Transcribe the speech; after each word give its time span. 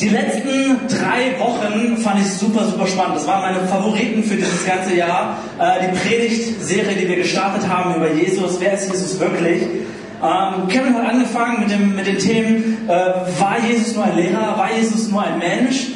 Die 0.00 0.10
letzten 0.10 0.78
drei 0.88 1.38
Wochen 1.38 1.96
fand 1.96 2.20
ich 2.20 2.30
super, 2.34 2.66
super 2.66 2.86
spannend. 2.86 3.16
Das 3.16 3.26
waren 3.26 3.40
meine 3.40 3.66
Favoriten 3.66 4.22
für 4.22 4.36
dieses 4.36 4.66
ganze 4.66 4.94
Jahr. 4.94 5.38
Äh, 5.58 5.86
die 5.86 5.98
Predigtserie, 5.98 6.96
die 6.96 7.08
wir 7.08 7.16
gestartet 7.16 7.66
haben 7.66 7.94
über 7.94 8.12
Jesus. 8.12 8.60
Wer 8.60 8.74
ist 8.74 8.90
Jesus 8.90 9.18
wirklich? 9.18 9.62
Ähm, 9.62 10.68
Kevin 10.68 10.94
hat 10.94 11.08
angefangen 11.08 11.60
mit, 11.60 11.70
dem, 11.70 11.96
mit 11.96 12.06
den 12.06 12.18
Themen, 12.18 12.86
äh, 12.86 12.90
war 12.90 13.56
Jesus 13.66 13.94
nur 13.94 14.04
ein 14.04 14.16
Lehrer? 14.16 14.58
War 14.58 14.68
Jesus 14.78 15.08
nur 15.08 15.22
ein 15.22 15.38
Mensch? 15.38 15.86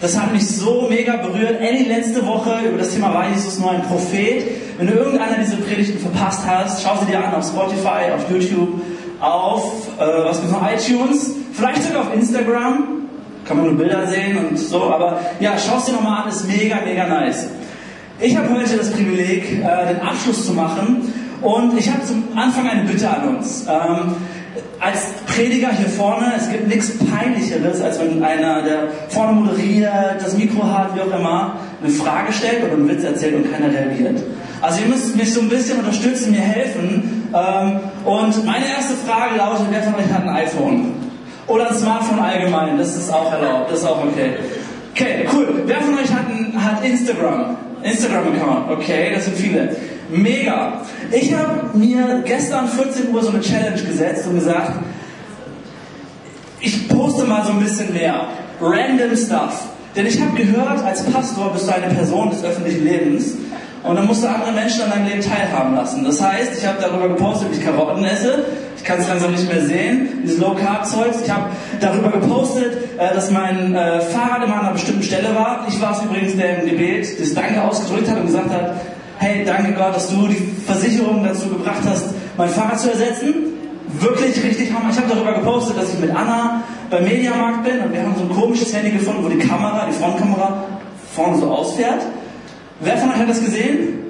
Das 0.00 0.18
hat 0.18 0.32
mich 0.32 0.48
so 0.48 0.86
mega 0.88 1.16
berührt. 1.16 1.60
Ellie 1.60 1.86
letzte 1.86 2.24
Woche 2.24 2.60
über 2.66 2.78
das 2.78 2.94
Thema 2.94 3.12
war 3.12 3.28
Jesus 3.28 3.58
nur 3.58 3.72
ein 3.72 3.82
Prophet. 3.82 4.42
Wenn 4.78 4.86
du 4.86 4.94
irgendeiner 4.94 5.36
dieser 5.36 5.58
Predigten 5.58 5.98
verpasst 5.98 6.46
hast, 6.46 6.82
schau 6.82 6.96
sie 7.00 7.12
dir 7.12 7.22
an 7.22 7.34
auf 7.34 7.46
Spotify, 7.46 8.10
auf 8.14 8.30
YouTube, 8.30 8.80
auf 9.20 9.88
äh, 9.98 10.24
was 10.24 10.40
gibt's 10.40 10.54
noch, 10.54 10.66
iTunes, 10.66 11.32
vielleicht 11.52 11.82
sogar 11.82 12.06
auf 12.06 12.14
Instagram 12.14 12.99
kann 13.50 13.56
man 13.56 13.66
nur 13.66 13.78
Bilder 13.78 14.06
sehen 14.06 14.38
und 14.38 14.56
so, 14.56 14.84
aber 14.84 15.18
ja, 15.40 15.54
schau 15.58 15.78
es 15.78 15.86
dir 15.86 15.92
nochmal 15.94 16.22
an, 16.22 16.28
ist 16.28 16.46
mega, 16.46 16.76
mega 16.84 17.04
nice. 17.08 17.48
Ich 18.20 18.36
habe 18.36 18.48
heute 18.50 18.76
das 18.76 18.92
Privileg, 18.92 19.42
äh, 19.58 19.92
den 19.92 20.00
Abschluss 20.02 20.46
zu 20.46 20.52
machen 20.52 21.12
und 21.42 21.76
ich 21.76 21.90
habe 21.90 22.04
zum 22.04 22.22
Anfang 22.36 22.68
eine 22.68 22.84
Bitte 22.84 23.10
an 23.10 23.36
uns. 23.36 23.66
Ähm, 23.66 24.14
als 24.78 25.14
Prediger 25.26 25.70
hier 25.72 25.88
vorne, 25.88 26.32
es 26.36 26.48
gibt 26.48 26.68
nichts 26.68 26.92
Peinlicheres, 26.98 27.80
als 27.80 27.98
wenn 27.98 28.22
einer, 28.22 28.62
der 28.62 28.88
vorne 29.08 29.32
moderiert, 29.32 29.90
das 30.20 30.38
Mikro 30.38 30.62
hat, 30.62 30.94
wie 30.94 31.00
auch 31.00 31.18
immer, 31.18 31.56
eine 31.82 31.92
Frage 31.92 32.32
stellt 32.32 32.62
oder 32.62 32.74
einen 32.74 32.88
Witz 32.88 33.02
erzählt 33.02 33.34
und 33.34 33.50
keiner 33.52 33.72
reagiert. 33.72 34.22
Also 34.60 34.80
ihr 34.82 34.88
müsst 34.88 35.16
mich 35.16 35.34
so 35.34 35.40
ein 35.40 35.48
bisschen 35.48 35.80
unterstützen, 35.80 36.30
mir 36.30 36.40
helfen. 36.40 37.28
Ähm, 37.34 37.80
und 38.04 38.46
meine 38.46 38.66
erste 38.68 38.94
Frage 38.94 39.38
lautet, 39.38 39.66
wer 39.70 39.82
von 39.82 39.96
euch 39.96 40.12
hat 40.12 40.22
ein 40.22 40.28
iPhone? 40.28 40.99
Oder 41.50 41.68
ein 41.68 41.76
Smartphone 41.76 42.20
allgemein, 42.20 42.78
das 42.78 42.96
ist 42.96 43.12
auch 43.12 43.32
erlaubt, 43.32 43.72
das 43.72 43.80
ist 43.80 43.84
auch 43.84 44.04
okay. 44.04 44.34
Okay, 44.92 45.26
cool. 45.32 45.64
Wer 45.66 45.80
von 45.80 45.94
euch 45.94 46.12
hat, 46.12 46.26
ein, 46.28 46.52
hat 46.64 46.84
Instagram? 46.84 47.56
Instagram-Account, 47.82 48.70
okay, 48.70 49.10
das 49.12 49.24
sind 49.24 49.36
viele. 49.36 49.74
Mega. 50.10 50.82
Ich 51.10 51.34
habe 51.34 51.76
mir 51.76 52.22
gestern 52.24 52.68
14 52.68 53.12
Uhr 53.12 53.20
so 53.20 53.30
eine 53.30 53.40
Challenge 53.40 53.82
gesetzt 53.82 54.28
und 54.28 54.36
gesagt, 54.36 54.74
ich 56.60 56.88
poste 56.88 57.24
mal 57.24 57.44
so 57.44 57.50
ein 57.50 57.58
bisschen 57.58 57.92
mehr. 57.94 58.28
Random 58.60 59.16
Stuff. 59.16 59.70
Denn 59.96 60.06
ich 60.06 60.20
habe 60.20 60.36
gehört, 60.36 60.84
als 60.84 61.02
Pastor 61.02 61.52
bist 61.52 61.66
du 61.66 61.74
eine 61.74 61.92
Person 61.92 62.30
des 62.30 62.44
öffentlichen 62.44 62.84
Lebens 62.84 63.34
und 63.82 63.96
dann 63.96 64.06
musst 64.06 64.22
du 64.22 64.28
andere 64.28 64.52
Menschen 64.52 64.82
an 64.82 64.90
deinem 64.90 65.06
Leben 65.06 65.22
teilhaben 65.22 65.74
lassen. 65.74 66.04
Das 66.04 66.20
heißt, 66.20 66.58
ich 66.58 66.66
habe 66.66 66.78
darüber 66.80 67.08
gepostet, 67.08 67.50
wie 67.50 67.56
ich 67.56 67.64
Karotten 67.64 68.04
esse. 68.04 68.44
Ich 68.76 68.84
kann 68.84 68.98
es 68.98 69.08
langsam 69.08 69.32
nicht 69.32 69.48
mehr 69.50 69.64
sehen, 69.64 70.22
dieses 70.22 70.38
Low-Carb-Zeugs. 70.38 71.22
Ich 71.24 71.30
habe 71.30 71.44
darüber 71.80 72.10
gepostet, 72.10 72.72
äh, 72.98 73.14
dass 73.14 73.30
mein 73.30 73.74
äh, 73.74 74.00
Fahrrad 74.00 74.44
immer 74.44 74.56
an 74.56 74.60
einer 74.60 74.72
bestimmten 74.72 75.02
Stelle 75.02 75.34
war. 75.34 75.66
Ich 75.68 75.80
war 75.80 75.92
es 75.92 76.02
übrigens, 76.02 76.36
der 76.36 76.62
im 76.62 76.68
Gebet 76.68 77.20
das 77.20 77.32
Danke 77.32 77.62
ausgedrückt 77.62 78.10
hat 78.10 78.18
und 78.18 78.26
gesagt 78.26 78.50
hat, 78.50 78.74
hey, 79.18 79.44
danke 79.44 79.72
Gott, 79.72 79.94
dass 79.94 80.08
du 80.10 80.28
die 80.28 80.54
Versicherung 80.66 81.24
dazu 81.24 81.48
gebracht 81.48 81.82
hast, 81.86 82.14
mein 82.36 82.48
Fahrrad 82.48 82.80
zu 82.80 82.90
ersetzen. 82.90 83.34
Wirklich 83.98 84.42
richtig 84.42 84.72
hammer. 84.72 84.90
Ich 84.90 84.96
habe 84.96 85.08
darüber 85.08 85.32
gepostet, 85.32 85.76
dass 85.76 85.92
ich 85.92 85.98
mit 85.98 86.10
Anna 86.10 86.62
beim 86.90 87.04
Mediamarkt 87.04 87.64
bin 87.64 87.80
und 87.80 87.92
wir 87.92 88.02
haben 88.02 88.14
so 88.16 88.22
ein 88.22 88.30
komisches 88.30 88.74
Handy 88.74 88.90
gefunden, 88.90 89.24
wo 89.24 89.28
die 89.28 89.38
Kamera, 89.38 89.86
die 89.88 89.92
Frontkamera 89.92 90.64
vorne 91.14 91.38
so 91.38 91.50
ausfährt. 91.50 92.00
Wer 92.80 92.96
von 92.96 93.10
euch 93.10 93.16
hat 93.16 93.28
das 93.28 93.44
gesehen? 93.44 94.00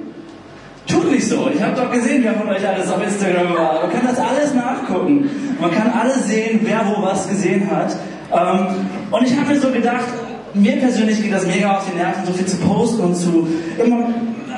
Tut 0.87 1.11
nicht 1.11 1.27
so. 1.27 1.49
Ich 1.53 1.61
habe 1.61 1.75
doch 1.75 1.91
gesehen, 1.91 2.23
wer 2.23 2.33
von 2.33 2.49
euch 2.49 2.67
alles 2.67 2.89
auf 2.89 3.03
Instagram 3.03 3.53
war. 3.53 3.81
Man 3.81 3.91
kann 3.91 4.07
das 4.07 4.17
alles 4.17 4.53
nachgucken. 4.53 5.29
Man 5.59 5.71
kann 5.71 5.91
alles 5.91 6.27
sehen, 6.27 6.61
wer 6.63 6.81
wo 6.87 7.01
was 7.01 7.27
gesehen 7.29 7.69
hat. 7.69 7.95
Ähm, 8.31 8.67
und 9.11 9.27
ich 9.27 9.37
habe 9.37 9.53
mir 9.53 9.59
so 9.59 9.69
gedacht, 9.69 10.05
mir 10.53 10.77
persönlich 10.77 11.21
geht 11.21 11.33
das 11.33 11.45
mega 11.45 11.77
auf 11.77 11.85
die 11.89 11.97
Nerven, 11.97 12.25
so 12.25 12.33
viel 12.33 12.45
zu 12.45 12.57
posten 12.57 13.01
und 13.01 13.15
zu 13.15 13.47
immer 13.77 14.09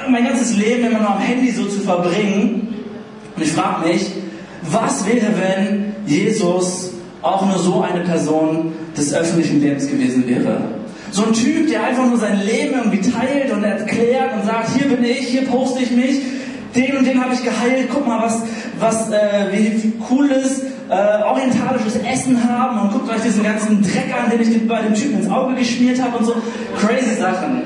mein 0.10 0.26
ganzes 0.26 0.56
Leben 0.58 0.86
immer 0.86 1.00
nur 1.00 1.12
am 1.12 1.20
Handy 1.20 1.52
so 1.52 1.66
zu 1.66 1.80
verbringen. 1.82 2.74
Und 3.36 3.44
ich 3.44 3.52
frage 3.52 3.88
mich, 3.88 4.12
was 4.64 5.06
wäre, 5.08 5.28
wenn 5.40 5.96
Jesus 6.06 6.92
auch 7.22 7.46
nur 7.46 7.58
so 7.58 7.82
eine 7.82 8.02
Person 8.02 8.74
des 8.96 9.14
öffentlichen 9.14 9.62
Lebens 9.62 9.88
gewesen 9.88 10.28
wäre? 10.28 10.62
So 11.14 11.26
ein 11.26 11.34
Typ, 11.34 11.70
der 11.70 11.84
einfach 11.84 12.08
nur 12.08 12.18
sein 12.18 12.42
Leben 12.44 12.74
irgendwie 12.74 13.02
teilt 13.02 13.52
und 13.52 13.64
erklärt 13.64 14.34
und 14.34 14.48
sagt, 14.48 14.70
hier 14.76 14.88
bin 14.88 15.04
ich, 15.04 15.28
hier 15.28 15.46
poste 15.46 15.84
ich 15.84 15.92
mich, 15.92 16.22
den 16.76 16.98
und 16.98 17.06
den 17.06 17.24
habe 17.24 17.36
ich 17.36 17.44
geheilt, 17.44 17.90
guck 17.94 18.08
mal, 18.08 18.24
was, 18.24 18.42
was 18.80 19.12
äh, 19.12 19.52
wie 19.52 19.92
cooles 20.08 20.64
äh, 20.90 21.24
orientalisches 21.24 21.98
Essen 21.98 22.44
haben 22.50 22.80
und 22.80 22.94
guckt 22.94 23.12
euch 23.12 23.22
diesen 23.22 23.44
ganzen 23.44 23.84
Dreck 23.84 24.12
an, 24.12 24.32
den 24.32 24.42
ich 24.42 24.68
bei 24.68 24.82
dem 24.82 24.96
Typen 24.96 25.20
ins 25.20 25.30
Auge 25.30 25.54
geschmiert 25.54 26.02
habe 26.02 26.18
und 26.18 26.26
so. 26.26 26.34
Crazy 26.80 27.16
Sachen. 27.16 27.62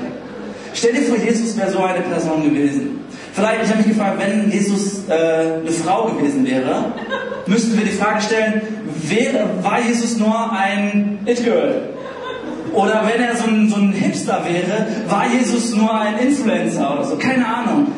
Stell 0.74 0.92
dir 0.92 1.02
vor, 1.04 1.16
Jesus 1.16 1.56
wäre 1.56 1.70
so 1.70 1.82
eine 1.82 2.00
Person 2.00 2.44
gewesen. 2.44 3.00
Vielleicht, 3.32 3.64
ich 3.64 3.70
habe 3.70 3.78
mich 3.78 3.88
gefragt, 3.88 4.18
wenn 4.18 4.50
Jesus 4.50 5.08
äh, 5.08 5.60
eine 5.62 5.70
Frau 5.70 6.08
gewesen 6.08 6.46
wäre, 6.46 6.92
müssten 7.46 7.78
wir 7.78 7.86
die 7.86 7.92
Frage 7.92 8.20
stellen, 8.20 8.60
wäre, 9.04 9.48
war 9.62 9.80
Jesus 9.80 10.18
nur 10.18 10.52
ein 10.52 11.20
It-Girl? 11.24 11.97
Oder 12.72 13.02
wenn 13.06 13.22
er 13.22 13.36
so 13.36 13.46
ein, 13.46 13.68
so 13.68 13.76
ein 13.76 13.92
Hipster 13.92 14.44
wäre, 14.44 14.86
war 15.08 15.24
Jesus 15.32 15.74
nur 15.74 15.92
ein 15.92 16.18
Influencer 16.18 16.94
oder 16.94 17.04
so? 17.04 17.16
Keine 17.16 17.46
Ahnung. 17.46 17.88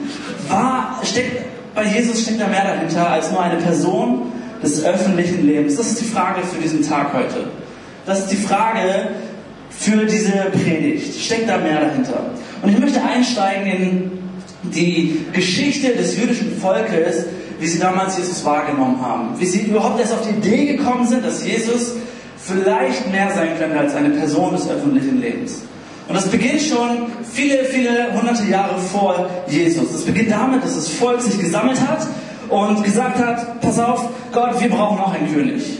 War, 0.48 1.00
steckt, 1.04 1.44
bei 1.74 1.84
Jesus 1.84 2.22
steckt 2.22 2.40
da 2.40 2.46
mehr 2.46 2.64
dahinter 2.64 3.08
als 3.08 3.30
nur 3.30 3.42
eine 3.42 3.56
Person 3.56 4.32
des 4.62 4.84
öffentlichen 4.84 5.46
Lebens. 5.46 5.76
Das 5.76 5.88
ist 5.88 6.00
die 6.00 6.04
Frage 6.06 6.42
für 6.42 6.60
diesen 6.60 6.86
Tag 6.86 7.12
heute. 7.12 7.46
Das 8.06 8.20
ist 8.20 8.28
die 8.28 8.36
Frage 8.36 9.08
für 9.70 10.04
diese 10.04 10.32
Predigt. 10.52 11.20
Steckt 11.20 11.48
da 11.48 11.58
mehr 11.58 11.80
dahinter? 11.80 12.30
Und 12.62 12.70
ich 12.70 12.78
möchte 12.78 13.02
einsteigen 13.02 13.66
in 13.66 14.10
die 14.62 15.26
Geschichte 15.32 15.94
des 15.94 16.18
jüdischen 16.18 16.58
Volkes, 16.60 17.24
wie 17.58 17.66
sie 17.66 17.78
damals 17.78 18.18
Jesus 18.18 18.44
wahrgenommen 18.44 19.00
haben. 19.00 19.38
Wie 19.38 19.46
sie 19.46 19.62
überhaupt 19.62 20.00
erst 20.00 20.12
auf 20.12 20.26
die 20.26 20.34
Idee 20.34 20.76
gekommen 20.76 21.06
sind, 21.06 21.24
dass 21.24 21.46
Jesus 21.46 21.94
vielleicht 22.50 23.10
mehr 23.10 23.30
sein 23.34 23.50
könnte 23.58 23.78
als 23.78 23.94
eine 23.94 24.10
Person 24.10 24.52
des 24.52 24.68
öffentlichen 24.68 25.20
Lebens. 25.20 25.62
Und 26.08 26.16
das 26.16 26.26
beginnt 26.26 26.60
schon 26.60 27.12
viele, 27.22 27.64
viele 27.64 28.12
hunderte 28.12 28.44
Jahre 28.50 28.78
vor 28.78 29.30
Jesus. 29.46 29.92
Das 29.92 30.02
beginnt 30.02 30.32
damit, 30.32 30.64
dass 30.64 30.74
das 30.74 30.88
Volk 30.88 31.20
sich 31.20 31.38
gesammelt 31.38 31.80
hat 31.80 32.06
und 32.48 32.82
gesagt 32.82 33.18
hat, 33.18 33.60
pass 33.60 33.78
auf, 33.78 34.08
Gott, 34.32 34.60
wir 34.60 34.68
brauchen 34.68 34.98
auch 34.98 35.14
einen 35.14 35.32
König. 35.32 35.78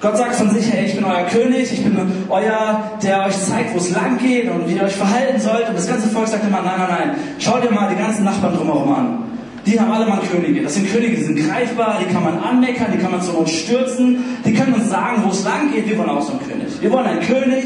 Gott 0.00 0.16
sagt 0.16 0.34
von 0.34 0.50
sich, 0.50 0.72
hey, 0.72 0.86
ich 0.86 0.94
bin 0.94 1.04
euer 1.04 1.24
König, 1.26 1.72
ich 1.72 1.82
bin 1.82 1.96
euer, 2.28 2.82
der 3.02 3.26
euch 3.26 3.40
zeigt, 3.40 3.74
wo 3.74 3.78
es 3.78 3.90
lang 3.90 4.18
geht 4.18 4.50
und 4.50 4.68
wie 4.68 4.74
ihr 4.74 4.82
euch 4.82 4.96
verhalten 4.96 5.40
sollt. 5.40 5.68
Und 5.68 5.76
das 5.76 5.86
ganze 5.86 6.08
Volk 6.08 6.28
sagt 6.28 6.44
immer, 6.44 6.60
nein, 6.62 6.74
nein, 6.78 6.88
nein, 6.88 7.10
schau 7.38 7.58
dir 7.58 7.70
mal 7.70 7.88
die 7.88 8.00
ganzen 8.00 8.24
Nachbarn 8.24 8.56
drumherum 8.56 8.92
an. 8.92 9.31
Die 9.66 9.78
haben 9.78 9.92
alle 9.92 10.06
mal 10.06 10.20
Könige. 10.20 10.62
Das 10.62 10.74
sind 10.74 10.92
Könige, 10.92 11.16
die 11.16 11.22
sind 11.22 11.36
greifbar, 11.36 12.00
die 12.00 12.12
kann 12.12 12.24
man 12.24 12.38
anmeckern, 12.38 12.88
die 12.92 12.98
kann 12.98 13.12
man 13.12 13.22
zur 13.22 13.34
Not 13.34 13.48
stürzen, 13.48 14.18
die 14.44 14.52
können 14.52 14.74
uns 14.74 14.90
sagen, 14.90 15.22
wo 15.24 15.30
es 15.30 15.44
lang 15.44 15.72
geht. 15.72 15.88
Wir 15.88 15.96
wollen 15.98 16.10
auch 16.10 16.22
so 16.22 16.32
einen 16.32 16.40
König. 16.40 16.80
Wir 16.80 16.90
wollen 16.90 17.06
einen 17.06 17.20
König, 17.20 17.64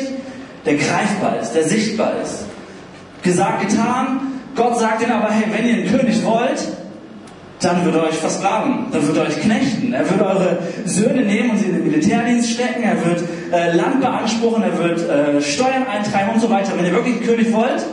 der 0.67 0.75
greifbar 0.75 1.41
ist, 1.41 1.53
der 1.53 1.65
sichtbar 1.65 2.13
ist. 2.23 2.45
Gesagt, 3.23 3.69
getan. 3.69 4.21
Gott 4.55 4.79
sagt 4.79 5.03
ihnen 5.03 5.13
aber, 5.13 5.31
hey, 5.31 5.45
wenn 5.51 5.67
ihr 5.67 5.75
einen 5.75 5.91
König 5.91 6.25
wollt, 6.25 6.67
dann 7.61 7.85
wird 7.85 7.95
er 7.95 8.05
euch 8.05 8.15
versklaven, 8.15 8.87
dann 8.93 9.07
wird 9.07 9.17
er 9.17 9.25
euch 9.25 9.41
knechten. 9.41 9.93
Er 9.93 10.09
wird 10.09 10.21
eure 10.21 10.59
Söhne 10.85 11.23
nehmen 11.23 11.51
und 11.51 11.59
sie 11.59 11.67
in 11.67 11.75
den 11.75 11.85
Militärdienst 11.85 12.51
stecken, 12.51 12.83
er 12.83 13.05
wird 13.05 13.23
äh, 13.53 13.75
Land 13.75 14.01
beanspruchen, 14.01 14.63
er 14.63 14.79
wird 14.79 15.09
äh, 15.09 15.41
Steuern 15.41 15.87
eintreiben 15.91 16.35
und 16.35 16.41
so 16.41 16.51
weiter. 16.51 16.73
Wenn 16.77 16.85
ihr 16.85 16.93
wirklich 16.93 17.17
einen 17.17 17.25
König 17.25 17.53
wollt, 17.53 17.85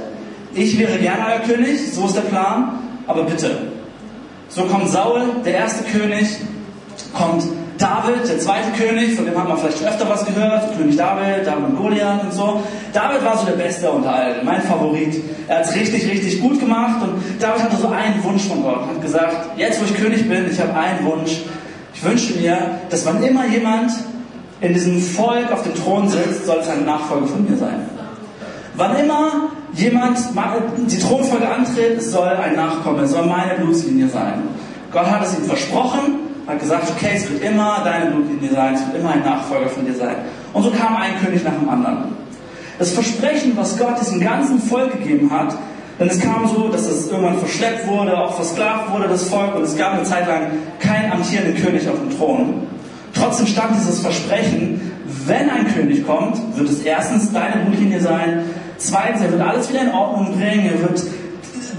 ich 0.53 0.77
wäre 0.77 0.97
gerne 0.99 1.23
euer 1.27 1.39
König, 1.39 1.93
so 1.93 2.05
ist 2.05 2.15
der 2.15 2.21
Plan, 2.21 2.79
aber 3.07 3.23
bitte, 3.23 3.57
so 4.55 4.63
kommt 4.63 4.89
Saul, 4.89 5.21
der 5.45 5.55
erste 5.55 5.83
König, 5.85 6.27
kommt 7.13 7.43
David, 7.77 8.29
der 8.29 8.39
zweite 8.39 8.71
König, 8.77 9.15
von 9.15 9.25
dem 9.25 9.37
hat 9.37 9.47
man 9.47 9.57
vielleicht 9.57 9.79
schon 9.79 9.87
öfter 9.87 10.07
was 10.07 10.25
gehört, 10.25 10.77
König 10.77 10.95
David, 10.95 11.45
David 11.45 11.65
und 11.65 11.77
Goliath 11.77 12.23
und 12.23 12.33
so. 12.33 12.61
David 12.93 13.25
war 13.25 13.37
so 13.37 13.45
der 13.45 13.53
Beste 13.53 13.89
unter 13.89 14.13
allen, 14.13 14.45
mein 14.45 14.61
Favorit. 14.61 15.21
Er 15.47 15.59
hat 15.59 15.65
es 15.65 15.75
richtig, 15.75 16.09
richtig 16.09 16.39
gut 16.39 16.59
gemacht 16.59 17.01
und 17.01 17.21
David 17.41 17.63
hatte 17.63 17.77
so 17.77 17.87
einen 17.87 18.23
Wunsch 18.23 18.43
von 18.43 18.61
Gott, 18.63 18.87
hat 18.87 19.01
gesagt, 19.01 19.57
jetzt 19.57 19.81
wo 19.81 19.85
ich 19.85 19.95
König 19.95 20.29
bin, 20.29 20.49
ich 20.49 20.59
habe 20.59 20.73
einen 20.75 21.03
Wunsch. 21.05 21.41
Ich 21.95 22.03
wünsche 22.03 22.33
mir, 22.33 22.57
dass 22.89 23.05
wann 23.05 23.23
immer 23.23 23.47
jemand 23.47 23.91
in 24.61 24.73
diesem 24.73 25.01
Volk 25.01 25.51
auf 25.51 25.63
dem 25.63 25.73
Thron 25.75 26.07
sitzt, 26.07 26.45
soll 26.45 26.59
es 26.61 26.69
ein 26.69 26.85
Nachfolger 26.85 27.27
von 27.27 27.49
mir 27.49 27.57
sein. 27.57 27.87
Wann 28.75 28.97
immer 28.97 29.49
jemand 29.73 30.17
die 30.87 30.99
Thronfolge 30.99 31.47
antritt, 31.47 32.01
soll 32.01 32.29
ein 32.29 32.55
Nachkommen, 32.55 33.03
es 33.03 33.11
soll 33.11 33.25
meine 33.25 33.55
Blutslinie 33.59 34.07
sein. 34.07 34.41
Gott 34.93 35.07
hat 35.07 35.25
es 35.25 35.37
ihm 35.37 35.45
versprochen, 35.45 36.19
hat 36.47 36.59
gesagt, 36.59 36.91
okay, 36.95 37.13
es 37.15 37.29
wird 37.29 37.43
immer 37.43 37.81
deine 37.83 38.11
Blutlinie 38.11 38.51
sein, 38.51 38.75
es 38.75 38.85
wird 38.85 38.97
immer 38.99 39.11
ein 39.11 39.23
Nachfolger 39.23 39.67
von 39.67 39.85
dir 39.85 39.95
sein. 39.95 40.15
Und 40.53 40.63
so 40.63 40.69
kam 40.69 40.95
ein 40.95 41.19
König 41.23 41.43
nach 41.43 41.53
dem 41.53 41.67
anderen. 41.67 42.15
Das 42.77 42.91
Versprechen, 42.91 43.53
was 43.55 43.77
Gott 43.77 43.99
diesem 43.99 44.19
ganzen 44.19 44.59
Volk 44.59 44.91
gegeben 44.91 45.31
hat, 45.31 45.55
denn 45.99 46.09
es 46.09 46.19
kam 46.19 46.47
so, 46.47 46.69
dass 46.69 46.87
es 46.87 47.09
irgendwann 47.09 47.37
verschleppt 47.37 47.87
wurde, 47.87 48.17
auch 48.17 48.35
versklavt 48.35 48.91
wurde, 48.91 49.07
das 49.07 49.29
Volk, 49.29 49.55
und 49.55 49.63
es 49.63 49.75
gab 49.75 49.93
eine 49.93 50.03
Zeit 50.03 50.27
lang 50.27 50.51
keinen 50.79 51.11
amtierenden 51.11 51.55
König 51.63 51.87
auf 51.87 51.99
dem 51.99 52.15
Thron. 52.15 52.67
Trotzdem 53.13 53.47
stand 53.47 53.75
dieses 53.75 53.99
Versprechen, 53.99 54.91
wenn 55.25 55.49
ein 55.49 55.73
König 55.73 56.05
kommt, 56.05 56.37
wird 56.57 56.69
es 56.69 56.81
erstens 56.81 57.31
deine 57.31 57.63
Blutlinie 57.65 57.99
sein, 57.99 58.43
zweitens, 58.77 59.21
er 59.21 59.31
wird 59.31 59.41
alles 59.41 59.69
wieder 59.69 59.81
in 59.83 59.91
Ordnung 59.91 60.37
bringen, 60.37 60.65
er 60.65 60.81
wird 60.81 61.01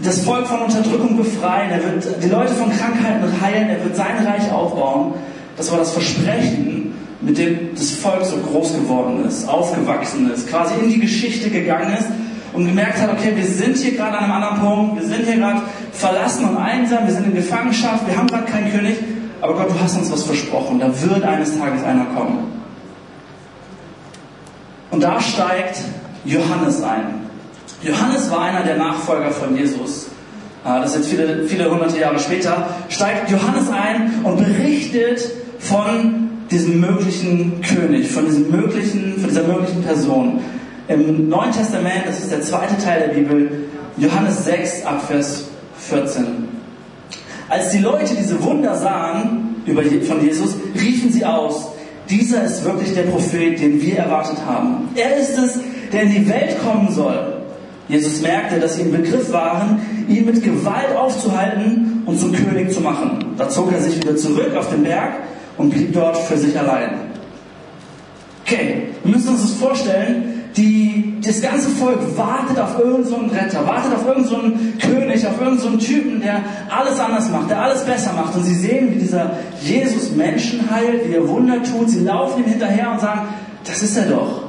das 0.05 0.21
Volk 0.21 0.47
von 0.47 0.61
Unterdrückung 0.61 1.17
befreien, 1.17 1.71
er 1.71 1.83
wird 1.83 2.23
die 2.23 2.29
Leute 2.29 2.53
von 2.53 2.71
Krankheiten 2.71 3.41
heilen, 3.41 3.71
er 3.71 3.83
wird 3.83 3.97
sein 3.97 4.25
Reich 4.25 4.53
aufbauen. 4.53 5.15
Das 5.57 5.71
war 5.71 5.79
das 5.79 5.93
Versprechen, 5.93 6.95
mit 7.21 7.39
dem 7.39 7.71
das 7.75 7.93
Volk 7.93 8.25
so 8.25 8.37
groß 8.37 8.75
geworden 8.75 9.25
ist, 9.27 9.49
aufgewachsen 9.49 10.31
ist, 10.31 10.49
quasi 10.49 10.75
in 10.83 10.91
die 10.91 11.01
Geschichte 11.01 11.49
gegangen 11.49 11.95
ist 11.97 12.09
und 12.53 12.67
gemerkt 12.67 13.01
hat, 13.01 13.11
okay, 13.11 13.33
wir 13.35 13.47
sind 13.47 13.77
hier 13.79 13.97
gerade 13.97 14.19
an 14.19 14.25
einem 14.25 14.33
anderen 14.33 14.61
Punkt, 14.61 15.01
wir 15.01 15.09
sind 15.09 15.27
hier 15.27 15.37
gerade 15.37 15.63
verlassen 15.93 16.49
und 16.49 16.57
einsam, 16.57 17.07
wir 17.07 17.15
sind 17.15 17.27
in 17.27 17.35
Gefangenschaft, 17.35 18.07
wir 18.07 18.17
haben 18.17 18.27
gerade 18.27 18.45
keinen 18.45 18.71
König, 18.73 18.97
aber 19.41 19.55
Gott, 19.55 19.71
du 19.71 19.81
hast 19.81 19.97
uns 19.97 20.13
was 20.13 20.25
versprochen, 20.25 20.79
da 20.79 20.89
wird 21.03 21.23
eines 21.23 21.59
Tages 21.59 21.83
einer 21.83 22.05
kommen. 22.07 22.53
Und 24.91 25.03
da 25.03 25.21
steigt 25.21 25.79
Johannes 26.25 26.83
ein. 26.83 27.24
Johannes 27.85 28.31
war 28.31 28.41
einer 28.41 28.63
der 28.63 28.77
Nachfolger 28.77 29.31
von 29.31 29.57
Jesus. 29.57 30.07
Ah, 30.65 30.81
das 30.81 30.93
ist 30.93 30.97
jetzt 30.97 31.09
viele, 31.11 31.45
viele 31.47 31.71
hunderte 31.71 31.99
Jahre 31.99 32.19
später. 32.19 32.67
Steigt 32.89 33.31
Johannes 33.31 33.69
ein 33.71 34.25
und 34.25 34.39
berichtet 34.39 35.21
von 35.59 36.31
diesem 36.51 36.81
möglichen 36.81 37.61
König, 37.61 38.11
von, 38.11 38.25
diesem 38.25 38.51
möglichen, 38.51 39.19
von 39.19 39.29
dieser 39.29 39.47
möglichen 39.47 39.83
Person. 39.83 40.41
Im 40.89 41.29
Neuen 41.29 41.53
Testament, 41.53 42.05
das 42.07 42.21
ist 42.21 42.33
der 42.33 42.41
zweite 42.41 42.83
Teil 42.83 43.09
der 43.09 43.15
Bibel, 43.15 43.51
Johannes 43.99 44.45
6, 44.47 44.87
Abvers 44.87 45.45
14. 45.77 46.25
Als 47.51 47.71
die 47.71 47.79
Leute 47.79 48.15
diese 48.15 48.43
Wunder 48.43 48.75
sahen 48.75 49.57
von 50.07 50.25
Jesus, 50.25 50.57
riefen 50.81 51.13
sie 51.13 51.25
aus, 51.25 51.69
dieser 52.09 52.45
ist 52.45 52.65
wirklich 52.65 52.95
der 52.95 53.03
Prophet, 53.03 53.61
den 53.61 53.81
wir 53.81 53.99
erwartet 53.99 54.39
haben. 54.47 54.89
Er 54.95 55.17
ist 55.17 55.39
es, 55.39 55.61
der 55.93 56.03
in 56.03 56.11
die 56.11 56.29
Welt 56.29 56.57
kommen 56.63 56.91
soll. 56.91 57.34
Jesus 57.89 58.23
merkte, 58.23 58.59
dass 58.61 58.77
sie 58.77 58.83
im 58.83 58.93
Begriff 58.93 59.33
waren, 59.33 59.81
ihn 60.09 60.25
mit 60.25 60.43
Gewalt 60.43 60.97
aufzuhalten 60.97 62.03
und 62.07 62.19
zum 62.19 62.33
König 62.33 62.73
zu 62.73 62.81
machen. 62.81 63.35
Da 63.37 63.49
zog 63.49 63.73
er 63.73 63.81
sich 63.81 63.97
wieder 63.97 64.17
zurück 64.17 64.55
auf 64.57 64.71
den 64.71 64.85
Berg 64.85 65.13
und 65.59 65.71
blieb 65.71 65.93
dort 65.93 66.17
für 66.17 66.37
sich 66.37 66.59
allein. 66.59 66.93
Okay, 68.47 68.89
wir 69.03 69.15
müssen 69.15 69.31
uns 69.31 69.43
das 69.43 69.55
vorstellen, 69.55 70.35
die, 70.57 71.15
das 71.25 71.43
ganze 71.43 71.69
Volk 71.71 71.99
wartet 72.17 72.59
auf 72.59 72.79
irgendeinen 72.79 73.31
so 73.31 73.35
Retter, 73.35 73.67
wartet 73.67 73.95
auf 73.95 74.07
irgendeinen 74.07 74.75
so 74.79 74.89
König, 74.89 75.27
auf 75.27 75.41
irgendeinen 75.41 75.81
so 75.81 75.87
Typen, 75.87 76.21
der 76.21 76.43
alles 76.71 77.01
anders 77.01 77.29
macht, 77.31 77.51
der 77.51 77.61
alles 77.61 77.85
besser 77.85 78.13
macht. 78.13 78.37
Und 78.37 78.45
sie 78.45 78.55
sehen, 78.55 78.95
wie 78.95 78.99
dieser 78.99 79.33
Jesus 79.61 80.13
Menschen 80.13 80.71
heilt, 80.71 81.09
wie 81.09 81.15
er 81.15 81.29
Wunder 81.29 81.63
tut. 81.63 81.91
Sie 81.91 82.05
laufen 82.05 82.45
ihm 82.45 82.51
hinterher 82.51 82.93
und 82.93 83.01
sagen, 83.01 83.23
das 83.65 83.83
ist 83.83 83.97
er 83.97 84.05
doch. 84.05 84.44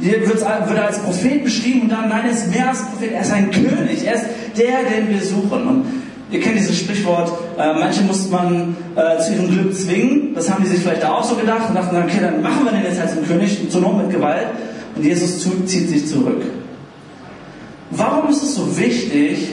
Hier 0.00 0.20
wird, 0.26 0.42
er 0.42 0.86
als 0.86 0.98
Prophet 1.00 1.42
beschrieben 1.42 1.82
und 1.82 1.88
dann, 1.90 2.08
nein, 2.08 2.26
er 2.26 2.30
ist 2.30 2.48
mehr 2.54 2.68
als 2.68 2.82
Prophet, 2.82 3.12
er 3.12 3.22
ist 3.22 3.32
ein 3.32 3.50
König, 3.50 4.04
er 4.06 4.14
ist 4.14 4.26
der, 4.56 4.84
den 4.84 5.08
wir 5.08 5.20
suchen. 5.20 5.66
Und 5.66 5.84
ihr 6.30 6.40
kennt 6.40 6.56
dieses 6.56 6.78
Sprichwort, 6.78 7.32
äh, 7.58 7.74
manche 7.74 8.02
muss 8.02 8.28
man 8.30 8.76
äh, 8.94 9.20
zu 9.20 9.32
ihrem 9.32 9.50
Glück 9.50 9.74
zwingen, 9.74 10.34
das 10.34 10.50
haben 10.50 10.62
die 10.62 10.70
sich 10.70 10.80
vielleicht 10.80 11.02
da 11.02 11.14
auch 11.14 11.24
so 11.24 11.34
gedacht 11.34 11.68
und 11.68 11.74
dachten, 11.74 11.96
okay, 11.96 12.18
dann 12.20 12.42
machen 12.42 12.64
wir 12.64 12.72
den 12.72 12.84
jetzt 12.84 13.00
als 13.00 13.12
einen 13.12 13.26
König, 13.26 13.70
zur 13.70 13.80
Not 13.80 13.98
mit 13.98 14.10
Gewalt. 14.10 14.46
Und 14.94 15.04
Jesus 15.04 15.40
zieht 15.66 15.88
sich 15.88 16.08
zurück. 16.08 16.42
Warum 17.90 18.30
ist 18.30 18.42
es 18.42 18.54
so 18.54 18.76
wichtig, 18.78 19.48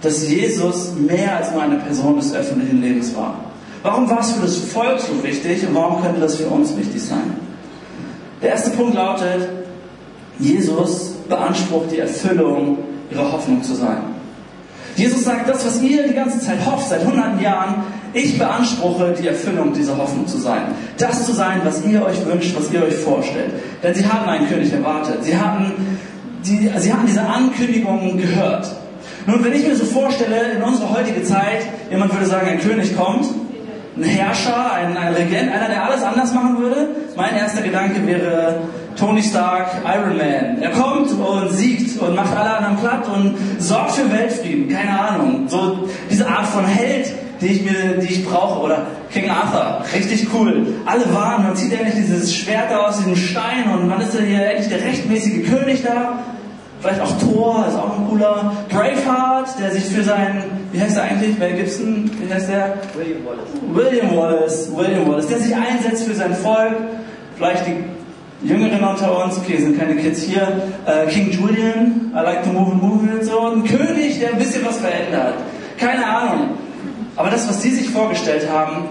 dass 0.00 0.28
Jesus 0.28 0.92
mehr 0.94 1.36
als 1.36 1.52
nur 1.52 1.62
eine 1.62 1.76
Person 1.76 2.16
des 2.16 2.34
öffentlichen 2.34 2.80
Lebens 2.80 3.14
war? 3.16 3.40
Warum 3.82 4.08
war 4.08 4.20
es 4.20 4.32
für 4.32 4.42
das 4.42 4.56
Volk 4.56 5.00
so 5.00 5.22
wichtig 5.22 5.66
und 5.66 5.74
warum 5.74 6.02
könnte 6.02 6.20
das 6.20 6.36
für 6.36 6.46
uns 6.46 6.76
wichtig 6.76 7.02
sein? 7.02 7.36
Der 8.42 8.50
erste 8.50 8.70
Punkt 8.70 8.94
lautet, 8.94 9.48
Jesus 10.38 11.14
beansprucht 11.28 11.92
die 11.92 11.98
Erfüllung 11.98 12.78
ihrer 13.10 13.32
Hoffnung 13.32 13.62
zu 13.62 13.74
sein. 13.74 13.98
Jesus 14.96 15.24
sagt, 15.24 15.48
das, 15.48 15.66
was 15.66 15.82
ihr 15.82 16.06
die 16.06 16.14
ganze 16.14 16.38
Zeit 16.38 16.64
hofft, 16.64 16.88
seit 16.88 17.04
hunderten 17.04 17.40
Jahren, 17.40 17.82
ich 18.12 18.38
beanspruche 18.38 19.12
die 19.20 19.26
Erfüllung 19.26 19.72
dieser 19.72 19.96
Hoffnung 19.98 20.26
zu 20.26 20.38
sein. 20.38 20.62
Das 20.98 21.26
zu 21.26 21.32
sein, 21.32 21.62
was 21.64 21.84
ihr 21.84 22.04
euch 22.04 22.24
wünscht, 22.24 22.54
was 22.56 22.72
ihr 22.72 22.82
euch 22.84 22.94
vorstellt. 22.94 23.52
Denn 23.82 23.94
sie 23.94 24.06
hatten 24.06 24.28
einen 24.28 24.48
König 24.48 24.72
erwartet. 24.72 25.24
Sie 25.24 25.36
hatten, 25.36 25.72
die, 26.44 26.70
sie 26.78 26.92
hatten 26.92 27.06
diese 27.06 27.22
Ankündigungen 27.22 28.18
gehört. 28.18 28.70
Nun, 29.26 29.44
wenn 29.44 29.52
ich 29.52 29.66
mir 29.66 29.74
so 29.74 29.84
vorstelle, 29.84 30.52
in 30.56 30.62
unserer 30.62 30.90
heutigen 30.90 31.24
Zeit, 31.24 31.66
jemand 31.90 32.12
würde 32.12 32.26
sagen, 32.26 32.46
ein 32.46 32.60
König 32.60 32.96
kommt, 32.96 33.26
ein 33.96 34.02
Herrscher, 34.02 34.72
ein, 34.72 34.96
ein 34.96 35.14
Regent, 35.14 35.52
einer, 35.52 35.68
der 35.68 35.84
alles 35.84 36.02
anders 36.02 36.32
machen 36.34 36.58
würde, 36.58 36.90
mein 37.16 37.34
erster 37.34 37.62
Gedanke 37.62 38.06
wäre 38.06 38.58
Tony 38.96 39.22
Stark, 39.22 39.68
Iron 39.84 40.16
Man. 40.16 40.62
Er 40.62 40.70
kommt 40.70 41.10
und 41.10 41.50
siegt 41.50 42.00
und 42.00 42.14
macht 42.14 42.36
alle 42.36 42.56
anderen 42.56 42.76
platt 42.76 43.08
und 43.08 43.36
sorgt 43.58 43.92
für 43.92 44.10
Weltfrieden. 44.12 44.68
Keine 44.68 44.98
Ahnung. 44.98 45.48
So 45.48 45.88
diese 46.10 46.26
Art 46.26 46.46
von 46.46 46.64
Held, 46.64 47.12
die 47.40 47.46
ich 47.46 47.62
mir, 47.64 47.98
die 47.98 48.06
ich 48.06 48.24
brauche. 48.24 48.60
Oder 48.60 48.86
King 49.12 49.30
Arthur. 49.30 49.84
Richtig 49.94 50.28
cool. 50.34 50.66
Alle 50.86 51.12
waren, 51.14 51.44
man 51.44 51.56
zieht 51.56 51.72
endlich 51.72 51.94
dieses 51.94 52.34
Schwert 52.34 52.70
da 52.70 52.86
aus 52.86 52.98
diesem 52.98 53.16
Stein 53.16 53.70
und 53.72 53.88
man 53.88 54.00
ist 54.00 54.14
ja 54.14 54.20
hier 54.20 54.46
endlich 54.46 54.68
der 54.68 54.82
rechtmäßige 54.82 55.48
König 55.48 55.82
da. 55.82 56.20
Vielleicht 56.80 57.00
auch 57.00 57.18
Thor, 57.18 57.64
ist 57.66 57.76
auch 57.76 57.98
ein 57.98 58.08
cooler. 58.10 58.52
Braveheart, 58.68 59.58
der 59.58 59.70
sich 59.70 59.84
für 59.84 60.02
seinen, 60.02 60.42
wie 60.70 60.78
heißt 60.78 60.98
er 60.98 61.04
eigentlich? 61.04 61.38
Mel 61.38 61.54
Gibson, 61.54 62.10
wie 62.20 62.32
heißt 62.32 62.50
der? 62.50 62.74
William 62.94 63.24
Wallace. 63.24 63.48
William 63.72 64.16
Wallace, 64.16 64.70
William 64.76 65.08
Wallace, 65.08 65.26
der 65.28 65.38
sich 65.38 65.54
einsetzt 65.56 66.04
für 66.04 66.14
sein 66.14 66.34
Volk. 66.34 66.76
Vielleicht 67.36 67.66
die 67.66 67.84
Jüngeren 68.44 68.84
unter 68.84 69.24
uns, 69.24 69.38
okay, 69.38 69.56
sind 69.56 69.78
keine 69.78 69.96
Kids 69.96 70.22
hier. 70.22 70.62
Äh, 70.86 71.06
King 71.06 71.30
Julian, 71.30 72.12
I 72.14 72.20
like 72.20 72.44
to 72.44 72.50
move 72.50 72.72
and 72.72 72.82
move 72.82 73.10
and 73.10 73.24
so. 73.24 73.40
Ein 73.40 73.64
König, 73.64 74.20
der 74.20 74.30
ein 74.30 74.38
bisschen 74.38 74.64
was 74.64 74.78
verändert. 74.78 75.34
Keine 75.78 76.06
Ahnung. 76.06 76.50
Aber 77.16 77.30
das, 77.30 77.48
was 77.48 77.62
sie 77.62 77.70
sich 77.70 77.88
vorgestellt 77.88 78.48
haben, 78.50 78.88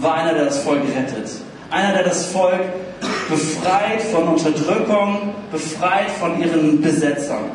war 0.00 0.14
einer, 0.14 0.34
der 0.34 0.46
das 0.46 0.58
Volk 0.62 0.82
rettet. 0.96 1.30
Einer, 1.70 1.92
der 1.92 2.04
das 2.04 2.26
Volk 2.26 2.60
befreit 3.28 4.02
von 4.12 4.24
Unterdrückung, 4.28 5.34
befreit 5.52 6.10
von 6.18 6.40
ihren 6.42 6.80
Besetzern. 6.80 7.50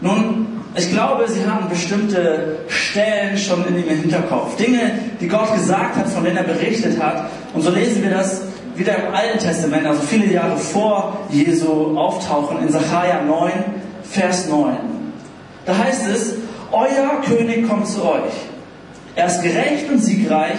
Nun, 0.00 0.46
ich 0.76 0.90
glaube, 0.90 1.28
sie 1.28 1.46
haben 1.46 1.68
bestimmte 1.68 2.58
Stellen 2.66 3.38
schon 3.38 3.64
in 3.66 3.76
ihrem 3.76 4.00
Hinterkopf. 4.00 4.56
Dinge, 4.56 4.98
die 5.20 5.28
Gott 5.28 5.54
gesagt 5.54 5.96
hat, 5.96 6.08
von 6.08 6.24
denen 6.24 6.38
er 6.38 6.42
berichtet 6.42 7.00
hat. 7.00 7.30
Und 7.52 7.62
so 7.62 7.70
lesen 7.70 8.02
wir 8.02 8.10
das 8.10 8.42
wieder 8.76 8.96
im 8.96 9.14
Alten 9.14 9.38
Testament, 9.38 9.86
also 9.86 10.02
viele 10.02 10.32
Jahre 10.32 10.56
vor 10.56 11.18
Jesu 11.30 11.96
auftauchen, 11.96 12.58
in 12.62 12.68
Sacharja 12.70 13.22
9, 13.22 13.52
Vers 14.02 14.48
9. 14.48 14.76
Da 15.66 15.78
heißt 15.78 16.08
es, 16.08 16.34
euer 16.72 17.20
König 17.24 17.68
kommt 17.68 17.86
zu 17.86 18.04
euch. 18.04 18.32
Er 19.16 19.26
ist 19.26 19.42
gerecht 19.42 19.90
und 19.90 20.00
siegreich 20.00 20.58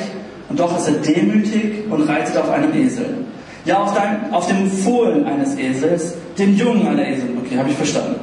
und 0.50 0.60
doch 0.60 0.78
ist 0.78 0.88
er 0.88 0.94
demütig 0.94 1.90
und 1.90 2.08
reitet 2.08 2.38
auf 2.38 2.50
einem 2.50 2.74
Esel. 2.74 3.26
Ja, 3.66 3.82
auf, 3.82 3.94
dein, 3.94 4.32
auf 4.32 4.48
dem 4.48 4.70
Fohlen 4.70 5.26
eines 5.26 5.58
Esels, 5.58 6.14
dem 6.38 6.56
Jungen 6.56 6.88
einer 6.88 7.08
Esel. 7.08 7.30
Okay, 7.44 7.58
habe 7.58 7.70
ich 7.70 7.76
verstanden. 7.76 8.20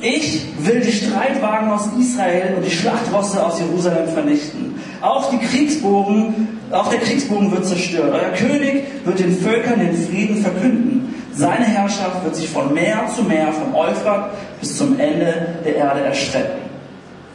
Ich 0.00 0.46
will 0.58 0.80
die 0.80 0.90
Streitwagen 0.90 1.70
aus 1.70 1.88
Israel 2.00 2.54
und 2.56 2.66
die 2.66 2.70
Schlachtrosse 2.70 3.44
aus 3.44 3.60
Jerusalem 3.60 4.08
vernichten. 4.08 4.74
Auch 5.02 5.30
die 5.30 5.38
Kriegsbogen, 5.38 6.60
auch 6.70 6.88
der 6.88 7.00
Kriegsbogen 7.00 7.50
wird 7.50 7.66
zerstört. 7.66 8.14
Euer 8.14 8.30
König 8.30 8.84
wird 9.04 9.18
den 9.18 9.36
Völkern 9.36 9.80
den 9.80 9.96
Frieden 9.96 10.36
verkünden. 10.42 11.14
Seine 11.34 11.64
Herrschaft 11.64 12.24
wird 12.24 12.36
sich 12.36 12.48
von 12.48 12.72
Meer 12.72 13.08
zu 13.14 13.24
Meer, 13.24 13.52
vom 13.52 13.74
Euphrat 13.74 14.30
bis 14.60 14.78
zum 14.78 14.98
Ende 15.00 15.56
der 15.64 15.76
Erde 15.76 16.00
erstrecken. 16.00 16.60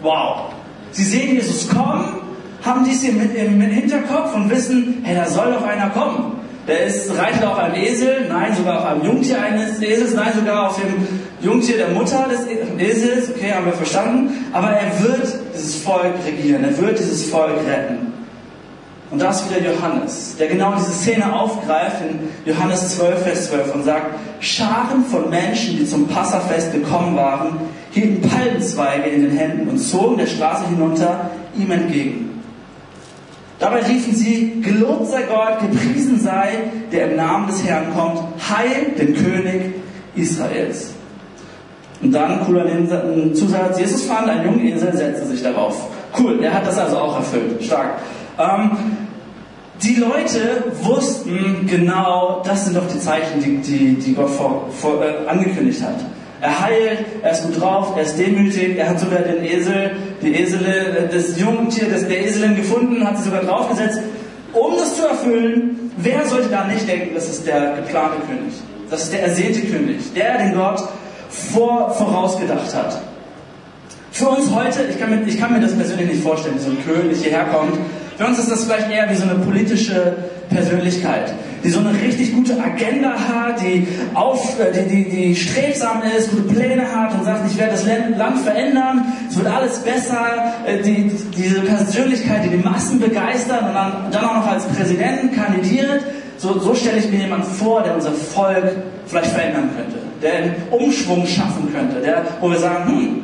Wow! 0.01 0.53
Sie 0.91 1.03
sehen 1.03 1.33
Jesus 1.33 1.67
kommen, 1.67 2.21
haben 2.63 2.85
dies 2.85 3.01
hier 3.01 3.13
mit 3.13 3.35
im 3.35 3.59
Hinterkopf 3.59 4.33
und 4.33 4.49
wissen, 4.49 5.01
hey, 5.03 5.15
da 5.15 5.27
soll 5.27 5.51
doch 5.51 5.63
einer 5.63 5.89
kommen. 5.89 6.39
Der 6.67 6.85
ist, 6.85 7.17
reitet 7.17 7.43
auf 7.43 7.57
einem 7.57 7.75
Esel, 7.75 8.27
nein, 8.29 8.55
sogar 8.55 8.79
auf 8.79 8.85
einem 8.85 9.03
Jungtier 9.03 9.41
eines 9.41 9.81
Esels, 9.81 10.13
nein, 10.13 10.33
sogar 10.37 10.69
auf 10.69 10.79
dem 10.79 10.93
Jungtier 11.41 11.77
der 11.77 11.89
Mutter 11.89 12.27
des 12.29 12.47
Esels, 12.79 13.29
okay, 13.29 13.53
haben 13.53 13.65
wir 13.65 13.73
verstanden. 13.73 14.45
Aber 14.53 14.69
er 14.69 15.03
wird 15.03 15.39
dieses 15.53 15.75
Volk 15.75 16.13
regieren, 16.25 16.63
er 16.63 16.77
wird 16.77 16.97
dieses 16.97 17.29
Volk 17.29 17.57
retten. 17.67 18.13
Und 19.09 19.21
da 19.21 19.29
ist 19.29 19.49
wieder 19.49 19.73
Johannes, 19.73 20.35
der 20.37 20.47
genau 20.47 20.73
diese 20.75 20.91
Szene 20.91 21.33
aufgreift 21.33 21.97
in 22.01 22.51
Johannes 22.51 22.97
12, 22.97 23.23
Vers 23.23 23.47
12 23.49 23.75
und 23.75 23.83
sagt, 23.85 24.19
Scharen 24.41 25.05
von 25.05 25.29
Menschen, 25.29 25.77
die 25.77 25.85
zum 25.85 26.07
Passafest 26.07 26.73
gekommen 26.73 27.15
waren, 27.15 27.57
hielten 27.91 28.27
Palmenzweige 28.27 29.09
in 29.09 29.21
den 29.21 29.37
Händen 29.37 29.69
und 29.69 29.77
zogen 29.77 30.17
der 30.17 30.27
Straße 30.27 30.67
hinunter 30.67 31.29
ihm 31.57 31.71
entgegen. 31.71 32.43
Dabei 33.59 33.81
riefen 33.83 34.13
sie, 34.13 34.61
gelobt 34.61 35.09
sei 35.09 35.23
Gott, 35.23 35.59
gepriesen 35.61 36.19
sei, 36.19 36.69
der 36.91 37.11
im 37.11 37.15
Namen 37.15 37.47
des 37.47 37.63
Herrn 37.63 37.93
kommt, 37.95 38.19
heil 38.49 38.91
den 38.97 39.15
König 39.15 39.73
Israels. 40.15 40.96
Und 42.01 42.11
dann, 42.11 42.45
cooler 42.45 42.65
Zusatz, 43.33 43.79
Jesus 43.79 44.03
fand 44.03 44.29
einen 44.29 44.45
jungen 44.45 44.67
Esel, 44.67 44.95
setzte 44.95 45.25
sich 45.25 45.41
darauf. 45.41 45.89
Cool, 46.17 46.39
er 46.43 46.53
hat 46.53 46.67
das 46.67 46.77
also 46.77 46.97
auch 46.97 47.17
erfüllt. 47.17 47.63
Stark. 47.63 47.99
Ähm, 48.37 48.71
Die 49.83 49.95
Leute 49.95 50.63
wussten 50.81 51.67
genau, 51.69 52.41
das 52.43 52.65
sind 52.65 52.75
doch 52.75 52.87
die 52.87 52.99
Zeichen, 52.99 53.41
die, 53.43 53.57
die, 53.57 53.93
die 53.93 54.15
Gott 54.15 54.29
vor, 54.29 54.69
vor, 54.71 55.03
äh, 55.03 55.27
angekündigt 55.27 55.83
hat. 55.83 55.97
Er 56.41 56.61
heilt, 56.65 57.05
er 57.21 57.31
ist 57.31 57.43
gut 57.43 57.61
drauf, 57.61 57.93
er 57.95 58.03
ist 58.03 58.17
demütig, 58.17 58.77
er 58.77 58.89
hat 58.89 58.99
sogar 58.99 59.19
den 59.19 59.43
Esel, 59.43 59.91
die 60.21 60.33
Esele, 60.33 61.09
das 61.11 61.39
Jungtier, 61.39 61.89
das, 61.91 62.07
der 62.07 62.25
Eselin 62.25 62.55
gefunden, 62.55 63.07
hat 63.07 63.17
sie 63.17 63.25
sogar 63.25 63.43
draufgesetzt. 63.43 63.99
Um 64.53 64.73
das 64.75 64.95
zu 64.95 65.07
erfüllen, 65.07 65.91
wer 65.97 66.25
sollte 66.25 66.49
da 66.49 66.65
nicht 66.65 66.87
denken, 66.87 67.13
das 67.13 67.29
ist 67.29 67.45
der 67.45 67.75
geplante 67.75 68.17
König? 68.27 68.53
Das 68.89 69.03
ist 69.03 69.13
der 69.13 69.23
ersehnte 69.23 69.61
König, 69.61 70.13
der 70.15 70.39
den 70.39 70.55
Gott 70.55 70.87
vor, 71.29 71.91
vorausgedacht 71.91 72.73
hat. 72.75 73.01
Für 74.11 74.29
uns 74.29 74.51
heute, 74.53 74.83
ich 74.89 74.99
kann, 74.99 75.11
mir, 75.11 75.27
ich 75.27 75.39
kann 75.39 75.53
mir 75.53 75.59
das 75.59 75.73
persönlich 75.73 76.07
nicht 76.07 76.23
vorstellen, 76.23 76.55
wie 76.55 76.63
so 76.63 76.71
ein 76.71 76.83
König 76.83 77.21
hierher 77.21 77.45
kommt. 77.45 77.77
Für 78.17 78.25
uns 78.25 78.39
ist 78.39 78.49
das 78.49 78.63
vielleicht 78.63 78.89
eher 78.89 79.07
wie 79.11 79.15
so 79.15 79.29
eine 79.29 79.35
politische 79.35 80.15
Persönlichkeit, 80.49 81.33
die 81.63 81.69
so 81.69 81.79
eine 81.79 81.93
richtig 81.93 82.33
gute 82.33 82.59
Agenda 82.59 83.11
hat, 83.11 83.61
die, 83.61 83.87
auf, 84.15 84.59
äh, 84.59 84.71
die, 84.71 85.03
die, 85.03 85.09
die 85.09 85.35
strebsam 85.35 86.01
ist, 86.17 86.31
gute 86.31 86.53
Pläne 86.53 86.91
hat 86.91 87.13
und 87.13 87.25
sagt, 87.25 87.41
ich 87.51 87.57
werde 87.59 87.73
das 87.73 87.85
Land 87.85 88.39
verändern, 88.39 89.13
es 89.29 89.37
wird 89.37 89.47
alles 89.47 89.79
besser. 89.79 90.25
Äh, 90.65 90.81
die, 90.81 91.11
diese 91.37 91.61
Persönlichkeit, 91.61 92.45
die 92.45 92.49
die 92.49 92.63
Massen 92.63 92.99
begeistert 92.99 93.61
und 93.61 93.73
dann, 93.75 94.11
dann 94.11 94.25
auch 94.25 94.35
noch 94.35 94.47
als 94.47 94.65
Präsident 94.65 95.35
kandidiert. 95.35 96.03
So, 96.37 96.57
so 96.59 96.73
stelle 96.73 96.97
ich 96.97 97.11
mir 97.11 97.19
jemanden 97.19 97.47
vor, 97.47 97.83
der 97.83 97.95
unser 97.95 98.11
Volk 98.11 98.77
vielleicht 99.05 99.31
verändern 99.31 99.69
könnte, 99.75 99.99
der 100.21 100.33
einen 100.33 100.55
Umschwung 100.71 101.25
schaffen 101.25 101.71
könnte, 101.73 102.01
der, 102.01 102.23
wo 102.41 102.49
wir 102.49 102.57
sagen, 102.57 102.87
hm, 102.87 103.23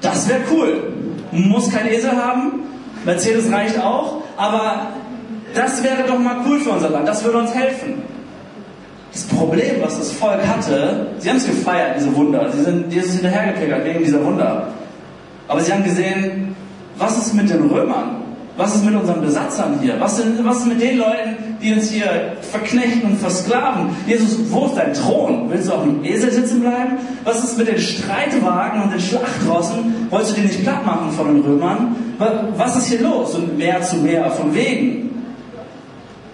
das 0.00 0.28
wäre 0.28 0.40
cool. 0.50 0.92
Muss 1.30 1.70
kein 1.70 1.86
Esel 1.88 2.12
haben, 2.12 2.64
Mercedes 3.04 3.50
reicht 3.50 3.78
auch, 3.80 4.22
aber 4.36 4.88
das 5.54 5.82
wäre 5.82 6.04
doch 6.06 6.18
mal 6.18 6.36
cool 6.46 6.60
für 6.60 6.70
unser 6.70 6.90
Land, 6.90 7.08
das 7.08 7.24
würde 7.24 7.38
uns 7.38 7.54
helfen. 7.54 8.02
Das 9.12 9.24
Problem, 9.24 9.76
was 9.82 9.98
das 9.98 10.10
Volk 10.12 10.40
hatte, 10.46 11.08
sie 11.18 11.28
haben 11.28 11.36
es 11.36 11.46
gefeiert, 11.46 11.96
diese 11.98 12.14
Wunder. 12.16 12.50
Sie 12.50 12.62
sind 12.62 12.90
Jesus 12.90 13.12
hinterhergekriegt 13.14 13.84
wegen 13.84 14.04
dieser 14.04 14.24
Wunder. 14.24 14.68
Aber 15.48 15.60
sie 15.60 15.70
haben 15.70 15.84
gesehen, 15.84 16.56
was 16.96 17.18
ist 17.18 17.34
mit 17.34 17.50
den 17.50 17.68
Römern? 17.68 18.22
Was 18.56 18.74
ist 18.74 18.84
mit 18.84 18.94
unseren 18.94 19.20
Besatzern 19.20 19.78
hier? 19.82 20.00
Was, 20.00 20.16
sind, 20.16 20.42
was 20.44 20.58
ist 20.58 20.66
mit 20.66 20.80
den 20.80 20.98
Leuten, 20.98 21.36
die 21.62 21.72
uns 21.72 21.90
hier 21.90 22.36
verknechten 22.50 23.02
und 23.02 23.18
versklaven? 23.18 23.90
Jesus, 24.06 24.38
wo 24.50 24.66
ist 24.66 24.76
dein 24.76 24.92
Thron? 24.94 25.50
Willst 25.50 25.68
du 25.68 25.72
auf 25.72 25.84
dem 25.84 26.04
Esel 26.04 26.32
sitzen 26.32 26.60
bleiben? 26.60 26.98
Was 27.24 27.42
ist 27.44 27.58
mit 27.58 27.68
den 27.68 27.78
Streitwagen 27.78 28.82
und 28.82 28.92
den 28.92 29.00
Schlachtrossen? 29.00 30.06
Wolltest 30.10 30.32
du 30.32 30.40
die 30.40 30.46
nicht 30.48 30.62
platt 30.62 30.84
machen 30.84 31.12
von 31.12 31.26
den 31.28 31.42
Römern? 31.42 31.96
Was 32.56 32.76
ist 32.76 32.86
hier 32.86 33.00
los? 33.00 33.34
Und 33.34 33.56
mehr 33.56 33.82
zu 33.82 33.96
mehr 33.96 34.30
von 34.30 34.54
wegen. 34.54 35.10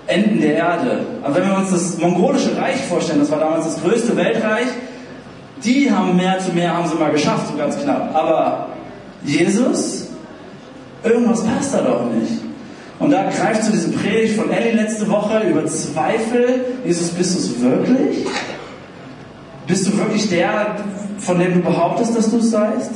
Enden 0.07 0.41
der 0.41 0.55
Erde. 0.55 1.01
Aber 1.23 1.37
wenn 1.37 1.49
wir 1.49 1.57
uns 1.59 1.71
das 1.71 1.99
mongolische 1.99 2.57
Reich 2.57 2.77
vorstellen, 2.89 3.21
das 3.21 3.31
war 3.31 3.41
damals 3.41 3.67
das 3.67 3.83
größte 3.83 4.17
Weltreich, 4.17 4.67
die 5.63 5.91
haben 5.91 6.17
mehr 6.17 6.39
zu 6.39 6.53
mehr, 6.53 6.75
haben 6.75 6.89
sie 6.89 6.95
mal 6.95 7.11
geschafft, 7.11 7.49
so 7.49 7.59
ganz 7.59 7.79
knapp. 7.79 8.15
Aber 8.15 8.69
Jesus, 9.23 10.09
Irgendwas 11.05 11.45
passt 11.45 11.75
da 11.75 11.83
doch 11.83 12.05
nicht. 12.11 12.43
Und 12.99 13.11
da 13.11 13.31
greift 13.31 13.64
zu 13.64 13.73
diese 13.73 13.90
Predigt 13.90 14.37
von 14.37 14.50
Ellie 14.50 14.73
letzte 14.73 15.09
Woche 15.09 15.40
über 15.49 15.64
Zweifel. 15.67 16.64
Jesus, 16.85 17.11
bist 17.11 17.35
du 17.35 17.38
es 17.38 17.61
wirklich? 17.61 18.26
Bist 19.67 19.87
du 19.87 19.97
wirklich 19.99 20.28
der, 20.31 20.76
von 21.19 21.38
dem 21.38 21.55
du 21.55 21.61
behauptest, 21.61 22.17
dass 22.17 22.31
du 22.31 22.38
es 22.38 22.50
seist? 22.50 22.90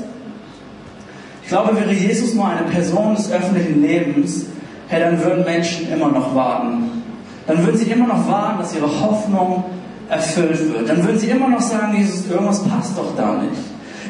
Ich 1.42 1.48
glaube, 1.48 1.76
wäre 1.76 1.92
Jesus 1.92 2.34
nur 2.34 2.48
eine 2.48 2.62
Person 2.62 3.14
des 3.14 3.30
öffentlichen 3.30 3.82
Lebens, 3.82 4.46
hey, 4.88 5.00
dann 5.00 5.22
würden 5.22 5.44
Menschen 5.44 5.92
immer 5.92 6.08
noch 6.08 6.34
warten. 6.34 7.02
Dann 7.46 7.64
würden 7.64 7.76
sie 7.76 7.90
immer 7.90 8.06
noch 8.06 8.28
warten, 8.28 8.58
dass 8.58 8.74
ihre 8.74 9.00
Hoffnung 9.00 9.64
erfüllt 10.08 10.72
wird. 10.72 10.88
Dann 10.88 11.04
würden 11.04 11.18
sie 11.18 11.28
immer 11.28 11.48
noch 11.48 11.60
sagen, 11.60 11.96
Jesus, 11.96 12.30
irgendwas 12.30 12.62
passt 12.64 12.96
doch 12.96 13.14
da 13.16 13.34
nicht. 13.34 13.60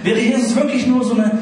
Wäre 0.04 0.18
Jesus 0.18 0.54
wirklich 0.56 0.86
nur 0.86 1.04
so 1.04 1.14
eine 1.14 1.38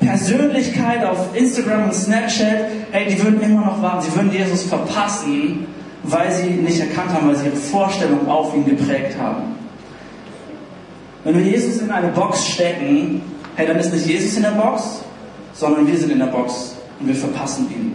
Persönlichkeit 0.00 1.04
auf 1.04 1.34
Instagram 1.34 1.84
und 1.84 1.94
Snapchat, 1.94 2.85
hey, 2.96 3.14
die 3.14 3.22
würden 3.22 3.40
immer 3.42 3.66
noch 3.66 3.82
warten, 3.82 4.00
sie 4.00 4.16
würden 4.16 4.32
Jesus 4.32 4.62
verpassen, 4.62 5.66
weil 6.02 6.32
sie 6.32 6.46
ihn 6.48 6.64
nicht 6.64 6.80
erkannt 6.80 7.12
haben, 7.12 7.28
weil 7.28 7.36
sie 7.36 7.46
ihre 7.46 7.56
Vorstellung 7.56 8.26
auf 8.26 8.54
ihn 8.54 8.64
geprägt 8.64 9.18
haben. 9.20 9.54
Wenn 11.22 11.36
wir 11.36 11.44
Jesus 11.44 11.82
in 11.82 11.90
eine 11.90 12.08
Box 12.08 12.46
stecken, 12.46 13.20
hey, 13.56 13.66
dann 13.66 13.78
ist 13.78 13.92
nicht 13.92 14.06
Jesus 14.06 14.36
in 14.38 14.44
der 14.44 14.52
Box, 14.52 15.00
sondern 15.52 15.86
wir 15.86 15.98
sind 15.98 16.10
in 16.10 16.20
der 16.20 16.26
Box 16.26 16.76
und 16.98 17.08
wir 17.08 17.14
verpassen 17.14 17.68
ihn. 17.70 17.94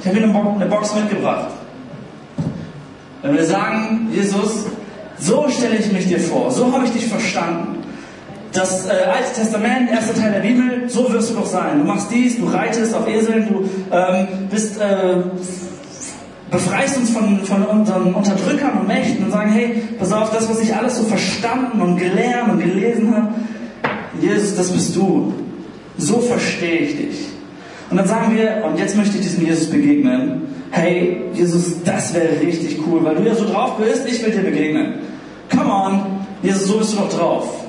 Ich 0.00 0.06
habe 0.06 0.18
Ihnen 0.18 0.34
eine 0.34 0.66
Box 0.66 0.94
mitgebracht. 0.94 1.48
Wenn 3.20 3.34
wir 3.34 3.44
sagen, 3.44 4.08
Jesus, 4.10 4.66
so 5.18 5.48
stelle 5.50 5.76
ich 5.76 5.92
mich 5.92 6.06
dir 6.06 6.20
vor, 6.20 6.50
so 6.50 6.72
habe 6.72 6.86
ich 6.86 6.92
dich 6.92 7.06
verstanden 7.06 7.75
das 8.56 8.86
äh, 8.86 8.90
Alte 8.90 9.34
Testament, 9.34 9.90
erster 9.90 10.14
Teil 10.14 10.32
der 10.32 10.40
Bibel, 10.40 10.88
so 10.88 11.12
wirst 11.12 11.30
du 11.30 11.34
doch 11.34 11.46
sein. 11.46 11.78
Du 11.80 11.84
machst 11.84 12.10
dies, 12.10 12.38
du 12.38 12.46
reitest 12.46 12.94
auf 12.94 13.08
Eseln, 13.08 13.48
du 13.48 13.68
ähm, 13.94 14.26
bist, 14.50 14.80
äh, 14.80 15.16
befreist 16.50 16.96
uns 16.96 17.10
von, 17.10 17.44
von 17.44 17.64
unseren 17.64 18.14
Unterdrückern 18.14 18.78
und 18.80 18.88
Mächten 18.88 19.24
und 19.24 19.30
sagen, 19.30 19.50
hey, 19.50 19.82
pass 19.98 20.12
auf, 20.12 20.30
das, 20.30 20.48
was 20.48 20.60
ich 20.60 20.74
alles 20.74 20.96
so 20.96 21.04
verstanden 21.04 21.80
und 21.80 21.96
gelernt 21.96 22.52
und 22.52 22.60
gelesen 22.60 23.14
habe, 23.14 23.28
Jesus, 24.20 24.56
das 24.56 24.70
bist 24.70 24.96
du. 24.96 25.34
So 25.98 26.20
verstehe 26.20 26.78
ich 26.78 26.96
dich. 26.96 27.26
Und 27.90 27.98
dann 27.98 28.08
sagen 28.08 28.34
wir, 28.36 28.64
und 28.64 28.78
jetzt 28.78 28.96
möchte 28.96 29.16
ich 29.16 29.22
diesem 29.22 29.46
Jesus 29.46 29.70
begegnen, 29.70 30.42
hey, 30.70 31.22
Jesus, 31.34 31.82
das 31.84 32.14
wäre 32.14 32.40
richtig 32.40 32.78
cool, 32.86 33.04
weil 33.04 33.16
du 33.16 33.22
ja 33.22 33.34
so 33.34 33.46
drauf 33.46 33.76
bist, 33.76 34.06
ich 34.08 34.24
will 34.24 34.32
dir 34.32 34.42
begegnen. 34.42 34.94
Come 35.50 35.70
on, 35.72 36.00
Jesus, 36.42 36.66
so 36.66 36.78
bist 36.78 36.92
du 36.94 36.96
doch 36.98 37.08
drauf. 37.08 37.65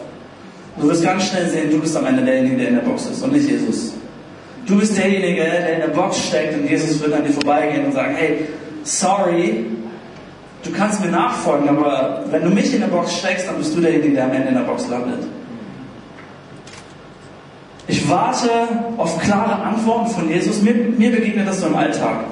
Du 0.79 0.87
wirst 0.87 1.03
ganz 1.03 1.27
schnell 1.29 1.49
sehen, 1.49 1.71
du 1.71 1.79
bist 1.79 1.95
am 1.97 2.05
Ende 2.05 2.23
derjenige, 2.23 2.57
der 2.57 2.67
in 2.69 2.75
der 2.75 2.81
Box 2.81 3.07
ist 3.07 3.23
und 3.23 3.33
nicht 3.33 3.49
Jesus. 3.49 3.93
Du 4.65 4.77
bist 4.77 4.97
derjenige, 4.97 5.41
der 5.41 5.73
in 5.73 5.81
der 5.81 5.87
Box 5.87 6.27
steckt 6.27 6.55
und 6.55 6.69
Jesus 6.69 7.01
wird 7.01 7.13
an 7.13 7.23
dir 7.23 7.33
vorbeigehen 7.33 7.85
und 7.85 7.93
sagen, 7.93 8.15
hey, 8.15 8.47
sorry, 8.83 9.65
du 10.63 10.71
kannst 10.71 11.03
mir 11.03 11.09
nachfolgen, 11.09 11.69
aber 11.69 12.25
wenn 12.29 12.43
du 12.43 12.49
mich 12.49 12.73
in 12.73 12.81
der 12.81 12.87
Box 12.87 13.17
steckst, 13.17 13.47
dann 13.47 13.57
bist 13.57 13.75
du 13.75 13.81
derjenige, 13.81 14.13
der 14.13 14.25
am 14.25 14.33
Ende 14.33 14.49
in 14.49 14.55
der 14.55 14.61
Box 14.61 14.87
landet. 14.87 15.23
Ich 17.87 18.07
warte 18.09 18.49
auf 18.97 19.19
klare 19.21 19.55
Antworten 19.63 20.07
von 20.07 20.29
Jesus. 20.29 20.61
Mir, 20.61 20.73
mir 20.73 21.09
begegnet 21.09 21.47
das 21.47 21.61
so 21.61 21.67
im 21.67 21.75
Alltag. 21.75 22.25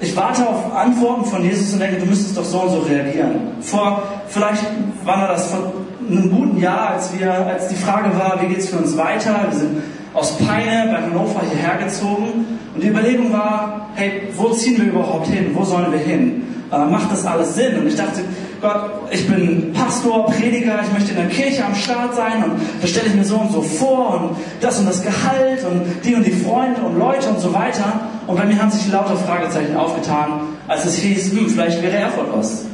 Ich 0.00 0.16
warte 0.16 0.46
auf 0.48 0.74
Antworten 0.74 1.24
von 1.24 1.44
Jesus 1.44 1.72
und 1.72 1.78
denke, 1.78 2.00
du 2.00 2.06
müsstest 2.06 2.36
doch 2.36 2.44
so 2.44 2.62
und 2.62 2.70
so 2.70 2.78
reagieren. 2.80 3.52
Vor, 3.60 4.02
vielleicht 4.26 4.64
war 5.04 5.28
das 5.28 5.46
vor 5.46 5.72
einem 6.10 6.30
guten 6.30 6.58
Jahr, 6.58 6.90
als 6.90 7.16
wir, 7.18 7.32
als 7.32 7.68
die 7.68 7.76
Frage 7.76 8.10
war, 8.18 8.40
wie 8.42 8.46
geht 8.46 8.58
es 8.58 8.70
für 8.70 8.78
uns 8.78 8.96
weiter. 8.96 9.46
Wir 9.50 9.58
sind 9.58 9.82
aus 10.14 10.36
Peine 10.38 10.92
bei 10.92 11.02
Hannover 11.02 11.40
hierher 11.50 11.78
gezogen 11.82 12.58
und 12.74 12.82
die 12.82 12.88
Überlegung 12.88 13.32
war, 13.32 13.88
hey, 13.94 14.28
wo 14.36 14.50
ziehen 14.50 14.78
wir 14.78 14.92
überhaupt 14.92 15.26
hin? 15.26 15.50
Wo 15.54 15.64
sollen 15.64 15.90
wir 15.90 15.98
hin? 15.98 16.42
Äh, 16.70 16.84
macht 16.86 17.10
das 17.10 17.24
alles 17.24 17.54
Sinn? 17.54 17.78
Und 17.78 17.86
ich 17.86 17.96
dachte, 17.96 18.20
Gott, 18.60 18.90
ich 19.10 19.26
bin 19.26 19.72
Pastor, 19.72 20.26
Prediger, 20.26 20.80
ich 20.82 20.92
möchte 20.92 21.10
in 21.10 21.16
der 21.16 21.26
Kirche 21.26 21.64
am 21.64 21.74
Start 21.74 22.14
sein 22.14 22.44
und 22.44 22.52
das 22.80 22.90
stelle 22.90 23.08
ich 23.08 23.14
mir 23.14 23.24
so 23.24 23.36
und 23.36 23.50
so 23.50 23.60
vor 23.60 24.20
und 24.20 24.36
das 24.60 24.78
und 24.78 24.86
das 24.86 25.02
Gehalt 25.02 25.64
und 25.64 25.82
die 26.04 26.14
und 26.14 26.24
die 26.24 26.32
Freunde 26.32 26.80
und 26.82 26.98
Leute 26.98 27.28
und 27.28 27.40
so 27.40 27.52
weiter. 27.52 28.00
Und 28.26 28.36
bei 28.36 28.44
mir 28.44 28.60
haben 28.62 28.70
sich 28.70 28.90
lauter 28.92 29.16
Fragezeichen 29.16 29.76
aufgetan, 29.76 30.42
als 30.68 30.84
es 30.84 30.96
hieß, 30.98 31.32
hm, 31.32 31.48
vielleicht 31.48 31.82
wäre 31.82 31.96
Erfurt 31.96 32.28
was. 32.32 32.66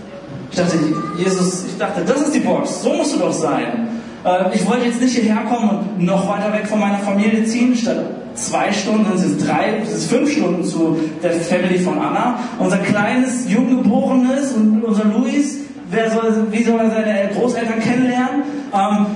Ich 0.51 0.57
dachte, 0.57 0.79
Jesus, 1.19 1.67
ich 1.67 1.79
dachte, 1.79 2.03
das 2.07 2.23
ist 2.23 2.35
die 2.35 2.41
Box, 2.41 2.83
so 2.83 2.93
musst 2.95 3.15
du 3.15 3.19
doch 3.19 3.33
sein. 3.33 3.89
Äh, 4.25 4.55
ich 4.55 4.67
wollte 4.67 4.87
jetzt 4.87 5.01
nicht 5.01 5.17
hierher 5.17 5.45
kommen 5.45 5.71
und 5.97 6.05
noch 6.05 6.29
weiter 6.29 6.53
weg 6.53 6.67
von 6.67 6.81
meiner 6.81 6.99
Familie 6.99 7.45
ziehen, 7.45 7.75
statt 7.77 7.99
zwei 8.35 8.73
Stunden, 8.73 9.07
es 9.15 9.45
drei, 9.45 9.79
es 9.83 9.93
ist 9.93 10.11
fünf 10.11 10.31
Stunden 10.31 10.65
zu 10.65 10.99
der 11.23 11.33
Family 11.33 11.79
von 11.79 11.99
Anna. 11.99 12.39
Unser 12.59 12.79
kleines, 12.79 13.51
junggeborenes 13.51 14.53
und 14.53 14.85
unser 14.85 15.05
Luis, 15.05 15.59
wer 15.91 16.11
soll, 16.11 16.47
wie 16.51 16.63
soll 16.63 16.79
er 16.79 16.91
seine 16.91 17.31
Großeltern 17.35 17.81
kennenlernen? 17.81 18.43
Ähm, 18.73 19.07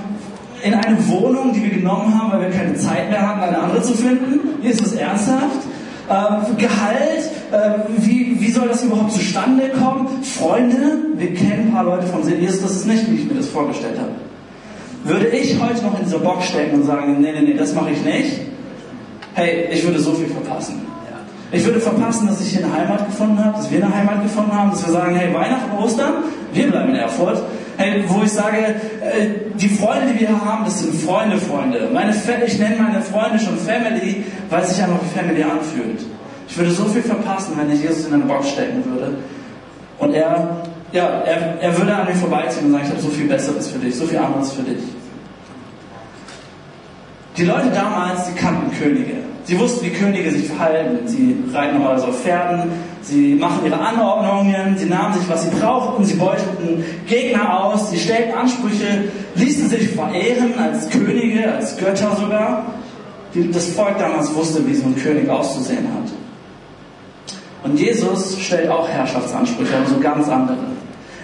in 0.63 0.73
eine 0.73 1.07
Wohnung, 1.09 1.53
die 1.53 1.63
wir 1.63 1.71
genommen 1.71 2.17
haben, 2.17 2.31
weil 2.31 2.49
wir 2.49 2.57
keine 2.57 2.73
Zeit 2.75 3.09
mehr 3.09 3.27
hatten, 3.27 3.41
eine 3.41 3.59
andere 3.59 3.81
zu 3.81 3.93
finden. 3.93 4.39
Das 4.63 4.93
ernsthaft? 4.93 5.59
Ähm, 6.09 6.57
Gehalt, 6.57 7.31
äh, 7.51 7.79
wie, 7.97 8.39
wie 8.39 8.51
soll 8.51 8.67
das 8.67 8.83
überhaupt 8.83 9.13
zustande 9.13 9.69
kommen? 9.69 10.23
Freunde, 10.23 10.97
wir 11.15 11.33
kennen 11.33 11.67
ein 11.67 11.73
paar 11.73 11.85
Leute 11.85 12.07
von 12.07 12.27
Jesus, 12.27 12.61
das 12.61 12.71
ist 12.71 12.87
nicht, 12.87 13.09
wie 13.09 13.15
ich 13.15 13.25
mir 13.25 13.35
das 13.35 13.47
vorgestellt 13.47 13.97
habe. 13.97 14.11
Würde 15.05 15.27
ich 15.27 15.59
heute 15.61 15.81
noch 15.83 15.97
in 15.97 16.05
dieser 16.05 16.19
Box 16.19 16.47
stecken 16.47 16.81
und 16.81 16.85
sagen, 16.85 17.21
nee, 17.21 17.31
nee, 17.31 17.41
nee, 17.41 17.53
das 17.53 17.73
mache 17.73 17.91
ich 17.91 18.03
nicht, 18.03 18.41
hey, 19.33 19.69
ich 19.71 19.85
würde 19.85 19.99
so 19.99 20.13
viel 20.13 20.27
verpassen. 20.27 20.81
Ich 21.53 21.63
würde 21.63 21.79
verpassen, 21.79 22.27
dass 22.27 22.41
ich 22.41 22.49
hier 22.49 22.65
eine 22.65 22.73
Heimat 22.73 23.05
gefunden 23.05 23.37
habe, 23.43 23.55
dass 23.55 23.69
wir 23.71 23.83
eine 23.83 23.93
Heimat 23.93 24.23
gefunden 24.23 24.51
haben, 24.51 24.71
dass 24.71 24.85
wir 24.85 24.91
sagen, 24.91 25.15
hey, 25.15 25.31
Weihnachten, 25.33 25.71
Ostern, 25.77 26.13
wir 26.51 26.67
bleiben 26.67 26.89
in 26.89 26.95
Erfurt. 26.95 27.43
Hey, 27.77 28.03
wo 28.07 28.23
ich 28.23 28.31
sage, 28.31 28.57
äh, 28.57 29.27
die 29.55 29.69
Freunde, 29.69 30.13
die 30.13 30.21
wir 30.21 30.29
haben, 30.29 30.65
das 30.65 30.81
sind 30.81 30.93
Freunde, 30.95 31.37
Freunde. 31.37 31.89
Meine, 31.91 32.13
ich 32.45 32.59
nenne 32.59 32.75
meine 32.77 33.01
Freunde 33.01 33.39
schon 33.39 33.57
Family, 33.57 34.23
weil 34.49 34.61
es 34.61 34.75
sich 34.75 34.83
einfach 34.83 34.99
wie 35.01 35.19
Family 35.19 35.43
anfühlt. 35.43 36.01
Ich 36.47 36.57
würde 36.57 36.71
so 36.71 36.85
viel 36.85 37.01
verpassen, 37.01 37.53
wenn 37.57 37.71
ich 37.71 37.81
Jesus 37.81 38.07
in 38.07 38.13
eine 38.13 38.25
Box 38.25 38.49
stecken 38.49 38.83
würde. 38.85 39.15
Und 39.97 40.13
er, 40.13 40.63
ja, 40.91 41.21
er, 41.25 41.61
er 41.61 41.77
würde 41.77 41.95
an 41.95 42.07
mir 42.07 42.15
vorbeiziehen 42.15 42.67
und 42.67 42.73
sagen, 42.73 42.83
ich 42.85 42.91
habe 42.91 43.01
so 43.01 43.09
viel 43.09 43.27
Besseres 43.27 43.69
für 43.69 43.79
dich, 43.79 43.95
so 43.95 44.05
viel 44.05 44.19
anderes 44.19 44.51
für 44.51 44.61
dich. 44.61 44.83
Die 47.37 47.45
Leute 47.45 47.71
damals, 47.73 48.27
die 48.27 48.35
kannten 48.35 48.71
Könige. 48.77 49.15
Sie 49.45 49.59
wussten, 49.59 49.85
wie 49.85 49.89
Könige 49.89 50.29
sich 50.29 50.47
verhalten. 50.47 51.07
Sie 51.07 51.35
reiten 51.51 51.75
normalerweise 51.75 52.07
auf 52.07 52.21
Pferden, 52.21 52.71
sie 53.03 53.35
machen 53.35 53.65
ihre 53.65 53.79
Anordnungen, 53.79 54.77
sie 54.77 54.85
nahmen 54.85 55.13
sich, 55.13 55.27
was 55.29 55.43
sie 55.43 55.49
brauchten, 55.49 56.03
sie 56.05 56.15
beuteten 56.15 56.83
Gegner 57.07 57.63
aus, 57.63 57.91
sie 57.91 57.99
stellten 57.99 58.33
Ansprüche, 58.33 59.11
ließen 59.35 59.69
sich 59.69 59.89
verehren 59.89 60.57
als 60.57 60.89
Könige, 60.89 61.53
als 61.53 61.77
Götter 61.77 62.15
sogar. 62.15 62.65
Das 63.51 63.69
Volk 63.69 63.97
damals 63.97 64.33
wusste, 64.35 64.65
wie 64.67 64.75
so 64.75 64.85
ein 64.85 64.95
König 64.95 65.27
auszusehen 65.27 65.87
hat. 65.93 66.11
Und 67.63 67.79
Jesus 67.79 68.39
stellt 68.39 68.69
auch 68.69 68.87
Herrschaftsansprüche, 68.87 69.75
aber 69.77 69.87
so 69.87 69.99
ganz 69.99 70.27
andere. 70.29 70.57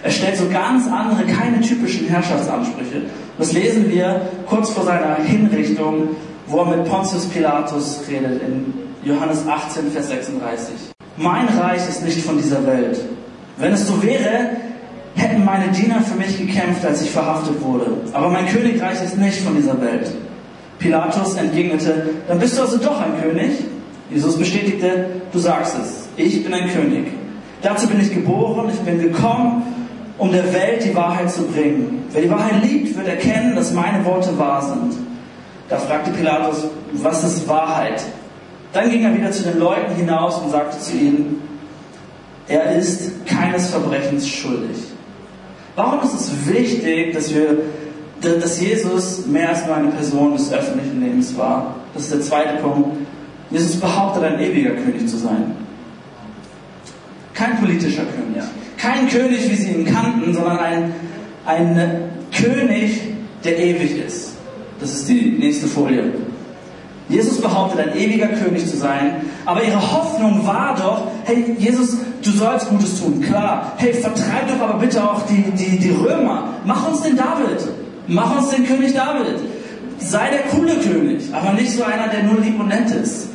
Er 0.02 0.12
stellt 0.12 0.38
so 0.38 0.48
ganz 0.50 0.88
andere, 0.88 1.26
keine 1.26 1.60
typischen 1.60 2.08
Herrschaftsansprüche. 2.08 3.04
Das 3.38 3.52
lesen 3.52 3.90
wir 3.90 4.22
kurz 4.48 4.70
vor 4.70 4.86
seiner 4.86 5.16
Hinrichtung, 5.16 6.10
wo 6.48 6.60
er 6.60 6.78
mit 6.78 6.86
Pontius 6.86 7.26
Pilatus 7.26 8.02
redet 8.10 8.42
in 8.42 8.74
Johannes 9.04 9.46
18, 9.48 9.92
Vers 9.92 10.08
36. 10.08 10.99
Mein 11.22 11.50
Reich 11.50 11.82
ist 11.90 12.02
nicht 12.06 12.22
von 12.22 12.38
dieser 12.38 12.66
Welt. 12.66 12.98
Wenn 13.58 13.74
es 13.74 13.86
so 13.86 14.02
wäre, 14.02 14.52
hätten 15.16 15.44
meine 15.44 15.68
Diener 15.68 16.00
für 16.00 16.16
mich 16.16 16.38
gekämpft, 16.38 16.86
als 16.86 17.02
ich 17.02 17.12
verhaftet 17.12 17.62
wurde. 17.62 17.88
Aber 18.14 18.30
mein 18.30 18.48
Königreich 18.48 19.04
ist 19.04 19.18
nicht 19.18 19.42
von 19.42 19.54
dieser 19.54 19.82
Welt. 19.82 20.10
Pilatus 20.80 21.36
entgegnete, 21.36 22.10
dann 22.26 22.40
bist 22.40 22.58
du 22.58 22.62
also 22.62 22.78
doch 22.78 23.02
ein 23.02 23.22
König? 23.22 23.52
Jesus 24.10 24.38
bestätigte, 24.38 25.08
du 25.34 25.40
sagst 25.40 25.76
es, 25.84 26.08
ich 26.16 26.42
bin 26.42 26.54
ein 26.54 26.70
König. 26.70 27.08
Dazu 27.62 27.88
bin 27.88 28.00
ich 28.00 28.14
geboren, 28.14 28.70
ich 28.74 28.80
bin 28.80 29.02
gekommen, 29.02 29.64
um 30.18 30.32
der 30.32 30.54
Welt 30.54 30.86
die 30.86 30.96
Wahrheit 30.96 31.30
zu 31.30 31.42
bringen. 31.48 32.06
Wer 32.14 32.22
die 32.22 32.30
Wahrheit 32.30 32.64
liebt, 32.64 32.96
wird 32.96 33.10
erkennen, 33.10 33.58
dass 33.58 33.74
meine 33.74 34.06
Worte 34.06 34.40
wahr 34.40 34.62
sind. 34.62 34.94
Da 35.68 35.80
fragte 35.80 36.12
Pilatus, 36.12 36.64
was 36.94 37.26
ist 37.26 37.46
Wahrheit? 37.50 38.02
Dann 38.74 38.92
ging 38.92 39.04
er 39.04 39.16
wieder 39.16 39.32
zu 39.32 39.44
den 39.44 39.60
Leuten 39.60 39.96
hinaus 39.96 40.40
und 40.40 40.52
sagte 40.52 40.80
zu 40.80 40.96
ihnen, 40.96 41.42
er 42.48 42.76
ist 42.76 43.26
keines 43.26 43.70
Verbrechens 43.70 44.28
schuldig. 44.28 44.78
Warum 45.76 46.02
ist 46.02 46.14
es 46.14 46.48
wichtig, 46.48 47.14
dass 47.14 47.34
wir, 47.34 47.60
dass 48.22 48.60
Jesus 48.60 49.26
mehr 49.28 49.50
als 49.50 49.66
nur 49.66 49.76
eine 49.76 49.90
Person 49.90 50.34
des 50.34 50.52
öffentlichen 50.52 51.02
Lebens 51.02 51.38
war? 51.38 51.76
Das 51.94 52.04
ist 52.04 52.14
der 52.14 52.22
zweite 52.22 52.62
Punkt. 52.62 52.98
Jesus 53.52 53.80
behauptet, 53.80 54.24
ein 54.24 54.40
ewiger 54.40 54.72
König 54.72 55.08
zu 55.08 55.18
sein. 55.18 55.56
Kein 57.34 57.60
politischer 57.60 58.04
König. 58.04 58.44
Kein 58.78 59.08
König, 59.08 59.50
wie 59.50 59.56
sie 59.56 59.72
ihn 59.72 59.86
kannten, 59.86 60.34
sondern 60.34 60.60
ein, 60.60 60.94
ein 61.46 62.02
König, 62.32 63.02
der 63.44 63.58
ewig 63.58 64.06
ist. 64.06 64.34
Das 64.80 64.94
ist 64.94 65.10
die 65.10 65.38
nächste 65.40 65.68
Folie. 65.68 66.12
Jesus 67.10 67.42
behauptet, 67.42 67.80
ein 67.80 67.98
ewiger 67.98 68.28
König 68.28 68.68
zu 68.68 68.78
sein, 68.78 69.16
aber 69.46 69.64
ihre 69.64 69.82
Hoffnung 69.82 70.46
war 70.46 70.76
doch, 70.76 71.08
hey, 71.26 71.56
Jesus, 71.58 71.98
du 72.24 72.30
sollst 72.30 72.70
Gutes 72.70 73.00
tun, 73.00 73.20
klar. 73.20 73.74
Hey, 73.78 73.94
vertreib 73.94 74.48
doch 74.48 74.68
aber 74.68 74.80
bitte 74.80 75.04
auch 75.04 75.24
die, 75.26 75.42
die, 75.52 75.80
die 75.80 75.90
Römer. 75.90 76.50
Mach 76.66 76.88
uns 76.88 77.02
den 77.02 77.16
David. 77.18 77.68
Mach 78.08 78.38
uns 78.38 78.50
den 78.50 78.66
König 78.66 78.94
David. 78.94 79.40
Sei 79.98 80.30
der 80.30 80.42
coole 80.52 80.76
König, 80.76 81.24
aber 81.34 81.54
nicht 81.54 81.72
so 81.72 81.84
einer, 81.84 82.08
der 82.08 82.24
nur 82.24 82.40
lieb 82.42 82.60
und 82.60 82.68
nett 82.68 82.92
ist. 82.92 83.30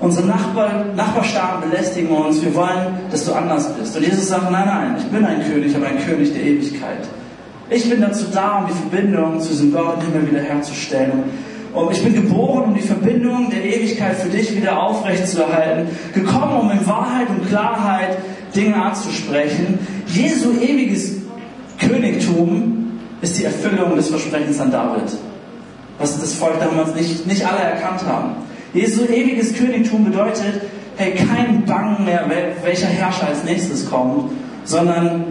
Unsere 0.00 0.26
Nachbar, 0.26 0.86
Nachbarstaaten 0.96 1.70
belästigen 1.70 2.10
uns, 2.10 2.42
wir 2.42 2.52
wollen, 2.56 2.98
dass 3.12 3.24
du 3.24 3.32
anders 3.32 3.72
bist. 3.74 3.96
Und 3.96 4.02
Jesus 4.02 4.28
sagt, 4.28 4.50
nein, 4.50 4.66
nein, 4.66 4.96
ich 4.98 5.04
bin 5.04 5.24
ein 5.24 5.44
König, 5.44 5.76
aber 5.76 5.86
ein 5.86 6.04
König 6.04 6.32
der 6.32 6.42
Ewigkeit. 6.42 7.06
Ich 7.70 7.88
bin 7.88 8.00
dazu 8.00 8.26
da, 8.34 8.58
um 8.58 8.66
die 8.66 8.72
Verbindung 8.72 9.40
zu 9.40 9.50
diesem 9.50 9.72
Gott 9.72 9.98
im 10.00 10.12
Himmel 10.12 10.32
wiederherzustellen. 10.32 11.22
Und 11.72 11.90
ich 11.90 12.02
bin 12.02 12.14
geboren, 12.14 12.64
um 12.64 12.74
die 12.74 12.82
Verbindung 12.82 13.50
der 13.50 13.64
Ewigkeit 13.64 14.16
für 14.16 14.28
dich 14.28 14.54
wieder 14.54 14.82
aufrechtzuerhalten. 14.82 15.88
Gekommen, 16.12 16.60
um 16.60 16.70
in 16.70 16.86
Wahrheit 16.86 17.28
und 17.30 17.48
Klarheit 17.48 18.18
Dinge 18.54 18.76
anzusprechen. 18.76 19.78
Jesu 20.06 20.52
ewiges 20.60 21.22
Königtum 21.78 23.00
ist 23.22 23.38
die 23.38 23.44
Erfüllung 23.44 23.96
des 23.96 24.08
Versprechens 24.08 24.60
an 24.60 24.70
David. 24.70 25.16
Was 25.98 26.20
das 26.20 26.34
Volk 26.34 26.60
damals 26.60 26.94
nicht, 26.94 27.26
nicht 27.26 27.46
alle 27.46 27.60
erkannt 27.60 28.04
haben. 28.06 28.34
Jesu 28.74 29.04
ewiges 29.04 29.54
Königtum 29.54 30.04
bedeutet, 30.04 30.62
hey, 30.96 31.14
kein 31.14 31.64
Bangen 31.64 32.04
mehr, 32.04 32.26
welcher 32.62 32.86
Herrscher 32.86 33.28
als 33.28 33.44
nächstes 33.44 33.88
kommt, 33.88 34.30
sondern 34.64 35.24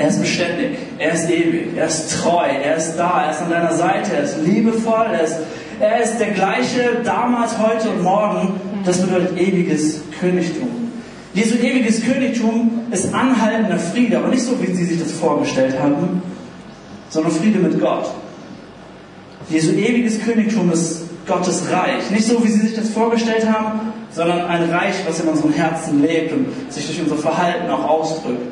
er 0.00 0.08
ist 0.08 0.18
beständig, 0.18 0.78
er 0.98 1.12
ist 1.12 1.28
ewig, 1.28 1.76
er 1.76 1.86
ist 1.86 2.22
treu, 2.22 2.46
er 2.46 2.76
ist 2.76 2.96
da, 2.96 3.24
er 3.26 3.32
ist 3.32 3.42
an 3.42 3.50
deiner 3.50 3.74
Seite, 3.74 4.16
er 4.16 4.22
ist 4.22 4.38
liebevoll, 4.42 5.08
er 5.12 5.24
ist, 5.24 5.36
er 5.78 6.02
ist 6.02 6.18
der 6.18 6.30
gleiche 6.30 7.02
damals, 7.04 7.58
heute 7.58 7.90
und 7.90 8.02
morgen. 8.02 8.58
Das 8.86 9.02
bedeutet 9.02 9.38
ewiges 9.38 10.00
Königtum. 10.18 10.90
Jesu 11.34 11.56
ewiges 11.56 12.02
Königtum 12.02 12.86
ist 12.90 13.12
anhaltender 13.12 13.78
Friede, 13.78 14.16
aber 14.16 14.28
nicht 14.28 14.42
so, 14.42 14.52
wie 14.62 14.72
sie 14.72 14.84
sich 14.84 14.98
das 14.98 15.12
vorgestellt 15.12 15.78
haben, 15.78 16.22
sondern 17.10 17.32
Friede 17.32 17.58
mit 17.58 17.78
Gott. 17.78 18.10
Jesu 19.50 19.72
ewiges 19.72 20.18
Königtum 20.24 20.72
ist 20.72 21.02
Gottes 21.26 21.64
Reich. 21.70 22.10
Nicht 22.10 22.26
so, 22.26 22.42
wie 22.42 22.48
sie 22.48 22.68
sich 22.68 22.74
das 22.74 22.88
vorgestellt 22.88 23.46
haben, 23.46 23.92
sondern 24.10 24.46
ein 24.46 24.70
Reich, 24.70 24.94
was 25.06 25.20
in 25.20 25.28
unserem 25.28 25.52
Herzen 25.52 26.00
lebt 26.00 26.32
und 26.32 26.46
sich 26.72 26.86
durch 26.86 27.02
unser 27.02 27.16
Verhalten 27.16 27.68
auch 27.68 27.86
ausdrückt. 27.86 28.49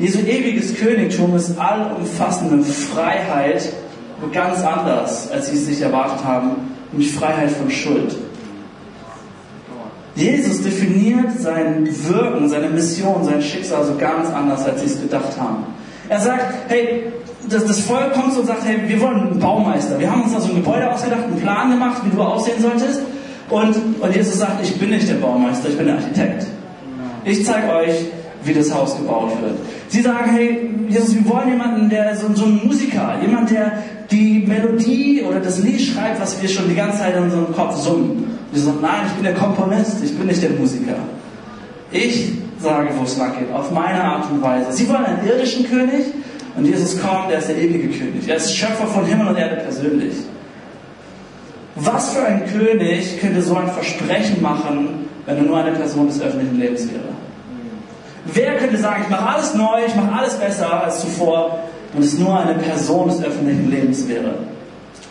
Jesu 0.00 0.20
ewiges 0.20 0.74
Königtum 0.74 1.36
ist 1.36 1.58
allumfassende 1.58 2.64
Freiheit, 2.64 3.70
aber 4.18 4.32
ganz 4.32 4.64
anders, 4.64 5.30
als 5.30 5.50
sie 5.50 5.56
es 5.56 5.66
sich 5.66 5.82
erwartet 5.82 6.24
haben, 6.24 6.52
nämlich 6.90 7.12
Freiheit 7.12 7.50
von 7.50 7.70
Schuld. 7.70 8.16
Jesus 10.14 10.62
definiert 10.62 11.38
sein 11.38 11.86
Wirken, 12.08 12.48
seine 12.48 12.70
Mission, 12.70 13.24
sein 13.24 13.42
Schicksal 13.42 13.84
so 13.84 13.94
ganz 13.96 14.30
anders, 14.30 14.64
als 14.64 14.80
sie 14.80 14.86
es 14.86 15.00
gedacht 15.00 15.38
haben. 15.38 15.64
Er 16.08 16.20
sagt, 16.20 16.54
hey, 16.68 17.04
das, 17.48 17.66
das 17.66 17.80
Volk 17.80 18.14
kommt 18.14 18.36
und 18.36 18.46
sagt, 18.46 18.64
hey, 18.64 18.78
wir 18.86 19.00
wollen 19.00 19.20
einen 19.20 19.38
Baumeister. 19.38 19.98
Wir 19.98 20.10
haben 20.10 20.22
uns 20.22 20.32
da 20.32 20.40
so 20.40 20.48
ein 20.48 20.56
Gebäude 20.56 20.90
ausgedacht, 20.90 21.24
einen 21.24 21.40
Plan 21.40 21.70
gemacht, 21.70 22.02
wie 22.04 22.10
du 22.10 22.22
aussehen 22.22 22.60
solltest. 22.60 23.02
Und, 23.50 23.76
und 24.00 24.16
Jesus 24.16 24.38
sagt, 24.38 24.62
ich 24.62 24.78
bin 24.78 24.90
nicht 24.90 25.08
der 25.08 25.14
Baumeister, 25.14 25.68
ich 25.68 25.76
bin 25.76 25.86
der 25.86 25.96
Architekt. 25.96 26.46
Ich 27.24 27.44
zeige 27.44 27.72
euch, 27.72 28.06
wie 28.44 28.54
das 28.54 28.74
Haus 28.74 28.96
gebaut 28.96 29.32
wird. 29.42 29.54
Sie 29.88 30.00
sagen, 30.00 30.30
hey, 30.32 30.70
Jesus, 30.88 31.14
wir 31.14 31.28
wollen 31.28 31.50
jemanden, 31.50 31.90
der 31.90 32.16
so, 32.16 32.26
so 32.34 32.44
ein 32.44 32.60
Musiker, 32.64 33.18
jemand, 33.20 33.50
der 33.50 33.72
die 34.10 34.44
Melodie 34.46 35.22
oder 35.28 35.40
das 35.40 35.58
Lied 35.58 35.80
schreibt, 35.80 36.20
was 36.20 36.40
wir 36.40 36.48
schon 36.48 36.68
die 36.68 36.74
ganze 36.74 36.98
Zeit 36.98 37.16
in 37.16 37.24
unserem 37.24 37.54
Kopf 37.54 37.76
summen. 37.76 38.38
Wir 38.52 38.62
sagen, 38.62 38.78
nein, 38.80 39.02
ich 39.06 39.12
bin 39.12 39.24
der 39.24 39.34
Komponist, 39.34 40.02
ich 40.02 40.16
bin 40.16 40.26
nicht 40.26 40.42
der 40.42 40.50
Musiker. 40.50 40.96
Ich 41.92 42.32
sage, 42.58 42.88
wo 42.96 43.04
es 43.04 43.16
lang 43.16 43.38
geht, 43.38 43.52
auf 43.52 43.70
meine 43.70 44.02
Art 44.02 44.30
und 44.30 44.42
Weise. 44.42 44.72
Sie 44.72 44.88
wollen 44.88 45.04
einen 45.04 45.26
irdischen 45.26 45.64
König, 45.68 46.06
und 46.56 46.64
Jesus 46.64 47.00
kommt, 47.00 47.30
er 47.30 47.38
ist 47.38 47.48
der 47.48 47.56
ewige 47.56 47.88
König. 47.88 48.28
Er 48.28 48.36
ist 48.36 48.54
Schöpfer 48.54 48.86
von 48.86 49.04
Himmel 49.04 49.28
und 49.28 49.36
Erde 49.36 49.62
persönlich. 49.62 50.14
Was 51.76 52.12
für 52.12 52.22
ein 52.22 52.44
König 52.46 53.20
könnte 53.20 53.40
so 53.42 53.56
ein 53.56 53.68
Versprechen 53.68 54.42
machen, 54.42 55.06
wenn 55.26 55.36
er 55.36 55.42
nur 55.42 55.58
eine 55.58 55.72
Person 55.72 56.08
des 56.08 56.20
öffentlichen 56.20 56.58
Lebens 56.58 56.88
wäre? 56.92 57.14
Wer 58.26 58.56
könnte 58.56 58.76
sagen, 58.76 59.02
ich 59.04 59.10
mache 59.10 59.34
alles 59.34 59.54
neu, 59.54 59.80
ich 59.86 59.94
mache 59.94 60.12
alles 60.12 60.34
besser 60.34 60.84
als 60.84 61.00
zuvor, 61.00 61.58
wenn 61.92 62.02
es 62.02 62.18
nur 62.18 62.38
eine 62.38 62.54
Person 62.54 63.08
des 63.08 63.22
öffentlichen 63.22 63.70
Lebens 63.70 64.08
wäre? 64.08 64.34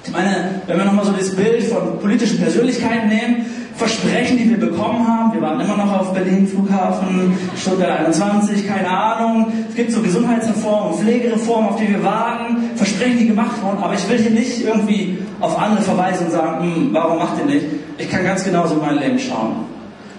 Ich 0.05 0.11
meine, 0.11 0.61
wenn 0.67 0.77
wir 0.77 0.85
nochmal 0.85 1.05
so 1.05 1.11
das 1.11 1.35
Bild 1.35 1.63
von 1.63 1.99
politischen 1.99 2.39
Persönlichkeiten 2.39 3.09
nehmen, 3.09 3.45
Versprechen, 3.79 4.37
die 4.37 4.49
wir 4.49 4.59
bekommen 4.59 5.07
haben. 5.07 5.33
Wir 5.33 5.41
waren 5.41 5.57
immer 5.61 5.77
noch 5.77 6.01
auf 6.01 6.13
Berlin 6.13 6.45
Flughafen, 6.45 7.37
Stuttgart 7.55 7.99
21, 7.99 8.67
keine 8.67 8.89
Ahnung. 8.89 9.53
Es 9.69 9.75
gibt 9.75 9.93
so 9.93 10.01
Gesundheitsreformen 10.01 10.91
und 10.91 10.99
Pflegereformen, 10.99 11.69
auf 11.69 11.77
die 11.77 11.87
wir 11.87 12.03
warten. 12.03 12.71
Versprechen, 12.75 13.19
die 13.19 13.27
gemacht 13.27 13.63
wurden. 13.63 13.81
Aber 13.81 13.93
ich 13.93 14.07
will 14.09 14.17
hier 14.17 14.31
nicht 14.31 14.65
irgendwie 14.65 15.19
auf 15.39 15.57
andere 15.57 15.81
verweisen 15.81 16.25
und 16.25 16.33
sagen, 16.33 16.61
hm, 16.61 16.89
warum 16.91 17.19
macht 17.19 17.39
ihr 17.39 17.45
nicht? 17.45 17.65
Ich 17.97 18.11
kann 18.11 18.25
ganz 18.25 18.43
genau 18.43 18.67
so 18.67 18.75
in 18.75 18.81
mein 18.81 18.99
Leben 18.99 19.17
schauen. 19.17 19.65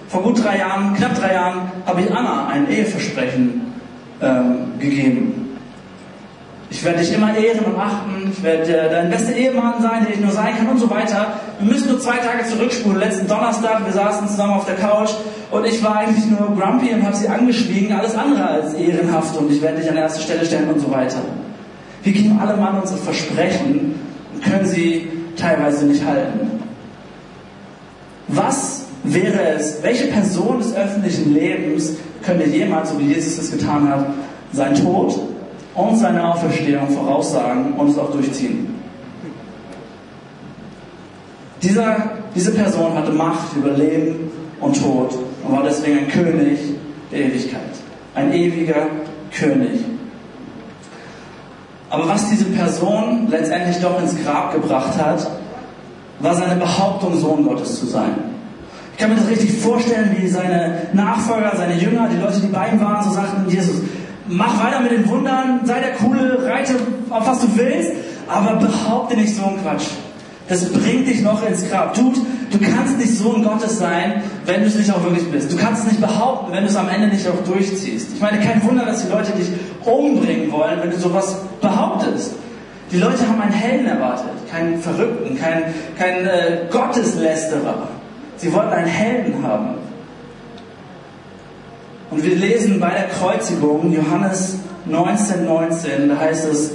Vor 0.09 0.22
gut 0.22 0.42
drei 0.42 0.59
Jahren, 0.59 0.94
knapp 0.94 1.14
drei 1.20 1.35
Jahren, 1.35 1.69
habe 1.90 2.03
ich 2.03 2.12
Anna 2.12 2.46
ein 2.46 2.70
Eheversprechen 2.70 3.72
ähm, 4.22 4.79
gegeben. 4.79 5.59
Ich 6.70 6.85
werde 6.85 7.00
dich 7.00 7.12
immer 7.12 7.37
ehren 7.37 7.64
und 7.64 7.76
achten. 7.76 8.31
Ich 8.33 8.42
werde 8.44 8.76
äh, 8.76 8.90
dein 8.90 9.11
bester 9.11 9.35
Ehemann 9.35 9.83
sein, 9.83 10.07
der 10.07 10.14
ich 10.14 10.20
nur 10.20 10.31
sein 10.31 10.57
kann 10.57 10.68
und 10.68 10.79
so 10.79 10.88
weiter. 10.88 11.35
Wir 11.59 11.72
müssen 11.72 11.90
nur 11.90 11.98
zwei 11.98 12.18
Tage 12.18 12.48
zurückspulen. 12.48 13.00
Letzten 13.00 13.26
Donnerstag, 13.26 13.85
wir 13.85 13.92
saßen 13.92 14.29
zusammen 14.29 14.53
auf 14.53 14.66
der 14.66 14.76
Couch 14.76 15.11
und 15.50 15.66
ich 15.66 15.83
war 15.83 15.96
eigentlich 15.96 16.26
nur 16.26 16.57
grumpy 16.57 16.94
und 16.94 17.03
habe 17.03 17.16
sie 17.16 17.29
angeschwiegen. 17.29 17.92
Alles 17.92 18.14
andere 18.14 18.46
als 18.46 18.74
ehrenhaft 18.74 19.37
und 19.37 19.50
ich 19.50 19.61
werde 19.61 19.81
dich 19.81 19.90
an 19.90 19.96
erste 19.96 20.22
Stelle 20.22 20.44
stellen 20.46 20.70
und 20.70 20.79
so 20.81 20.92
weiter. 20.92 21.18
Wir 22.05 22.12
geben 22.12 22.38
alle 22.40 22.57
Mann 22.57 22.81
unsere 22.81 23.00
Versprechen 23.00 23.96
und 24.33 24.44
können 24.44 24.64
sie 24.64 25.09
teilweise 25.37 25.87
nicht 25.87 26.07
halten. 26.07 26.62
Was 28.29 28.80
wäre 29.04 29.54
es, 29.54 29.82
welche 29.82 30.08
Person 30.08 30.58
des 30.58 30.74
öffentlichen 30.74 31.34
Lebens 31.34 31.94
könnte 32.22 32.48
jemals, 32.48 32.90
so 32.90 32.98
wie 32.98 33.12
Jesus 33.12 33.38
es 33.38 33.50
getan 33.50 33.88
hat, 33.88 34.06
sein 34.52 34.74
Tod 34.74 35.18
und 35.74 35.96
seine 35.96 36.32
Auferstehung 36.32 36.90
voraussagen 36.90 37.72
und 37.74 37.90
es 37.90 37.98
auch 37.98 38.10
durchziehen? 38.12 38.74
Dieser, 41.62 42.12
diese 42.34 42.52
Person 42.52 42.94
hatte 42.94 43.12
Macht 43.12 43.54
über 43.56 43.70
Leben 43.70 44.30
und 44.60 44.80
Tod 44.80 45.14
und 45.44 45.52
war 45.52 45.62
deswegen 45.62 45.98
ein 45.98 46.08
König 46.08 46.58
der 47.10 47.20
Ewigkeit. 47.26 47.60
Ein 48.14 48.32
ewiger 48.32 48.86
König. 49.30 49.80
Aber 51.90 52.08
was 52.08 52.30
diese 52.30 52.44
Person 52.46 53.28
letztendlich 53.28 53.78
doch 53.78 54.00
ins 54.00 54.16
Grab 54.22 54.52
gebracht 54.52 54.96
hat, 54.96 55.28
war 56.20 56.34
seine 56.34 56.56
Behauptung, 56.56 57.18
Sohn 57.18 57.44
Gottes 57.44 57.80
zu 57.80 57.86
sein. 57.86 58.14
Ich 59.00 59.06
kann 59.06 59.14
mir 59.14 59.22
das 59.22 59.30
richtig 59.30 59.52
vorstellen, 59.52 60.14
wie 60.18 60.28
seine 60.28 60.74
Nachfolger, 60.92 61.54
seine 61.56 61.74
Jünger, 61.74 62.06
die 62.12 62.20
Leute, 62.20 62.38
die 62.38 62.48
bei 62.48 62.68
ihm 62.68 62.82
waren, 62.82 63.02
so 63.02 63.10
sagten, 63.10 63.50
Jesus, 63.50 63.76
mach 64.28 64.62
weiter 64.62 64.80
mit 64.80 64.92
den 64.92 65.08
Wundern, 65.08 65.60
sei 65.64 65.80
der 65.80 65.92
Coole, 65.92 66.44
reite 66.44 66.74
auf 67.08 67.26
was 67.26 67.40
du 67.40 67.46
willst, 67.54 67.92
aber 68.28 68.56
behaupte 68.56 69.16
nicht 69.16 69.34
so 69.34 69.42
einen 69.42 69.62
Quatsch. 69.62 69.86
Das 70.50 70.70
bringt 70.70 71.08
dich 71.08 71.22
noch 71.22 71.42
ins 71.48 71.66
Grab. 71.70 71.94
Du, 71.94 72.12
du 72.50 72.58
kannst 72.58 72.98
nicht 72.98 73.16
Sohn 73.16 73.42
Gottes 73.42 73.78
sein, 73.78 74.22
wenn 74.44 74.60
du 74.60 74.66
es 74.66 74.74
nicht 74.74 74.92
auch 74.92 75.02
wirklich 75.02 75.30
bist. 75.30 75.50
Du 75.50 75.56
kannst 75.56 75.84
es 75.84 75.92
nicht 75.92 76.02
behaupten, 76.02 76.52
wenn 76.52 76.64
du 76.64 76.68
es 76.68 76.76
am 76.76 76.90
Ende 76.90 77.08
nicht 77.08 77.26
auch 77.26 77.42
durchziehst. 77.50 78.08
Ich 78.16 78.20
meine, 78.20 78.38
kein 78.40 78.62
Wunder, 78.64 78.84
dass 78.84 79.06
die 79.06 79.10
Leute 79.10 79.32
dich 79.32 79.48
umbringen 79.82 80.52
wollen, 80.52 80.78
wenn 80.82 80.90
du 80.90 80.98
sowas 80.98 81.38
behauptest. 81.62 82.34
Die 82.92 82.98
Leute 82.98 83.26
haben 83.26 83.40
einen 83.40 83.54
Helden 83.54 83.86
erwartet, 83.86 84.28
keinen 84.50 84.78
Verrückten, 84.78 85.38
keinen, 85.38 85.72
keinen 85.96 86.26
äh, 86.26 86.58
Gotteslästerer. 86.70 87.88
Sie 88.40 88.53
wollten 88.55 88.72
einen 88.72 88.87
Helden 88.87 89.42
haben. 89.42 89.74
Und 92.11 92.24
wir 92.24 92.35
lesen 92.35 92.81
bei 92.81 92.90
der 92.90 93.09
Kreuzigung, 93.09 93.92
Johannes 93.92 94.57
19, 94.87 95.44
19, 95.44 96.09
da 96.09 96.18
heißt 96.18 96.46
es, 96.46 96.72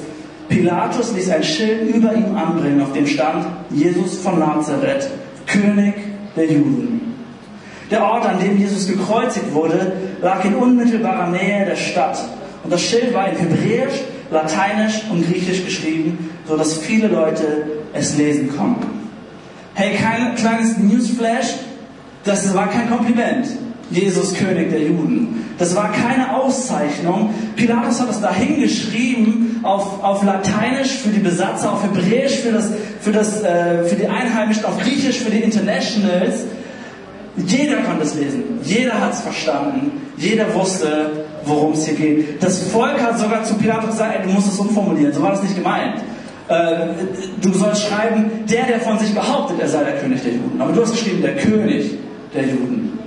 Pilatus 0.48 1.14
ließ 1.14 1.32
ein 1.32 1.44
Schild 1.44 1.96
über 1.96 2.14
ihm 2.14 2.36
anbringen, 2.36 2.82
auf 2.82 2.94
dem 2.94 3.08
stand 3.08 3.48
Jesus 3.72 4.20
von 4.20 4.38
Nazareth, 4.40 5.10
König 5.48 5.96
der 6.36 6.46
Juden. 6.46 7.16
Der 7.90 8.04
Ort, 8.04 8.26
an 8.26 8.40
dem 8.40 8.60
Jesus 8.60 8.88
gekreuzigt 8.88 9.52
wurde, 9.52 9.94
lag 10.22 10.46
in 10.46 10.56
unmittelbarer 10.56 11.32
Nähe 11.32 11.66
der 11.66 11.76
Stadt. 11.76 12.20
Und 12.64 12.72
das 12.72 12.82
Schild 12.82 13.14
war 13.14 13.28
in 13.28 13.38
Hebräisch, 13.38 14.02
Lateinisch 14.30 15.02
und 15.12 15.28
Griechisch 15.28 15.66
geschrieben, 15.66 16.30
so 16.48 16.58
dass 16.58 16.78
viele 16.78 17.08
Leute 17.08 17.64
es 17.94 18.18
lesen 18.18 18.56
konnten. 18.56 19.05
Hey, 19.78 19.98
kein 19.98 20.36
kleines 20.36 20.78
Newsflash, 20.78 21.48
das 22.24 22.54
war 22.54 22.70
kein 22.70 22.90
Kompliment. 22.90 23.48
Jesus 23.92 24.34
König 24.34 24.72
der 24.72 24.82
Juden. 24.82 25.46
Das 25.58 25.76
war 25.76 25.92
keine 25.92 26.34
Auszeichnung. 26.34 27.34
Pilatus 27.58 28.00
hat 28.00 28.10
es 28.10 28.22
da 28.22 28.34
hingeschrieben 28.34 29.60
auf, 29.64 30.02
auf 30.02 30.24
Lateinisch 30.24 30.92
für 30.92 31.10
die 31.10 31.20
Besatzer, 31.20 31.74
auf 31.74 31.84
Hebräisch 31.84 32.40
für, 32.40 32.54
das, 32.54 32.72
für, 33.02 33.12
das, 33.12 33.44
äh, 33.44 33.84
für 33.84 33.96
die 33.96 34.08
Einheimischen, 34.08 34.64
auf 34.64 34.80
Griechisch 34.80 35.20
für 35.20 35.30
die 35.30 35.40
Internationals. 35.40 36.46
Jeder 37.46 37.82
konnte 37.82 38.04
es 38.04 38.16
lesen. 38.16 38.44
Jeder 38.64 39.00
hat 39.00 39.14
es 39.14 39.20
verstanden. 39.20 39.92
Jeder 40.18 40.54
wusste, 40.54 41.26
worum 41.46 41.74
es 41.74 41.86
hier 41.86 41.96
geht. 41.96 42.42
Das 42.42 42.64
Volk 42.70 43.02
hat 43.02 43.20
sogar 43.20 43.44
zu 43.44 43.56
Pilatus 43.56 43.92
gesagt, 43.92 44.16
ey, 44.16 44.24
du 44.26 44.30
musst 44.30 44.48
es 44.48 44.58
umformulieren. 44.58 45.14
So 45.14 45.22
war 45.22 45.32
das 45.32 45.44
nicht 45.44 45.56
gemeint. 45.56 46.02
Äh, 46.48 46.76
du 47.42 47.54
sollst 47.54 47.88
schreiben, 47.88 48.46
der, 48.48 48.66
der 48.66 48.80
von 48.80 49.00
sich 49.00 49.14
behauptet, 49.14 49.60
er 49.60 49.68
sei 49.68 49.84
der 49.84 49.98
König 49.98 50.22
der 50.22 50.34
Juden. 50.34 50.62
Aber 50.62 50.72
du 50.72 50.82
hast 50.82 50.92
geschrieben, 50.92 51.22
der 51.22 51.36
König 51.38 51.98
der 52.34 52.44
Juden. 52.44 53.00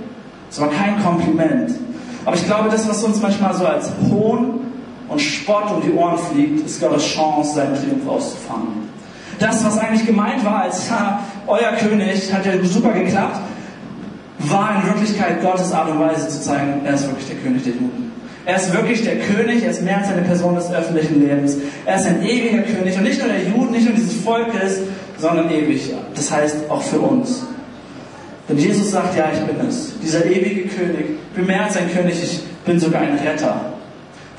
Es 0.51 0.59
war 0.59 0.69
kein 0.69 1.01
Kompliment. 1.03 1.71
Aber 2.25 2.35
ich 2.35 2.45
glaube, 2.45 2.69
das, 2.69 2.87
was 2.87 3.03
uns 3.03 3.21
manchmal 3.21 3.53
so 3.53 3.65
als 3.65 3.91
Hohn 4.09 4.59
und 5.07 5.21
Spott 5.21 5.71
um 5.71 5.81
die 5.81 5.93
Ohren 5.93 6.17
fliegt, 6.17 6.65
ist 6.65 6.81
Gottes 6.81 7.05
Chance, 7.05 7.55
seinen 7.55 7.75
Triumph 7.75 8.07
auszufangen. 8.07 8.89
Das, 9.39 9.63
was 9.63 9.77
eigentlich 9.77 10.05
gemeint 10.05 10.43
war 10.43 10.63
als, 10.63 10.91
ha, 10.91 11.21
euer 11.47 11.71
König, 11.79 12.33
hat 12.33 12.45
ja 12.45 12.61
super 12.63 12.91
geklappt, 12.91 13.39
war 14.39 14.75
in 14.75 14.87
Wirklichkeit 14.89 15.41
Gottes 15.41 15.71
Art 15.71 15.89
und 15.89 15.99
Weise 15.99 16.27
zu 16.27 16.41
zeigen, 16.41 16.81
er 16.83 16.93
ist 16.93 17.07
wirklich 17.07 17.27
der 17.27 17.37
König 17.37 17.63
der 17.63 17.73
Juden. 17.73 18.08
Er 18.49 18.55
ist 18.55 18.73
wirklich 18.73 19.03
der 19.03 19.17
König, 19.19 19.63
er 19.63 19.69
ist 19.69 19.83
mehr 19.83 19.99
als 19.99 20.07
eine 20.07 20.23
Person 20.23 20.55
des 20.55 20.71
öffentlichen 20.71 21.21
Lebens. 21.21 21.57
Er 21.85 21.97
ist 21.97 22.07
ein 22.07 22.23
ewiger 22.23 22.63
König 22.63 22.97
und 22.97 23.03
nicht 23.03 23.19
nur 23.19 23.27
der 23.27 23.43
Juden, 23.43 23.69
nicht 23.69 23.85
nur 23.85 23.93
dieses 23.93 24.23
Volkes, 24.23 24.79
sondern 25.19 25.51
ewig. 25.51 25.93
Das 26.15 26.31
heißt 26.31 26.55
auch 26.67 26.81
für 26.81 26.97
uns. 26.97 27.45
Denn 28.49 28.57
Jesus 28.57 28.89
sagt, 28.89 29.15
ja, 29.15 29.25
ich 29.31 29.39
bin 29.41 29.67
es. 29.67 29.93
Dieser 30.01 30.25
ewige 30.25 30.67
König. 30.67 31.11
Ich 31.29 31.35
bin 31.35 31.45
mehr 31.45 31.65
als 31.65 31.77
ein 31.77 31.93
König, 31.93 32.23
ich 32.23 32.41
bin 32.65 32.79
sogar 32.79 33.01
ein 33.01 33.19
Retter. 33.19 33.73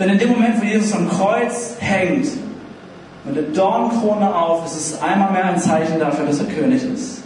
Denn 0.01 0.09
in 0.09 0.19
dem 0.19 0.31
Moment, 0.31 0.61
wo 0.61 0.65
Jesus 0.65 0.93
am 0.93 1.09
Kreuz 1.09 1.77
hängt, 1.79 2.27
mit 3.25 3.37
der 3.37 3.45
Dornkrone 3.45 4.35
auf, 4.35 4.67
ist 4.67 4.77
es 4.77 5.01
einmal 5.01 5.31
mehr 5.31 5.45
ein 5.45 5.59
Zeichen 5.61 6.01
dafür, 6.01 6.27
dass 6.27 6.41
er 6.41 6.47
König 6.47 6.83
ist. 6.83 7.23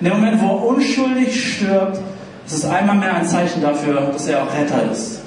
In 0.00 0.06
dem 0.06 0.14
Moment, 0.20 0.40
wo 0.40 0.46
er 0.46 0.64
unschuldig 0.68 1.56
stirbt, 1.56 1.98
ist 2.46 2.54
es 2.54 2.64
einmal 2.64 2.96
mehr 2.96 3.14
ein 3.14 3.26
Zeichen 3.26 3.60
dafür, 3.60 4.10
dass 4.10 4.26
er 4.26 4.42
auch 4.42 4.58
Retter 4.58 4.90
ist. 4.90 5.23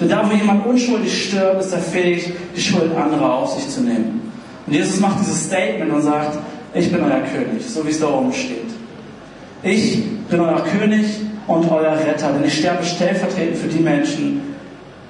Denn 0.00 0.08
da, 0.08 0.28
wo 0.28 0.34
jemand 0.34 0.64
unschuldig 0.66 1.28
stirbt, 1.28 1.60
ist 1.60 1.72
er 1.72 1.80
fähig, 1.80 2.32
die 2.56 2.60
Schuld 2.60 2.94
anderer 2.94 3.34
auf 3.34 3.54
sich 3.54 3.68
zu 3.68 3.80
nehmen. 3.80 4.32
Und 4.66 4.72
Jesus 4.72 5.00
macht 5.00 5.20
dieses 5.20 5.46
Statement 5.46 5.92
und 5.92 6.02
sagt, 6.02 6.38
ich 6.74 6.92
bin 6.92 7.02
euer 7.02 7.20
König, 7.20 7.66
so 7.66 7.84
wie 7.84 7.90
es 7.90 8.00
da 8.00 8.08
oben 8.08 8.32
steht. 8.32 8.68
Ich 9.62 10.04
bin 10.28 10.40
euer 10.40 10.62
König 10.64 11.06
und 11.46 11.70
euer 11.70 11.98
Retter, 11.98 12.32
denn 12.32 12.44
ich 12.44 12.58
sterbe 12.58 12.84
stellvertretend 12.84 13.56
für 13.56 13.68
die 13.68 13.80
Menschen, 13.80 14.42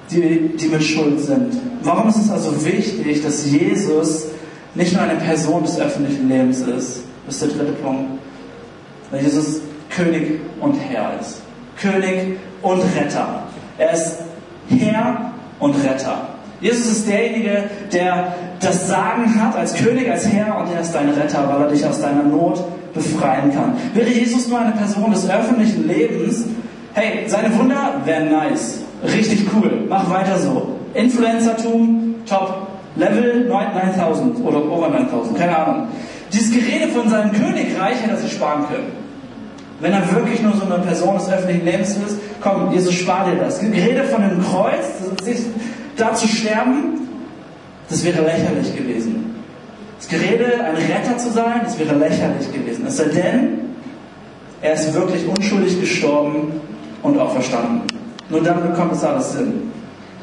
die, 0.09 0.55
die 0.57 0.67
mit 0.67 0.83
Schuld 0.83 1.19
sind. 1.19 1.53
Warum 1.83 2.09
ist 2.09 2.17
es 2.17 2.31
also 2.31 2.65
wichtig, 2.65 3.21
dass 3.21 3.45
Jesus 3.45 4.27
nicht 4.73 4.93
nur 4.93 5.03
eine 5.03 5.19
Person 5.19 5.63
des 5.63 5.79
öffentlichen 5.79 6.29
Lebens 6.29 6.61
ist? 6.61 7.03
Das 7.25 7.35
ist 7.35 7.41
der 7.41 7.49
dritte 7.49 7.73
Punkt. 7.73 8.19
Weil 9.11 9.21
Jesus 9.21 9.61
König 9.89 10.39
und 10.59 10.73
Herr 10.73 11.19
ist. 11.19 11.41
König 11.79 12.37
und 12.61 12.81
Retter. 12.95 13.43
Er 13.77 13.93
ist 13.93 14.17
Herr 14.69 15.31
und 15.59 15.75
Retter. 15.83 16.29
Jesus 16.61 16.87
ist 16.87 17.07
derjenige, 17.07 17.63
der 17.93 18.33
das 18.59 18.87
Sagen 18.87 19.41
hat 19.41 19.55
als 19.55 19.73
König, 19.75 20.09
als 20.09 20.27
Herr 20.27 20.59
und 20.59 20.73
er 20.73 20.81
ist 20.81 20.91
dein 20.91 21.09
Retter, 21.09 21.47
weil 21.47 21.61
er 21.61 21.69
dich 21.69 21.85
aus 21.85 22.01
deiner 22.01 22.23
Not 22.23 22.61
befreien 22.93 23.53
kann. 23.53 23.73
Wäre 23.93 24.09
Jesus 24.09 24.47
nur 24.47 24.59
eine 24.59 24.71
Person 24.71 25.11
des 25.11 25.29
öffentlichen 25.29 25.87
Lebens, 25.87 26.45
hey, 26.93 27.23
seine 27.27 27.57
Wunder 27.57 28.01
wären 28.03 28.31
nice. 28.31 28.81
Richtig 29.03 29.47
cool. 29.55 29.85
Mach 29.87 30.09
weiter 30.09 30.37
so. 30.37 30.75
Influencertum, 30.93 32.15
top. 32.27 32.67
Level 32.95 33.47
9000 33.47 34.43
oder 34.43 34.69
over 34.69 34.89
9000, 34.89 35.37
keine 35.37 35.57
Ahnung. 35.57 35.87
Dieses 36.33 36.51
Gerede 36.51 36.89
von 36.89 37.09
seinem 37.09 37.31
Königreich 37.31 38.01
hätte 38.01 38.11
er 38.11 38.17
sich 38.17 38.33
sparen 38.33 38.65
können. 38.67 38.91
Wenn 39.79 39.93
er 39.93 40.13
wirklich 40.13 40.41
nur 40.41 40.53
so 40.53 40.65
eine 40.65 40.83
Person 40.83 41.15
des 41.15 41.29
öffentlichen 41.29 41.65
Lebens 41.65 41.89
ist, 41.91 42.19
komm, 42.41 42.71
Jesus, 42.71 42.93
spar 42.95 43.29
dir 43.29 43.37
das. 43.37 43.59
Gerede 43.59 44.03
von 44.05 44.21
dem 44.21 44.43
Kreuz, 44.43 44.85
da 45.95 46.13
zu 46.13 46.27
sterben, 46.27 47.07
das 47.89 48.03
wäre 48.03 48.21
lächerlich 48.21 48.75
gewesen. 48.75 49.35
Das 49.97 50.07
Gerede, 50.07 50.63
ein 50.63 50.75
Retter 50.75 51.17
zu 51.17 51.29
sein, 51.31 51.61
das 51.63 51.77
wäre 51.79 51.95
lächerlich 51.95 52.51
gewesen. 52.51 52.85
Es 52.87 52.97
sei 52.97 53.05
denn, 53.05 53.59
er 54.61 54.73
ist 54.73 54.93
wirklich 54.93 55.25
unschuldig 55.27 55.79
gestorben 55.79 56.61
und 57.01 57.17
auferstanden. 57.17 57.81
Nur 58.29 58.41
dann 58.41 58.61
bekommt 58.61 58.93
es 58.93 59.03
alles 59.03 59.33
Sinn. 59.33 59.71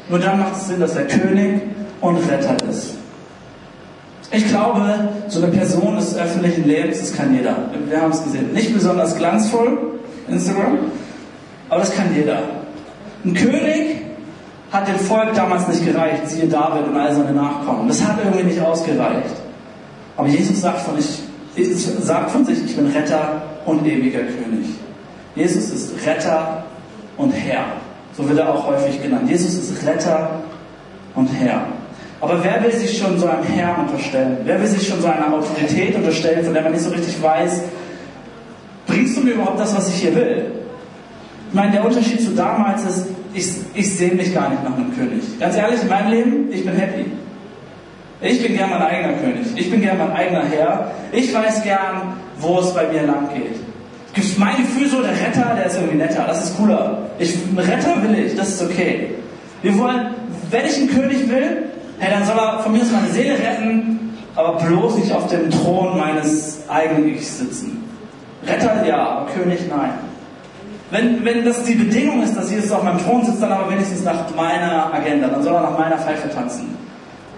Nur 0.09 0.19
dann 0.19 0.39
macht 0.39 0.55
es 0.55 0.67
Sinn, 0.67 0.79
dass 0.79 0.95
er 0.95 1.05
König 1.05 1.61
und 2.01 2.17
Retter 2.29 2.55
ist. 2.69 2.95
Ich 4.31 4.47
glaube, 4.47 4.81
so 5.29 5.41
eine 5.41 5.51
Person 5.51 5.95
des 5.95 6.17
öffentlichen 6.17 6.65
Lebens, 6.65 6.99
das 6.99 7.13
kann 7.13 7.33
jeder. 7.33 7.55
Wir 7.87 8.01
haben 8.01 8.11
es 8.11 8.23
gesehen. 8.23 8.51
Nicht 8.53 8.73
besonders 8.73 9.15
glanzvoll, 9.17 9.99
Instagram, 10.27 10.79
aber 11.69 11.79
das 11.79 11.93
kann 11.93 12.13
jeder. 12.13 12.39
Ein 13.23 13.33
König 13.33 14.01
hat 14.71 14.87
dem 14.87 14.99
Volk 14.99 15.33
damals 15.33 15.67
nicht 15.69 15.85
gereicht, 15.85 16.27
siehe 16.27 16.47
David 16.47 16.87
und 16.87 16.97
all 16.97 17.13
seine 17.13 17.31
Nachkommen. 17.31 17.87
Das 17.87 18.05
hat 18.05 18.17
irgendwie 18.23 18.43
nicht 18.43 18.59
ausgereicht. 18.59 19.33
Aber 20.17 20.27
Jesus 20.27 20.61
sagt 20.61 20.81
von, 20.81 20.95
ich, 20.97 21.21
sagt 22.01 22.31
von 22.31 22.45
sich, 22.45 22.63
ich 22.65 22.75
bin 22.75 22.87
Retter 22.87 23.41
und 23.65 23.85
ewiger 23.85 24.19
König. 24.19 24.67
Jesus 25.35 25.69
ist 25.69 26.05
Retter 26.05 26.65
und 27.15 27.31
Herr. 27.31 27.65
So 28.15 28.27
wird 28.27 28.39
er 28.39 28.53
auch 28.53 28.67
häufig 28.67 29.01
genannt. 29.01 29.29
Jesus 29.29 29.53
ist 29.55 29.85
Retter 29.85 30.41
und 31.15 31.27
Herr. 31.27 31.67
Aber 32.19 32.43
wer 32.43 32.63
will 32.63 32.71
sich 32.71 32.97
schon 32.97 33.19
so 33.19 33.27
einem 33.27 33.43
Herr 33.43 33.77
unterstellen? 33.79 34.37
Wer 34.43 34.59
will 34.59 34.67
sich 34.67 34.87
schon 34.87 35.01
so 35.01 35.07
einer 35.07 35.33
Autorität 35.33 35.95
unterstellen, 35.95 36.43
von 36.43 36.53
der 36.53 36.63
man 36.63 36.71
nicht 36.71 36.83
so 36.83 36.89
richtig 36.89 37.21
weiß, 37.21 37.61
bringst 38.87 39.17
du 39.17 39.21
mir 39.21 39.31
überhaupt 39.31 39.59
das, 39.59 39.75
was 39.75 39.89
ich 39.89 39.95
hier 39.95 40.15
will? 40.15 40.51
Ich 41.49 41.53
meine, 41.53 41.71
der 41.71 41.85
Unterschied 41.85 42.21
zu 42.21 42.31
damals 42.31 42.83
ist, 42.85 43.07
ich, 43.33 43.47
ich 43.75 43.95
sehe 43.95 44.13
mich 44.13 44.33
gar 44.33 44.49
nicht 44.49 44.63
nach 44.63 44.75
einem 44.75 44.95
König. 44.95 45.39
Ganz 45.39 45.55
ehrlich, 45.55 45.81
in 45.81 45.87
meinem 45.87 46.11
Leben, 46.11 46.51
ich 46.51 46.65
bin 46.65 46.75
happy. 46.75 47.05
Ich 48.19 48.41
bin 48.41 48.57
gern 48.57 48.71
mein 48.71 48.81
eigener 48.81 49.13
König. 49.13 49.45
Ich 49.55 49.69
bin 49.69 49.81
gern 49.81 49.97
mein 49.99 50.11
eigener 50.11 50.43
Herr. 50.43 50.91
Ich 51.11 51.33
weiß 51.33 51.63
gern, 51.63 52.13
wo 52.39 52.59
es 52.59 52.73
bei 52.73 52.87
mir 52.87 53.03
lang 53.03 53.29
geht. 53.33 54.39
mein 54.39 54.57
Gefühl 54.57 54.89
so, 54.89 55.01
der 55.01 55.11
Retter, 55.11 55.53
der 55.55 55.67
ist 55.67 55.75
irgendwie 55.75 55.97
netter, 55.97 56.25
das 56.27 56.45
ist 56.45 56.57
cooler. 56.57 57.09
Ich, 57.19 57.37
Retter 57.55 58.01
will 58.01 58.25
ich, 58.25 58.35
das 58.35 58.49
ist 58.49 58.63
okay. 58.63 59.11
Wir 59.61 59.77
wollen, 59.77 60.15
wenn 60.49 60.65
ich 60.65 60.77
einen 60.77 60.89
König 60.89 61.29
will, 61.29 61.66
hey, 61.99 62.11
dann 62.11 62.25
soll 62.25 62.37
er 62.37 62.59
von 62.59 62.71
mir 62.71 62.81
aus 62.81 62.91
meine 62.91 63.09
Seele 63.09 63.33
retten, 63.37 64.17
aber 64.35 64.53
bloß 64.57 64.97
nicht 64.97 65.11
auf 65.11 65.27
dem 65.27 65.49
Thron 65.49 65.97
meines 65.97 66.61
eigenen 66.69 67.09
Ichs 67.09 67.39
sitzen. 67.39 67.83
Retter 68.45 68.85
ja, 68.85 68.97
aber 68.97 69.31
König 69.31 69.61
nein. 69.69 69.93
Wenn, 70.89 71.25
wenn 71.25 71.43
das 71.43 71.63
die 71.63 71.75
Bedingung 71.75 72.23
ist, 72.23 72.37
dass 72.37 72.49
Jesus 72.49 72.71
auf 72.71 72.83
meinem 72.83 72.99
Thron 72.99 73.25
sitzt, 73.25 73.41
dann 73.41 73.51
aber 73.51 73.69
wenigstens 73.69 74.03
nach 74.03 74.33
meiner 74.35 74.93
Agenda, 74.93 75.27
dann 75.27 75.43
soll 75.43 75.53
er 75.53 75.61
nach 75.61 75.77
meiner 75.77 75.97
Pfeife 75.97 76.29
tanzen. 76.29 76.77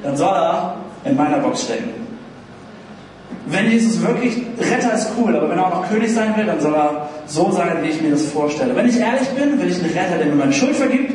Dann 0.03 0.15
soll 0.15 0.33
er 0.33 0.75
in 1.03 1.15
meiner 1.15 1.39
Box 1.39 1.63
stecken. 1.63 1.89
Wenn 3.47 3.71
Jesus 3.71 4.01
wirklich, 4.01 4.37
Retter 4.59 4.93
ist 4.93 5.09
cool, 5.17 5.35
aber 5.35 5.49
wenn 5.49 5.57
er 5.57 5.65
auch 5.65 5.81
noch 5.81 5.89
König 5.89 6.13
sein 6.13 6.35
will, 6.37 6.45
dann 6.45 6.59
soll 6.59 6.75
er 6.75 7.09
so 7.25 7.51
sein, 7.51 7.77
wie 7.81 7.89
ich 7.89 8.01
mir 8.01 8.11
das 8.11 8.25
vorstelle. 8.25 8.75
Wenn 8.75 8.87
ich 8.87 8.99
ehrlich 8.99 9.27
bin, 9.29 9.59
will 9.59 9.69
ich 9.69 9.79
einen 9.79 9.91
Retter, 9.91 10.17
der 10.17 10.27
mir 10.27 10.35
meine 10.35 10.53
Schuld 10.53 10.75
vergibt, 10.75 11.13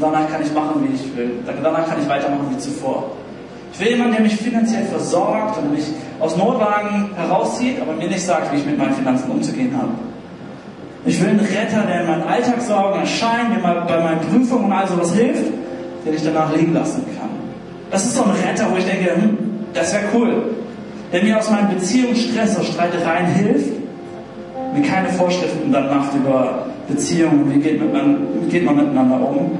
danach 0.00 0.30
kann 0.30 0.42
ich 0.42 0.52
machen, 0.52 0.86
wie 0.86 0.94
ich 0.94 1.16
will. 1.16 1.32
Danach 1.46 1.88
kann 1.88 2.00
ich 2.00 2.08
weitermachen 2.08 2.48
wie 2.50 2.58
zuvor. 2.58 3.12
Ich 3.72 3.80
will 3.80 3.88
jemanden, 3.88 4.14
der 4.14 4.22
mich 4.22 4.36
finanziell 4.36 4.84
versorgt 4.84 5.58
und 5.58 5.72
mich 5.72 5.84
aus 6.20 6.36
Notwagen 6.36 7.10
herauszieht, 7.16 7.80
aber 7.80 7.92
mir 7.94 8.08
nicht 8.08 8.24
sagt, 8.24 8.52
wie 8.52 8.56
ich 8.58 8.66
mit 8.66 8.78
meinen 8.78 8.94
Finanzen 8.94 9.30
umzugehen 9.30 9.76
habe. 9.76 9.90
Ich 11.06 11.20
will 11.20 11.30
einen 11.30 11.40
Retter, 11.40 11.82
der 11.86 12.02
in 12.02 12.06
meinen 12.06 12.22
Alltagssorgen 12.22 13.00
erscheint, 13.00 13.50
mir 13.50 13.60
bei 13.60 14.00
meinen 14.00 14.20
Prüfungen 14.20 14.66
und 14.66 14.72
all 14.72 14.86
sowas 14.86 15.14
hilft, 15.14 15.44
den 16.06 16.14
ich 16.14 16.22
danach 16.22 16.54
liegen 16.56 16.72
lassen 16.72 17.04
kann. 17.18 17.28
Das 17.90 18.04
ist 18.04 18.16
so 18.16 18.24
ein 18.24 18.30
Retter, 18.30 18.70
wo 18.70 18.76
ich 18.76 18.84
denke, 18.86 19.14
hm, 19.14 19.38
das 19.74 19.92
wäre 19.92 20.04
cool. 20.14 20.54
Der 21.12 21.22
mir 21.22 21.38
aus 21.38 21.50
meinen 21.50 21.68
Beziehungsstress, 21.74 22.58
aus 22.58 22.66
Streitereien 22.68 23.26
hilft, 23.26 23.72
mir 24.74 24.82
keine 24.82 25.08
Vorschriften 25.10 25.70
dann 25.70 25.88
macht 25.88 26.14
über 26.14 26.66
Beziehungen, 26.88 27.52
wie 27.52 27.60
geht 27.60 27.80
man, 27.92 28.18
wie 28.40 28.50
geht 28.50 28.64
man 28.64 28.76
miteinander 28.76 29.16
um. 29.16 29.58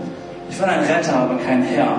Ich 0.55 0.61
will 0.61 0.69
einen 0.69 0.85
Retter, 0.85 1.17
aber 1.17 1.37
kein 1.39 1.65
Herr. 1.65 1.97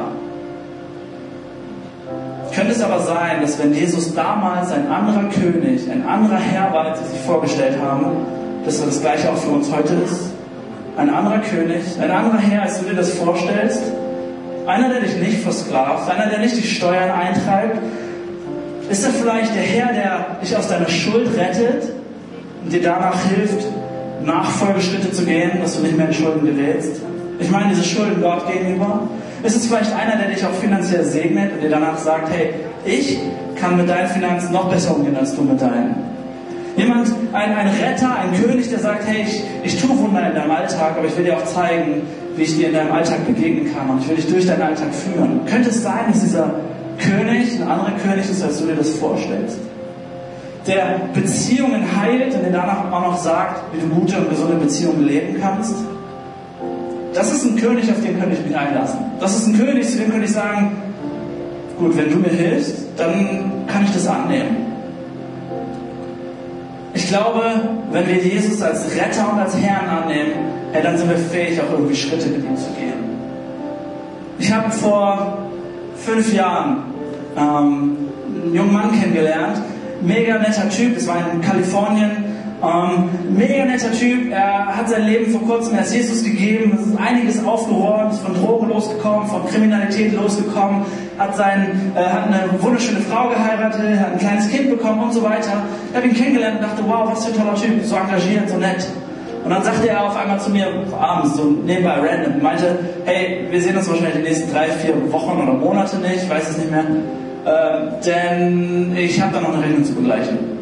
Könnte 2.56 2.72
es 2.72 2.82
aber 2.82 3.02
sein, 3.02 3.41
dass 3.41 3.60
wenn 3.60 3.74
Jesus 3.74 4.15
damals 4.15 4.72
ein 4.72 4.88
anderer 4.88 5.30
König, 5.30 5.91
ein 5.91 6.08
anderer 6.08 6.38
Herr 6.38 6.72
war, 6.72 6.86
als 6.86 7.00
sie 7.00 7.18
sich 7.18 7.20
vorgestellt 7.20 7.78
haben, 7.86 8.06
dass 8.63 8.82
das 8.82 9.02
gleiche 9.02 9.30
auch 9.30 9.36
für 9.36 9.50
uns 9.50 9.70
heute 9.76 9.96
ist? 9.96 10.32
Ein 10.96 11.10
anderer 11.10 11.39
König, 11.39 11.82
ein 12.00 12.10
anderer 12.10 12.38
Herr, 12.38 12.62
als 12.62 12.80
du 12.80 12.86
dir 12.86 12.96
das 12.96 13.15
vorstellst? 13.15 13.84
Einer, 14.65 14.88
der 14.88 15.02
dich 15.02 15.18
nicht 15.18 15.41
versklavt, 15.41 16.10
einer, 16.10 16.28
der 16.30 16.39
nicht 16.39 16.56
die 16.56 16.65
Steuern 16.65 17.12
eintreibt? 17.12 17.80
Ist 18.89 19.04
er 19.04 19.10
vielleicht 19.10 19.54
der 19.54 19.63
Herr, 19.63 19.91
der 19.91 20.38
dich 20.41 20.56
aus 20.56 20.70
deiner 20.70 20.88
Schuld 20.88 21.28
rettet 21.38 21.91
und 22.63 22.72
dir 22.72 22.82
danach 22.82 23.20
hilft, 23.26 23.68
Nachfolgeschritte 24.24 25.12
zu 25.12 25.26
gehen, 25.26 25.60
dass 25.62 25.76
du 25.76 25.84
nicht 25.84 25.98
mehr 25.98 26.08
in 26.08 26.13
Schulden 26.13 26.46
gerätst? 26.46 27.02
Ich 27.39 27.52
meine, 27.52 27.69
diese 27.69 27.84
Schulden 27.84 28.21
Gott 28.21 28.48
gegenüber. 28.52 29.02
Ist 29.43 29.56
es 29.56 29.67
vielleicht 29.67 29.93
einer, 29.93 30.17
der 30.17 30.30
dich 30.30 30.45
auch 30.45 30.54
finanziell 30.54 31.04
segnet 31.04 31.54
und 31.54 31.62
dir 31.62 31.69
danach 31.69 31.98
sagt, 31.98 32.30
hey, 32.32 32.54
ich 32.86 33.19
kann 33.60 33.78
mit 33.78 33.89
deinen 33.89 34.08
Finanzen 34.08 34.54
noch 34.54 34.69
besser 34.69 34.95
umgehen 34.95 35.15
als 35.17 35.36
du 35.36 35.43
mit 35.43 35.62
deinen? 35.62 35.95
Jemand, 36.78 37.08
ein, 37.32 37.56
ein 37.56 37.67
Retter, 37.67 38.15
ein 38.17 38.34
König, 38.41 38.69
der 38.69 38.80
sagt, 38.80 39.08
hey, 39.08 39.24
ich, 39.24 39.43
ich 39.63 39.82
tue 39.82 39.98
Wunder 39.98 40.28
in 40.28 40.36
deinem 40.36 40.52
Alltag, 40.52 40.95
aber 40.98 41.08
ich 41.08 41.17
will 41.17 41.24
dir 41.24 41.38
auch 41.38 41.45
zeigen, 41.45 42.02
wie 42.36 42.43
ich 42.43 42.58
dir 42.58 42.67
in 42.67 42.74
deinem 42.74 42.91
Alltag 42.91 43.26
begegnen 43.26 43.74
kann 43.74 43.89
und 43.89 44.02
ich 44.02 44.10
will 44.10 44.15
dich 44.17 44.28
durch 44.28 44.45
deinen 44.45 44.62
Alltag 44.62 44.93
führen. 44.93 45.45
Könnte 45.45 45.69
es 45.69 45.84
sein, 45.84 46.12
dass 46.12 46.21
dieser 46.21 46.54
König 47.00 47.62
ein 47.62 47.67
anderer 47.67 47.91
König 47.91 48.30
ist, 48.30 48.43
als 48.43 48.60
du 48.60 48.65
dir 48.65 48.76
das 48.76 48.89
vorstellst? 48.95 49.58
Der 50.67 51.02
Beziehungen 51.13 51.86
heilt 51.95 52.34
und 52.34 52.43
dir 52.43 52.52
danach 52.52 52.91
auch 52.91 53.02
noch 53.02 53.17
sagt, 53.17 53.62
wie 53.74 53.80
du 53.80 53.88
gute 53.88 54.17
und 54.17 54.30
gesunde 54.30 54.56
Beziehungen 54.56 55.06
leben 55.06 55.38
kannst? 55.39 55.76
Das 57.15 57.32
ist 57.32 57.45
ein 57.45 57.56
König, 57.56 57.89
auf 57.89 58.01
den 58.01 58.19
könnte 58.19 58.36
ich 58.36 58.45
mich 58.45 58.58
einlassen. 58.58 58.99
Das 59.21 59.38
ist 59.38 59.47
ein 59.47 59.58
König, 59.58 59.89
zu 59.89 59.97
dem 59.97 60.12
könnte 60.12 60.25
ich 60.25 60.34
sagen, 60.34 60.75
gut, 61.80 61.95
wenn 61.95 62.12
du 62.12 62.17
mir 62.17 62.28
hilfst, 62.28 62.75
dann 62.97 63.65
kann 63.67 63.86
ich 63.86 63.91
das 63.91 64.06
annehmen. 64.06 64.58
Ich 66.93 67.08
glaube, 67.08 67.41
wenn 67.91 68.08
wir 68.08 68.17
Jesus 68.17 68.62
als 68.62 68.93
Retter 68.95 69.32
und 69.32 69.39
als 69.39 69.56
Herrn 69.56 69.88
annehmen, 69.88 70.32
ja, 70.73 70.82
dann 70.82 70.97
sind 70.97 71.10
wir 71.10 71.17
fähig, 71.17 71.60
auch 71.62 71.71
irgendwie 71.71 71.95
Schritte 71.95 72.28
mit 72.28 72.43
ihm 72.43 72.58
zu 72.58 72.67
gehen. 72.78 73.06
Ich 74.38 74.51
habe 74.51 74.69
vor 74.71 75.38
fünf 75.95 76.34
Jahren 76.34 76.84
ähm, 77.38 77.97
einen 78.43 78.54
jungen 78.54 78.73
Mann 78.73 78.91
kennengelernt, 78.91 79.62
mega 80.01 80.38
netter 80.38 80.67
Typ, 80.69 80.97
es 80.97 81.08
war 81.08 81.17
in 81.34 81.39
Kalifornien, 81.39 82.12
ähm, 82.63 83.10
mega 83.36 83.65
netter 83.65 83.91
Typ, 83.91 84.32
er 84.32 84.78
hat 84.78 84.88
sein 84.88 85.06
Leben 85.06 85.32
vor 85.32 85.41
kurzem 85.41 85.76
erst 85.76 85.94
Jesus 85.94 86.24
gegeben, 86.24 86.72
es 86.74 86.88
ist 86.88 86.98
einiges 86.98 87.46
aufgeräumt, 87.46 88.13
ist 88.13 88.22
von 88.22 88.34
Drogen 88.34 88.70
losgekommen, 88.70 89.28
von 89.28 89.46
Kriminalität 89.46 90.13
losgekommen, 90.13 90.86
hat, 91.18 91.36
sein, 91.36 91.91
äh, 91.96 92.00
hat 92.00 92.28
eine 92.28 92.50
wunderschöne 92.62 93.02
Frau 93.02 93.30
geheiratet, 93.30 94.00
hat 94.00 94.13
ein 94.13 94.20
kleines 94.20 94.50
Kind 94.50 94.70
bekommen 94.70 95.04
und 95.04 95.13
so 95.13 95.22
weiter. 95.22 95.63
Ich 95.91 95.98
habe 95.98 96.08
ihn 96.08 96.13
kennengelernt 96.13 96.60
und 96.60 96.63
dachte, 96.63 96.84
wow, 96.88 97.12
was 97.12 97.26
für 97.26 97.34
ein 97.34 97.39
toller 97.39 97.56
Typ, 97.56 97.84
so 97.84 97.96
engagiert, 97.96 98.50
so 98.50 98.58
nett. 98.58 98.88
Und 99.44 99.52
dann 99.52 99.63
sagte 99.63 99.89
er 99.89 100.06
auf 100.06 100.15
einmal 100.15 100.39
zu 100.39 100.50
mir 100.50 100.68
abends, 101.00 101.36
so 101.36 101.44
nebenbei 101.44 102.00
random, 102.00 102.41
meinte, 102.41 102.80
hey, 103.04 103.48
wir 103.52 103.62
sehen 103.62 103.78
uns 103.78 103.88
wahrscheinlich 103.88 104.15
die 104.15 104.24
nächsten 104.24 104.52
drei, 104.52 104.70
vier 104.70 104.96
Wochen 105.12 105.39
oder 105.39 105.54
Monate 105.54 105.98
nicht, 105.98 106.24
ich 106.24 106.30
weiß 106.30 106.50
es 106.50 106.58
nicht 106.58 106.72
mehr, 106.72 106.86
äh, 107.46 108.02
denn 108.04 108.96
ich 108.98 109.22
habe 109.22 109.34
da 109.34 109.41
noch 109.41 109.54
eine 109.54 109.62
Rechnung 109.62 109.84
zu 109.84 109.94
begleichen 109.94 110.55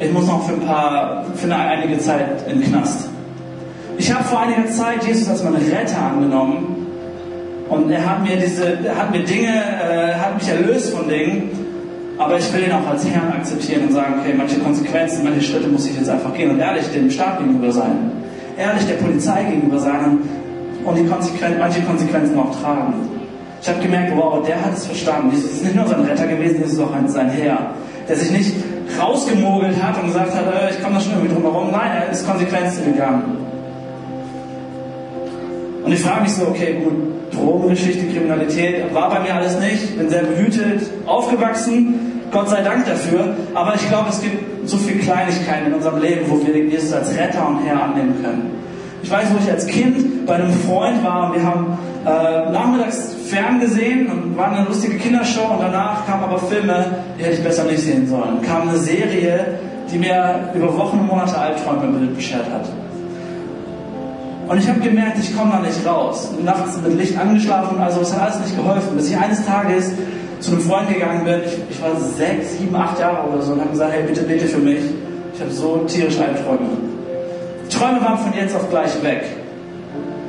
ich 0.00 0.12
muss 0.12 0.26
noch 0.26 0.46
für 0.46 0.54
ein 0.54 0.60
paar, 0.60 1.24
für 1.34 1.44
eine 1.44 1.56
einige 1.56 1.98
Zeit 1.98 2.44
in 2.48 2.60
den 2.60 2.70
Knast. 2.70 3.08
Ich 3.96 4.12
habe 4.12 4.24
vor 4.24 4.40
einiger 4.40 4.66
Zeit 4.66 5.04
Jesus 5.06 5.28
als 5.28 5.44
meinen 5.44 5.56
Retter 5.56 5.98
angenommen 5.98 6.86
und 7.68 7.90
er 7.90 8.04
hat 8.04 8.22
mir 8.22 8.36
diese, 8.36 8.78
er 8.84 8.96
hat 8.96 9.12
mir 9.12 9.22
Dinge, 9.22 9.48
äh, 9.48 10.14
hat 10.14 10.34
mich 10.34 10.48
erlöst 10.48 10.94
von 10.94 11.08
Dingen, 11.08 11.50
aber 12.18 12.38
ich 12.38 12.52
will 12.52 12.64
ihn 12.64 12.72
auch 12.72 12.86
als 12.88 13.06
Herrn 13.08 13.32
akzeptieren 13.32 13.84
und 13.84 13.92
sagen, 13.92 14.14
okay, 14.20 14.34
manche 14.36 14.58
Konsequenzen, 14.58 15.24
manche 15.24 15.42
Schritte 15.42 15.68
muss 15.68 15.86
ich 15.86 15.96
jetzt 15.96 16.08
einfach 16.08 16.34
gehen 16.34 16.50
und 16.50 16.58
ehrlich 16.58 16.90
dem 16.92 17.10
Staat 17.10 17.38
gegenüber 17.38 17.70
sein, 17.70 18.10
ehrlich 18.58 18.86
der 18.86 18.94
Polizei 18.94 19.44
gegenüber 19.44 19.78
sein 19.78 20.18
und 20.84 20.98
die 20.98 21.06
Konsequen 21.06 21.58
manche 21.58 21.80
Konsequenzen 21.82 22.38
auch 22.38 22.54
tragen. 22.60 22.94
Ich 23.62 23.68
habe 23.68 23.80
gemerkt, 23.80 24.12
wow, 24.14 24.44
der 24.44 24.60
hat 24.62 24.74
es 24.74 24.86
verstanden. 24.86 25.30
Jesus 25.30 25.52
ist 25.52 25.64
nicht 25.64 25.74
nur 25.74 25.86
sein 25.86 26.02
Retter 26.02 26.26
gewesen, 26.26 26.56
Jesus 26.58 26.74
ist 26.74 26.80
auch 26.80 26.92
sein 27.06 27.30
Herr, 27.30 27.70
der 28.06 28.16
sich 28.16 28.30
nicht 28.30 28.52
rausgemogelt 29.00 29.82
hat 29.82 29.98
und 29.98 30.06
gesagt 30.06 30.34
hat, 30.34 30.46
äh, 30.46 30.70
ich 30.70 30.82
komme 30.82 30.96
da 30.96 31.00
schon 31.00 31.12
irgendwie 31.12 31.34
drum 31.34 31.42
herum. 31.42 31.70
Nein, 31.70 31.90
er 32.02 32.10
ist 32.10 32.26
Konsequenzen 32.26 32.84
gegangen. 32.84 33.44
Und 35.84 35.92
ich 35.92 36.00
frage 36.00 36.22
mich 36.22 36.32
so, 36.32 36.46
okay, 36.46 36.80
gut, 36.82 36.94
Drogengeschichte, 37.32 38.06
Kriminalität, 38.06 38.94
war 38.94 39.10
bei 39.10 39.20
mir 39.20 39.34
alles 39.34 39.58
nicht, 39.60 39.98
bin 39.98 40.08
sehr 40.08 40.22
behütet, 40.22 40.82
aufgewachsen, 41.04 42.22
Gott 42.30 42.48
sei 42.48 42.62
Dank 42.62 42.86
dafür. 42.86 43.34
Aber 43.54 43.74
ich 43.74 43.86
glaube, 43.88 44.08
es 44.08 44.22
gibt 44.22 44.68
so 44.68 44.78
viele 44.78 45.00
Kleinigkeiten 45.00 45.66
in 45.66 45.74
unserem 45.74 46.00
Leben, 46.00 46.22
wo 46.28 46.44
wir 46.44 46.56
Jesus 46.56 46.92
als 46.92 47.14
Retter 47.16 47.46
und 47.46 47.64
Herr 47.66 47.82
annehmen 47.82 48.14
können. 48.22 48.50
Ich 49.02 49.10
weiß, 49.10 49.26
wo 49.34 49.38
ich 49.44 49.50
als 49.50 49.66
Kind 49.66 50.24
bei 50.24 50.36
einem 50.36 50.52
Freund 50.52 51.04
war 51.04 51.28
und 51.28 51.36
wir 51.36 51.42
haben 51.42 51.78
äh, 52.04 52.50
nachmittags 52.50 53.14
ferngesehen 53.28 54.10
und 54.10 54.36
war 54.36 54.52
eine 54.52 54.66
lustige 54.66 54.96
Kindershow 54.98 55.52
und 55.52 55.60
danach 55.60 56.06
kamen 56.06 56.24
aber 56.24 56.38
Filme, 56.38 56.86
die 57.18 57.24
hätte 57.24 57.36
ich 57.36 57.44
besser 57.44 57.64
nicht 57.64 57.80
sehen 57.80 58.06
sollen. 58.08 58.42
Kam 58.42 58.68
eine 58.68 58.78
Serie, 58.78 59.58
die 59.90 59.98
mir 59.98 60.50
über 60.54 60.76
Wochen 60.76 61.00
und 61.00 61.06
Monate 61.06 61.38
Albträume 61.38 62.06
beschert 62.08 62.46
hat. 62.52 62.68
Und 64.46 64.58
ich 64.58 64.68
habe 64.68 64.80
gemerkt, 64.80 65.18
ich 65.18 65.34
komme 65.34 65.52
da 65.52 65.60
nicht 65.60 65.86
raus. 65.86 66.30
Nachts 66.44 66.78
mit 66.82 66.98
Licht 66.98 67.18
angeschlafen, 67.18 67.78
also 67.78 68.02
es 68.02 68.12
hat 68.12 68.22
alles 68.22 68.40
nicht 68.40 68.56
geholfen. 68.56 68.96
Bis 68.96 69.08
ich 69.08 69.16
eines 69.16 69.44
Tages 69.46 69.92
zu 70.40 70.52
einem 70.52 70.60
Freund 70.60 70.88
gegangen 70.92 71.24
bin, 71.24 71.40
ich, 71.46 71.58
ich 71.70 71.82
war 71.82 71.98
sechs, 71.98 72.58
sieben, 72.58 72.76
acht 72.76 73.00
Jahre 73.00 73.26
oder 73.28 73.40
so 73.40 73.52
und 73.54 73.60
habe 73.60 73.70
gesagt, 73.70 73.92
hey, 73.94 74.02
bitte 74.02 74.22
bete 74.22 74.46
für 74.46 74.58
mich. 74.58 74.80
Ich 75.34 75.40
habe 75.40 75.50
so 75.50 75.78
tierische 75.88 76.22
Albträume. 76.22 76.68
Träume 77.70 78.00
waren 78.02 78.18
von 78.18 78.32
jetzt 78.38 78.54
auf 78.54 78.68
gleich 78.68 79.02
weg. 79.02 79.24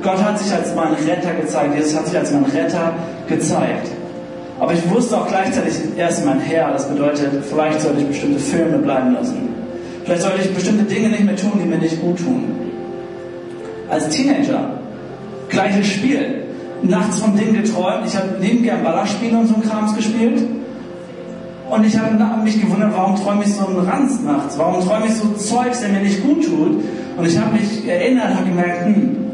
Gott 0.06 0.24
hat 0.24 0.38
sich 0.38 0.54
als 0.54 0.74
mein 0.76 0.94
Retter 0.94 1.34
gezeigt. 1.34 1.76
Jesus 1.76 1.98
hat 1.98 2.06
sich 2.06 2.18
als 2.18 2.32
mein 2.32 2.46
Retter 2.46 2.94
gezeigt. 3.28 3.90
Aber 4.60 4.72
ich 4.72 4.90
wusste 4.90 5.18
auch 5.18 5.28
gleichzeitig, 5.28 5.74
er 5.98 6.10
ist 6.10 6.24
mein 6.24 6.40
Herr. 6.40 6.72
Das 6.72 6.88
bedeutet, 6.88 7.44
vielleicht 7.50 7.82
sollte 7.82 8.02
ich 8.02 8.08
bestimmte 8.08 8.40
Filme 8.40 8.78
bleiben 8.78 9.14
lassen. 9.14 9.50
Vielleicht 10.04 10.22
sollte 10.22 10.42
ich 10.42 10.54
bestimmte 10.54 10.84
Dinge 10.84 11.10
nicht 11.10 11.26
mehr 11.26 11.36
tun, 11.36 11.54
die 11.56 11.68
mir 11.68 11.80
nicht 11.80 12.00
gut 12.00 12.20
tun. 12.20 12.44
Als 13.90 14.08
Teenager, 14.10 14.70
gleiches 15.50 15.88
Spiel. 15.88 16.44
Nachts 16.84 17.20
von 17.20 17.36
Dingen 17.36 17.64
geträumt. 17.64 18.06
Ich 18.06 18.16
habe 18.16 18.36
neben 18.40 18.62
gern 18.62 18.84
Ballerspiele 18.84 19.36
und 19.36 19.48
so 19.48 19.56
ein 19.56 19.64
Krams 19.64 19.96
gespielt. 19.96 20.40
Und 21.68 21.84
ich 21.84 21.98
habe 21.98 22.44
mich 22.44 22.62
gewundert, 22.62 22.92
warum 22.96 23.16
träume 23.16 23.44
ich 23.44 23.56
so 23.56 23.66
einen 23.66 23.80
Ranz 23.80 24.20
nachts? 24.22 24.56
Warum 24.60 24.86
träume 24.86 25.08
ich 25.08 25.16
so 25.16 25.30
Zeugs, 25.34 25.82
der 25.82 25.90
mir 25.90 26.02
nicht 26.02 26.22
gut 26.22 26.46
tut? 26.46 26.84
Und 27.18 27.26
ich 27.26 27.38
habe 27.40 27.54
mich 27.54 27.88
erinnert, 27.88 28.36
habe 28.36 28.48
gemerkt, 28.48 28.86
hm, 28.86 29.25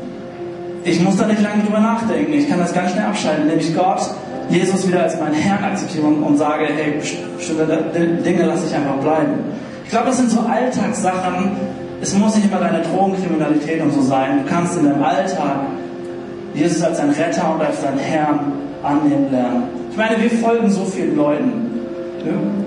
ich 0.84 1.00
muss 1.00 1.18
da 1.18 1.28
nicht 1.28 1.42
lange 1.42 1.64
drüber 1.64 1.80
nachdenken. 1.80 2.34
Ich 2.34 2.50
kann 2.50 2.60
das 2.60 2.74
ganz 2.74 2.92
schnell 2.92 3.06
abschalten, 3.06 3.44
indem 3.44 3.60
ich 3.60 3.76
Gott, 3.76 4.02
Jesus 4.50 4.88
wieder 4.88 5.04
als 5.04 5.20
meinen 5.20 5.36
Herrn 5.36 5.64
akzeptiere 5.64 6.08
und, 6.08 6.24
und 6.24 6.38
sage, 6.38 6.66
hey, 6.66 7.00
bestimmte 7.38 7.66
Dinge 8.26 8.44
lasse 8.44 8.68
ich 8.68 8.76
einfach 8.76 8.96
bleiben. 8.96 9.34
Ich 9.86 9.92
glaube, 9.92 10.08
das 10.08 10.18
sind 10.18 10.32
so 10.32 10.40
Alltagssachen, 10.42 11.52
Es 12.02 12.18
muss 12.18 12.36
nicht 12.36 12.50
immer 12.50 12.60
deine 12.60 12.82
Drogenkriminalität 12.82 13.80
und 13.82 13.94
so 13.94 14.02
sein. 14.02 14.44
Du 14.44 14.50
kannst 14.50 14.76
in 14.78 14.86
deinem 14.86 15.04
Alltag 15.04 15.68
Jesus 16.56 16.82
als 16.82 16.98
dein 16.98 17.12
Retter 17.12 17.54
und 17.54 17.62
als 17.62 17.80
dein 17.82 18.00
Herrn 18.00 18.40
annehmen 18.82 19.32
lernen. 19.32 19.64
Ich 19.92 19.98
meine, 19.98 20.20
wir 20.20 20.32
folgen 20.32 20.70
so 20.72 20.84
vielen 20.86 21.16
Leuten. 21.16 21.71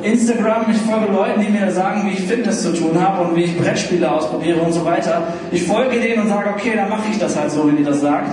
Instagram, 0.02 0.66
ich 0.70 0.76
folge 0.78 1.12
Leuten, 1.12 1.40
die 1.40 1.48
mir 1.48 1.70
sagen, 1.70 2.08
wie 2.08 2.14
ich 2.14 2.20
Fitness 2.20 2.62
zu 2.62 2.72
tun 2.72 3.00
habe 3.00 3.24
und 3.24 3.36
wie 3.36 3.44
ich 3.44 3.58
Brettspiele 3.58 4.10
ausprobiere 4.10 4.60
und 4.60 4.72
so 4.72 4.84
weiter. 4.84 5.22
Ich 5.52 5.64
folge 5.64 5.98
denen 5.98 6.22
und 6.22 6.28
sage, 6.28 6.50
okay, 6.50 6.72
dann 6.74 6.88
mache 6.88 7.04
ich 7.10 7.18
das 7.18 7.38
halt 7.38 7.50
so, 7.50 7.66
wenn 7.66 7.76
die 7.76 7.84
das 7.84 8.00
sagt. 8.00 8.32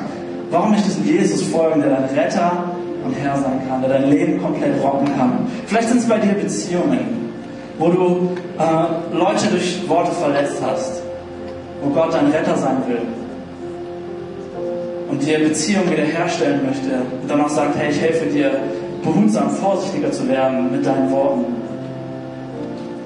Warum 0.49 0.71
nicht 0.71 0.85
diesem 0.85 1.05
Jesus 1.05 1.43
folgen, 1.43 1.81
der 1.81 1.91
dein 1.91 2.05
Retter 2.05 2.63
und 3.05 3.13
Herr 3.13 3.37
sein 3.37 3.61
kann, 3.69 3.81
der 3.81 3.89
dein 3.89 4.09
Leben 4.09 4.41
komplett 4.41 4.83
rocken 4.83 5.07
kann? 5.17 5.47
Vielleicht 5.67 5.89
sind 5.89 5.99
es 5.99 6.05
bei 6.07 6.17
dir 6.17 6.33
Beziehungen, 6.33 7.31
wo 7.77 7.89
du 7.89 8.29
äh, 8.59 9.15
Leute 9.15 9.47
durch 9.49 9.87
Worte 9.87 10.11
verletzt 10.11 10.61
hast, 10.65 11.01
wo 11.81 11.89
Gott 11.91 12.13
dein 12.13 12.27
Retter 12.31 12.57
sein 12.57 12.77
will 12.87 13.01
und 15.09 15.25
dir 15.25 15.39
Beziehungen 15.39 15.91
wiederherstellen 15.91 16.65
möchte 16.65 17.01
und 17.21 17.29
dann 17.29 17.41
auch 17.41 17.49
sagt, 17.49 17.77
hey, 17.77 17.91
ich 17.91 18.01
helfe 18.01 18.25
dir, 18.25 18.51
behutsam, 19.03 19.49
vorsichtiger 19.49 20.11
zu 20.11 20.27
werden 20.27 20.71
mit 20.71 20.85
deinen 20.85 21.11
Worten. 21.11 21.45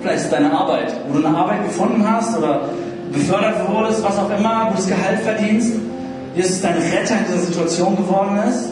Vielleicht 0.02 0.20
ist 0.20 0.26
es 0.26 0.32
deine 0.32 0.52
Arbeit, 0.52 0.94
wo 1.08 1.20
du 1.20 1.26
eine 1.26 1.36
Arbeit 1.36 1.64
gefunden 1.64 2.04
hast 2.08 2.38
oder 2.38 2.70
befördert 3.12 3.68
wurdest, 3.70 4.04
was 4.04 4.18
auch 4.20 4.30
immer, 4.38 4.68
gutes 4.70 4.88
Gehalt 4.88 5.20
verdienst. 5.22 5.74
Jesus 6.36 6.62
dein 6.62 6.74
Retter 6.74 7.16
in 7.18 7.26
dieser 7.26 7.40
Situation 7.40 7.96
geworden 7.96 8.38
ist. 8.48 8.70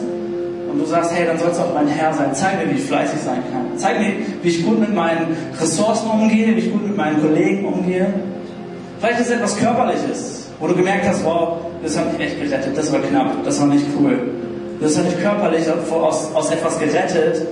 Und 0.70 0.80
du 0.80 0.86
sagst, 0.86 1.12
hey, 1.14 1.26
dann 1.26 1.38
soll 1.38 1.50
es 1.50 1.58
auch 1.58 1.72
mein 1.72 1.86
Herr 1.86 2.12
sein. 2.12 2.34
Zeig 2.34 2.58
mir, 2.58 2.70
wie 2.70 2.78
ich 2.78 2.84
fleißig 2.84 3.20
sein 3.20 3.42
kann. 3.52 3.78
Zeig 3.78 4.00
mir, 4.00 4.12
wie 4.42 4.48
ich 4.48 4.64
gut 4.64 4.80
mit 4.80 4.94
meinen 4.94 5.36
Ressourcen 5.58 6.10
umgehe, 6.10 6.48
wie 6.48 6.60
ich 6.60 6.72
gut 6.72 6.86
mit 6.86 6.96
meinen 6.96 7.20
Kollegen 7.20 7.64
umgehe. 7.64 8.12
Vielleicht 8.98 9.20
ist 9.20 9.26
es 9.26 9.32
etwas 9.32 9.56
Körperliches, 9.56 10.48
wo 10.58 10.66
du 10.66 10.74
gemerkt 10.74 11.06
hast, 11.06 11.24
wow, 11.24 11.58
das 11.82 11.98
hat 11.98 12.12
mich 12.12 12.26
echt 12.26 12.40
gerettet, 12.40 12.76
das 12.76 12.92
war 12.92 13.00
knapp, 13.00 13.44
das 13.44 13.60
war 13.60 13.66
nicht 13.66 13.84
cool. 13.98 14.18
Das 14.80 14.98
hat 14.98 15.06
dich 15.06 15.20
körperlich 15.22 15.64
aus, 15.70 16.34
aus 16.34 16.50
etwas 16.50 16.78
gerettet. 16.78 17.46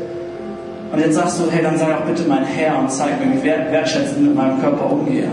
Und 0.93 0.99
jetzt 0.99 1.15
sagst 1.15 1.41
du, 1.41 1.51
hey, 1.51 1.63
dann 1.63 1.79
sei 1.79 1.95
auch 1.95 2.03
bitte 2.03 2.25
mein 2.29 2.45
Herr 2.45 2.79
und 2.79 2.91
zeig 2.91 3.19
mir, 3.19 3.33
wie 3.33 3.39
ich 3.39 3.45
wertschätzend 3.45 4.23
mit 4.23 4.35
meinem 4.35 4.61
Körper 4.61 4.91
umgehe. 4.91 5.29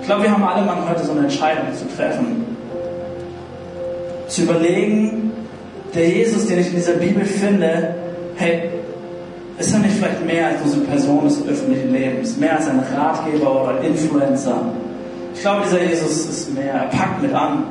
Ich 0.00 0.06
glaube, 0.06 0.24
wir 0.24 0.32
haben 0.32 0.44
alle 0.44 0.66
mal 0.66 0.76
heute 0.88 1.04
so 1.04 1.12
eine 1.12 1.22
Entscheidung 1.22 1.64
zu 1.74 1.86
treffen. 1.96 2.44
Zu 4.28 4.42
überlegen, 4.42 5.32
der 5.94 6.08
Jesus, 6.08 6.46
den 6.46 6.58
ich 6.58 6.68
in 6.68 6.76
dieser 6.76 6.94
Bibel 6.94 7.24
finde, 7.24 7.94
hey, 8.36 8.70
ist 9.58 9.72
er 9.72 9.78
nicht 9.78 9.94
vielleicht 9.94 10.26
mehr 10.26 10.48
als 10.48 10.64
nur 10.64 10.74
eine 10.74 10.84
Person 10.84 11.24
des 11.24 11.46
öffentlichen 11.48 11.92
Lebens, 11.92 12.36
mehr 12.36 12.56
als 12.56 12.68
ein 12.68 12.82
Ratgeber 12.94 13.62
oder 13.62 13.80
Influencer? 13.80 14.60
Ich 15.34 15.40
glaube, 15.40 15.62
dieser 15.64 15.82
Jesus 15.82 16.26
ist 16.26 16.54
mehr. 16.54 16.74
Er 16.74 16.86
packt 16.88 17.22
mit 17.22 17.32
an. 17.32 17.64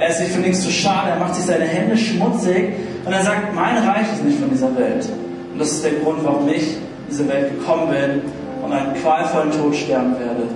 Er 0.00 0.08
ist 0.08 0.18
sich 0.18 0.28
für 0.28 0.40
nichts 0.40 0.62
zu 0.62 0.70
schade. 0.70 1.10
Er 1.10 1.18
macht 1.18 1.34
sich 1.34 1.44
seine 1.44 1.66
Hände 1.66 1.96
schmutzig 1.96 2.72
und 3.04 3.12
er 3.12 3.22
sagt, 3.22 3.54
mein 3.54 3.76
Reich 3.76 4.10
ist 4.12 4.24
nicht 4.24 4.40
von 4.40 4.48
dieser 4.50 4.74
Welt. 4.76 5.06
Und 5.52 5.58
das 5.58 5.72
ist 5.72 5.84
der 5.84 5.92
Grund, 6.02 6.24
warum 6.24 6.48
ich 6.48 6.62
in 6.62 6.82
diese 7.10 7.28
Welt 7.28 7.50
gekommen 7.50 7.90
bin 7.90 8.22
und 8.62 8.72
einen 8.72 8.94
qualvollen 8.94 9.50
Tod 9.52 9.74
sterben 9.76 10.14
werde. 10.18 10.48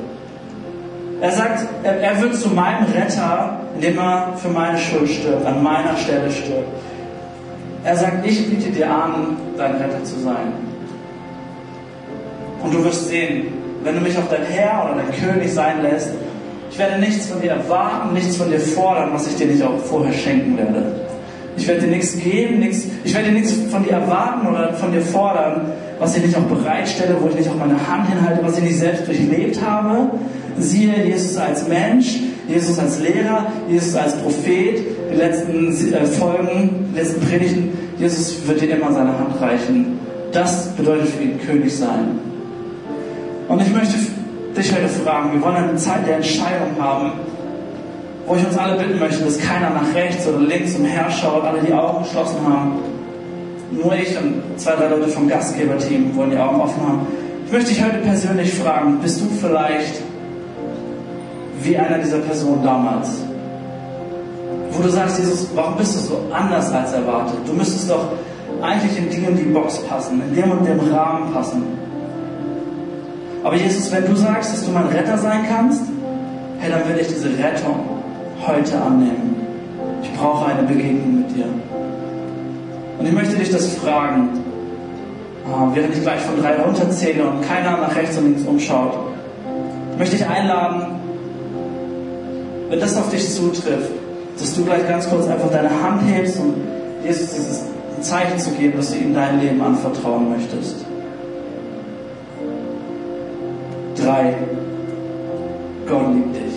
Er 1.21 1.31
sagt, 1.31 1.67
er, 1.83 2.01
er 2.01 2.21
wird 2.23 2.35
zu 2.35 2.49
meinem 2.49 2.87
Retter, 2.87 3.61
indem 3.75 3.99
er 3.99 4.33
für 4.37 4.49
meine 4.49 4.79
Schuld 4.79 5.11
stirbt, 5.11 5.47
an 5.47 5.63
meiner 5.63 5.97
Stelle 5.97 6.31
stirbt. 6.31 6.69
Er 7.85 7.97
sagt, 7.97 8.27
ich 8.27 8.49
biete 8.49 8.71
dir 8.71 8.91
an, 8.91 9.37
dein 9.59 9.73
Retter 9.73 10.03
zu 10.05 10.19
sein. 10.21 10.55
Und 12.63 12.73
du 12.73 12.83
wirst 12.83 13.09
sehen, 13.09 13.49
wenn 13.83 13.97
du 13.97 14.01
mich 14.01 14.17
auch 14.17 14.29
dein 14.31 14.45
Herr 14.45 14.85
oder 14.85 15.03
dein 15.03 15.13
König 15.13 15.53
sein 15.53 15.83
lässt, 15.83 16.15
ich 16.75 16.81
werde 16.81 16.99
nichts 16.99 17.29
von 17.29 17.41
dir 17.41 17.53
erwarten, 17.53 18.15
nichts 18.15 18.37
von 18.37 18.51
dir 18.51 18.59
fordern, 18.59 19.11
was 19.13 19.29
ich 19.29 19.37
dir 19.37 19.47
nicht 19.47 19.63
auch 19.63 19.79
vorher 19.79 20.13
schenken 20.13 20.59
werde. 20.59 20.83
Ich 21.57 21.69
werde 21.69 21.83
dir 21.83 21.87
nichts 21.87 22.19
geben, 22.19 22.59
nichts, 22.59 22.87
ich 23.05 23.15
werde 23.15 23.31
nichts 23.31 23.53
von 23.71 23.85
dir 23.85 23.93
erwarten 23.93 24.49
oder 24.49 24.75
von 24.75 24.91
dir 24.91 25.01
fordern, 25.01 25.71
was 26.01 26.17
ich 26.17 26.25
nicht 26.25 26.37
auch 26.37 26.43
bereitstelle, 26.43 27.17
wo 27.21 27.29
ich 27.29 27.37
nicht 27.37 27.49
auch 27.49 27.55
meine 27.55 27.77
Hand 27.87 28.09
hinhalte, 28.09 28.41
was 28.43 28.59
ich 28.59 28.65
nicht 28.65 28.77
selbst 28.77 29.07
durchlebt 29.07 29.63
habe. 29.65 30.11
Siehe 30.59 30.93
Jesus 31.07 31.37
als 31.37 31.69
Mensch, 31.69 32.19
Jesus 32.49 32.77
als 32.77 32.99
Lehrer, 32.99 33.47
Jesus 33.71 33.95
als 33.95 34.17
Prophet, 34.17 34.83
die 35.13 35.17
letzten 35.17 35.95
äh, 35.95 36.05
Folgen, 36.07 36.89
die 36.93 36.99
letzten 36.99 37.21
Predigten. 37.21 37.69
Jesus 38.01 38.49
wird 38.49 38.61
dir 38.61 38.77
immer 38.77 38.93
seine 38.93 39.17
Hand 39.17 39.41
reichen. 39.41 40.01
Das 40.33 40.71
bedeutet 40.71 41.07
für 41.11 41.23
ihn 41.23 41.39
König 41.39 41.73
sein. 41.73 42.19
Und 43.47 43.63
ich 43.63 43.73
möchte 43.73 43.95
dich 44.57 44.73
heute 44.73 44.89
fragen, 44.89 45.33
wir 45.33 45.43
wollen 45.43 45.57
eine 45.57 45.77
Zeit 45.77 46.07
der 46.07 46.17
Entscheidung 46.17 46.71
haben, 46.79 47.13
wo 48.27 48.35
ich 48.37 48.47
uns 48.47 48.57
alle 48.57 48.77
bitten 48.77 48.99
möchte, 48.99 49.25
dass 49.25 49.39
keiner 49.39 49.71
nach 49.71 49.95
rechts 49.95 50.27
oder 50.27 50.39
links 50.39 50.75
umherschaut, 50.77 51.45
alle 51.45 51.61
die 51.61 51.73
Augen 51.73 52.05
geschlossen 52.05 52.39
haben. 52.47 52.73
Nur 53.71 53.95
ich 53.95 54.17
und 54.17 54.43
zwei, 54.57 54.73
drei 54.77 54.89
Leute 54.89 55.09
vom 55.09 55.29
Gastgeberteam 55.29 56.15
wollen 56.17 56.31
die 56.31 56.39
Augen 56.39 56.61
offen 56.61 56.81
haben. 56.87 57.07
Ich 57.47 57.53
möchte 57.53 57.71
dich 57.71 57.85
heute 57.85 57.99
persönlich 57.99 58.55
fragen, 58.55 58.99
bist 59.01 59.21
du 59.21 59.27
vielleicht 59.41 60.01
wie 61.63 61.77
einer 61.77 61.99
dieser 61.99 62.19
Personen 62.19 62.63
damals? 62.63 63.23
Wo 64.71 64.83
du 64.83 64.89
sagst, 64.89 65.19
Jesus, 65.19 65.49
warum 65.55 65.77
bist 65.77 65.95
du 65.95 65.99
so 66.01 66.21
anders 66.33 66.71
als 66.73 66.93
erwartet? 66.93 67.39
Du 67.47 67.53
müsstest 67.53 67.91
doch 67.91 68.13
eigentlich 68.63 68.97
in 68.99 69.11
die 69.11 69.27
und 69.27 69.37
die 69.37 69.45
Box 69.45 69.79
passen, 69.85 70.23
in 70.29 70.35
dem 70.35 70.51
und 70.51 70.65
dem 70.67 70.81
Rahmen 70.93 71.33
passen. 71.33 71.63
Aber 73.45 73.57
Jesus, 73.57 73.93
wenn 73.93 74.07
du 74.07 74.17
sagst, 74.17 74.55
dass 74.55 74.65
du 74.65 74.73
mein 74.73 74.87
Retter 74.87 75.19
sein 75.19 75.45
kannst, 75.47 75.83
hey, 76.61 76.71
dann 76.71 76.89
will 76.89 76.99
ich 76.99 77.09
diese 77.09 77.29
Rettung 77.29 77.77
heute 78.47 78.81
annehmen. 78.81 79.37
Ich 80.03 80.13
brauche 80.15 80.47
eine 80.47 80.63
Begegnung 80.67 81.21
mit 81.21 81.37
dir. 81.37 81.45
Und 82.99 83.07
ich 83.07 83.13
möchte 83.13 83.37
dich 83.37 83.51
das 83.51 83.75
fragen, 83.75 84.31
ah, 85.47 85.69
während 85.75 85.95
ich 85.95 86.01
gleich 86.01 86.21
von 86.23 86.41
drei 86.41 86.57
runterzähle 86.57 87.23
und 87.23 87.43
keiner 87.43 87.77
nach 87.77 87.95
rechts 87.95 88.17
und 88.17 88.25
links 88.25 88.43
umschaut. 88.45 88.95
Ich 89.93 89.99
möchte 89.99 90.17
dich 90.17 90.27
einladen, 90.27 90.87
wenn 92.71 92.81
das 92.81 92.97
auf 92.97 93.11
dich 93.11 93.29
zutrifft, 93.31 93.93
dass 94.39 94.57
du 94.57 94.65
gleich 94.65 94.89
ganz 94.89 95.09
kurz 95.09 95.29
einfach 95.29 95.51
deine 95.51 95.71
Hand 95.83 96.01
hebst 96.09 96.41
und 96.41 96.55
Jesus 97.05 97.31
dieses 97.35 97.65
Zeichen 98.01 98.39
zu 98.39 98.51
geben, 98.53 98.79
dass 98.79 98.91
du 98.91 98.97
ihm 98.97 99.15
dein 99.15 99.39
Leben 99.39 99.61
anvertrauen 99.61 100.31
möchtest. 100.31 100.84
Drei, 104.05 104.35
Gott 105.89 106.15
liebt 106.15 106.37
dich. 106.37 106.53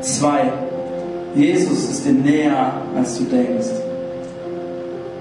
Zwei, 0.00 0.52
Jesus 1.36 1.90
ist 1.90 2.04
dir 2.04 2.12
näher, 2.12 2.72
als 2.96 3.18
du 3.18 3.24
denkst. 3.24 3.68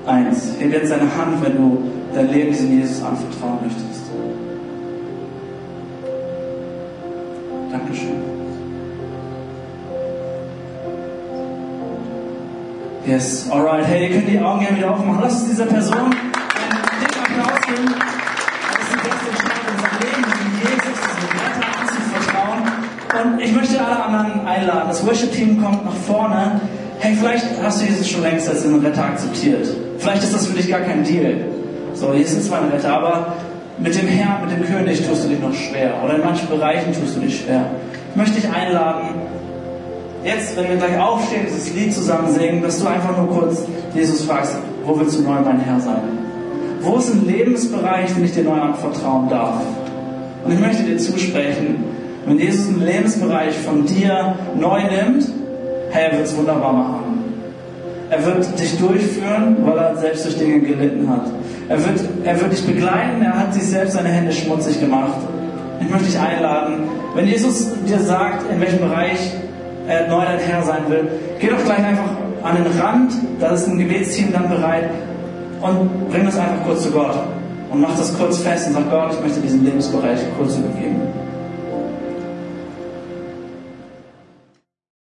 Eins, 0.07 0.53
heb 0.59 0.73
jetzt 0.73 0.91
deine 0.91 1.15
Hand, 1.15 1.43
wenn 1.43 1.55
du 1.55 1.77
dein 2.15 2.31
Leben 2.31 2.49
diesem 2.49 2.79
Jesus 2.79 3.03
anvertrauen 3.03 3.59
möchtest. 3.63 4.01
Dankeschön. 7.71 8.33
Yes, 13.05 13.51
alright. 13.51 13.85
Hey, 13.85 14.07
ihr 14.07 14.15
könnt 14.15 14.29
die 14.29 14.39
Augen 14.39 14.61
gerne 14.61 14.77
wieder 14.77 14.91
aufmachen. 14.91 15.19
Lass 15.21 15.41
uns 15.41 15.49
dieser 15.51 15.65
Person 15.67 16.09
anderen 24.05 24.45
einladen. 24.45 24.85
Das 24.87 25.05
Worship-Team 25.05 25.61
kommt 25.61 25.85
nach 25.85 25.93
vorne. 25.93 26.61
Hey, 26.99 27.15
vielleicht 27.19 27.45
hast 27.61 27.81
du 27.81 27.85
Jesus 27.85 28.09
schon 28.09 28.21
längst 28.21 28.47
als 28.49 28.63
den 28.63 28.79
Retter 28.79 29.03
akzeptiert. 29.03 29.67
Vielleicht 29.97 30.23
ist 30.23 30.33
das 30.33 30.47
für 30.47 30.55
dich 30.55 30.69
gar 30.69 30.81
kein 30.81 31.03
Deal. 31.03 31.45
So, 31.93 32.13
Jesus 32.13 32.39
ist 32.39 32.51
mein 32.51 32.69
Retter, 32.69 32.93
aber 32.93 33.33
mit 33.77 33.95
dem 33.95 34.07
Herrn, 34.07 34.45
mit 34.45 34.51
dem 34.55 34.65
König 34.65 35.05
tust 35.07 35.25
du 35.25 35.29
dich 35.29 35.39
noch 35.39 35.53
schwer. 35.53 35.93
Oder 36.03 36.15
in 36.15 36.21
manchen 36.21 36.47
Bereichen 36.47 36.93
tust 36.93 37.15
du 37.15 37.21
dich 37.21 37.41
schwer. 37.41 37.65
Ich 38.11 38.15
möchte 38.15 38.39
dich 38.39 38.49
einladen, 38.49 39.09
jetzt, 40.23 40.55
wenn 40.55 40.69
wir 40.69 40.75
gleich 40.77 40.99
aufstehen, 40.99 41.45
dieses 41.47 41.73
Lied 41.73 41.93
zusammen 41.93 42.33
singen, 42.33 42.61
dass 42.61 42.79
du 42.79 42.87
einfach 42.87 43.17
nur 43.17 43.29
kurz 43.29 43.63
Jesus 43.93 44.23
fragst, 44.23 44.55
wo 44.85 44.99
willst 44.99 45.17
du 45.17 45.23
neu 45.23 45.39
mein 45.41 45.59
Herr 45.59 45.79
sein? 45.79 46.01
Wo 46.81 46.97
ist 46.97 47.13
ein 47.13 47.25
Lebensbereich, 47.25 48.13
den 48.13 48.25
ich 48.25 48.33
dir 48.33 48.43
neu 48.43 48.59
anvertrauen 48.59 49.29
darf? 49.29 49.55
Und 50.43 50.51
ich 50.51 50.59
möchte 50.59 50.83
dir 50.83 50.97
zusprechen, 50.97 51.83
wenn 52.25 52.39
Jesus 52.39 52.67
einen 52.69 52.85
Lebensbereich 52.85 53.55
von 53.57 53.85
dir 53.85 54.35
neu 54.55 54.81
nimmt, 54.81 55.25
hey, 55.91 56.09
er 56.09 56.17
wird 56.17 56.27
es 56.27 56.37
wunderbar 56.37 56.73
machen. 56.73 57.23
Er 58.09 58.25
wird 58.25 58.59
dich 58.59 58.77
durchführen, 58.77 59.57
weil 59.65 59.77
er 59.77 59.95
selbst 59.97 60.25
durch 60.25 60.37
Dinge 60.37 60.59
gelitten 60.59 61.09
hat. 61.09 61.25
Er 61.69 61.79
wird, 61.79 61.99
er 62.23 62.39
wird 62.39 62.51
dich 62.51 62.65
begleiten, 62.65 63.21
er 63.23 63.39
hat 63.39 63.53
sich 63.53 63.63
selbst 63.63 63.93
seine 63.93 64.09
Hände 64.09 64.31
schmutzig 64.31 64.79
gemacht. 64.79 65.17
Ich 65.81 65.89
möchte 65.89 66.05
dich 66.05 66.19
einladen, 66.19 66.83
wenn 67.15 67.27
Jesus 67.27 67.69
dir 67.87 67.99
sagt, 67.99 68.49
in 68.51 68.59
welchem 68.61 68.79
Bereich 68.79 69.17
er 69.87 70.07
neu 70.07 70.23
dein 70.23 70.39
Herr 70.39 70.63
sein 70.63 70.83
will, 70.87 71.07
geh 71.39 71.47
doch 71.47 71.63
gleich 71.65 71.83
einfach 71.83 72.09
an 72.43 72.55
den 72.55 72.79
Rand, 72.79 73.13
da 73.39 73.51
ist 73.51 73.67
ein 73.67 73.77
Gebetsteam 73.79 74.31
dann 74.31 74.49
bereit 74.49 74.89
und 75.61 76.09
bring 76.09 76.25
das 76.25 76.37
einfach 76.37 76.63
kurz 76.65 76.83
zu 76.83 76.91
Gott 76.91 77.15
und 77.71 77.81
mach 77.81 77.97
das 77.97 78.17
kurz 78.17 78.39
fest 78.39 78.67
und 78.67 78.73
sag 78.73 78.89
Gott, 78.89 79.13
ich 79.13 79.21
möchte 79.21 79.39
diesen 79.41 79.65
Lebensbereich 79.65 80.19
kurz 80.37 80.57
übergeben. 80.57 81.01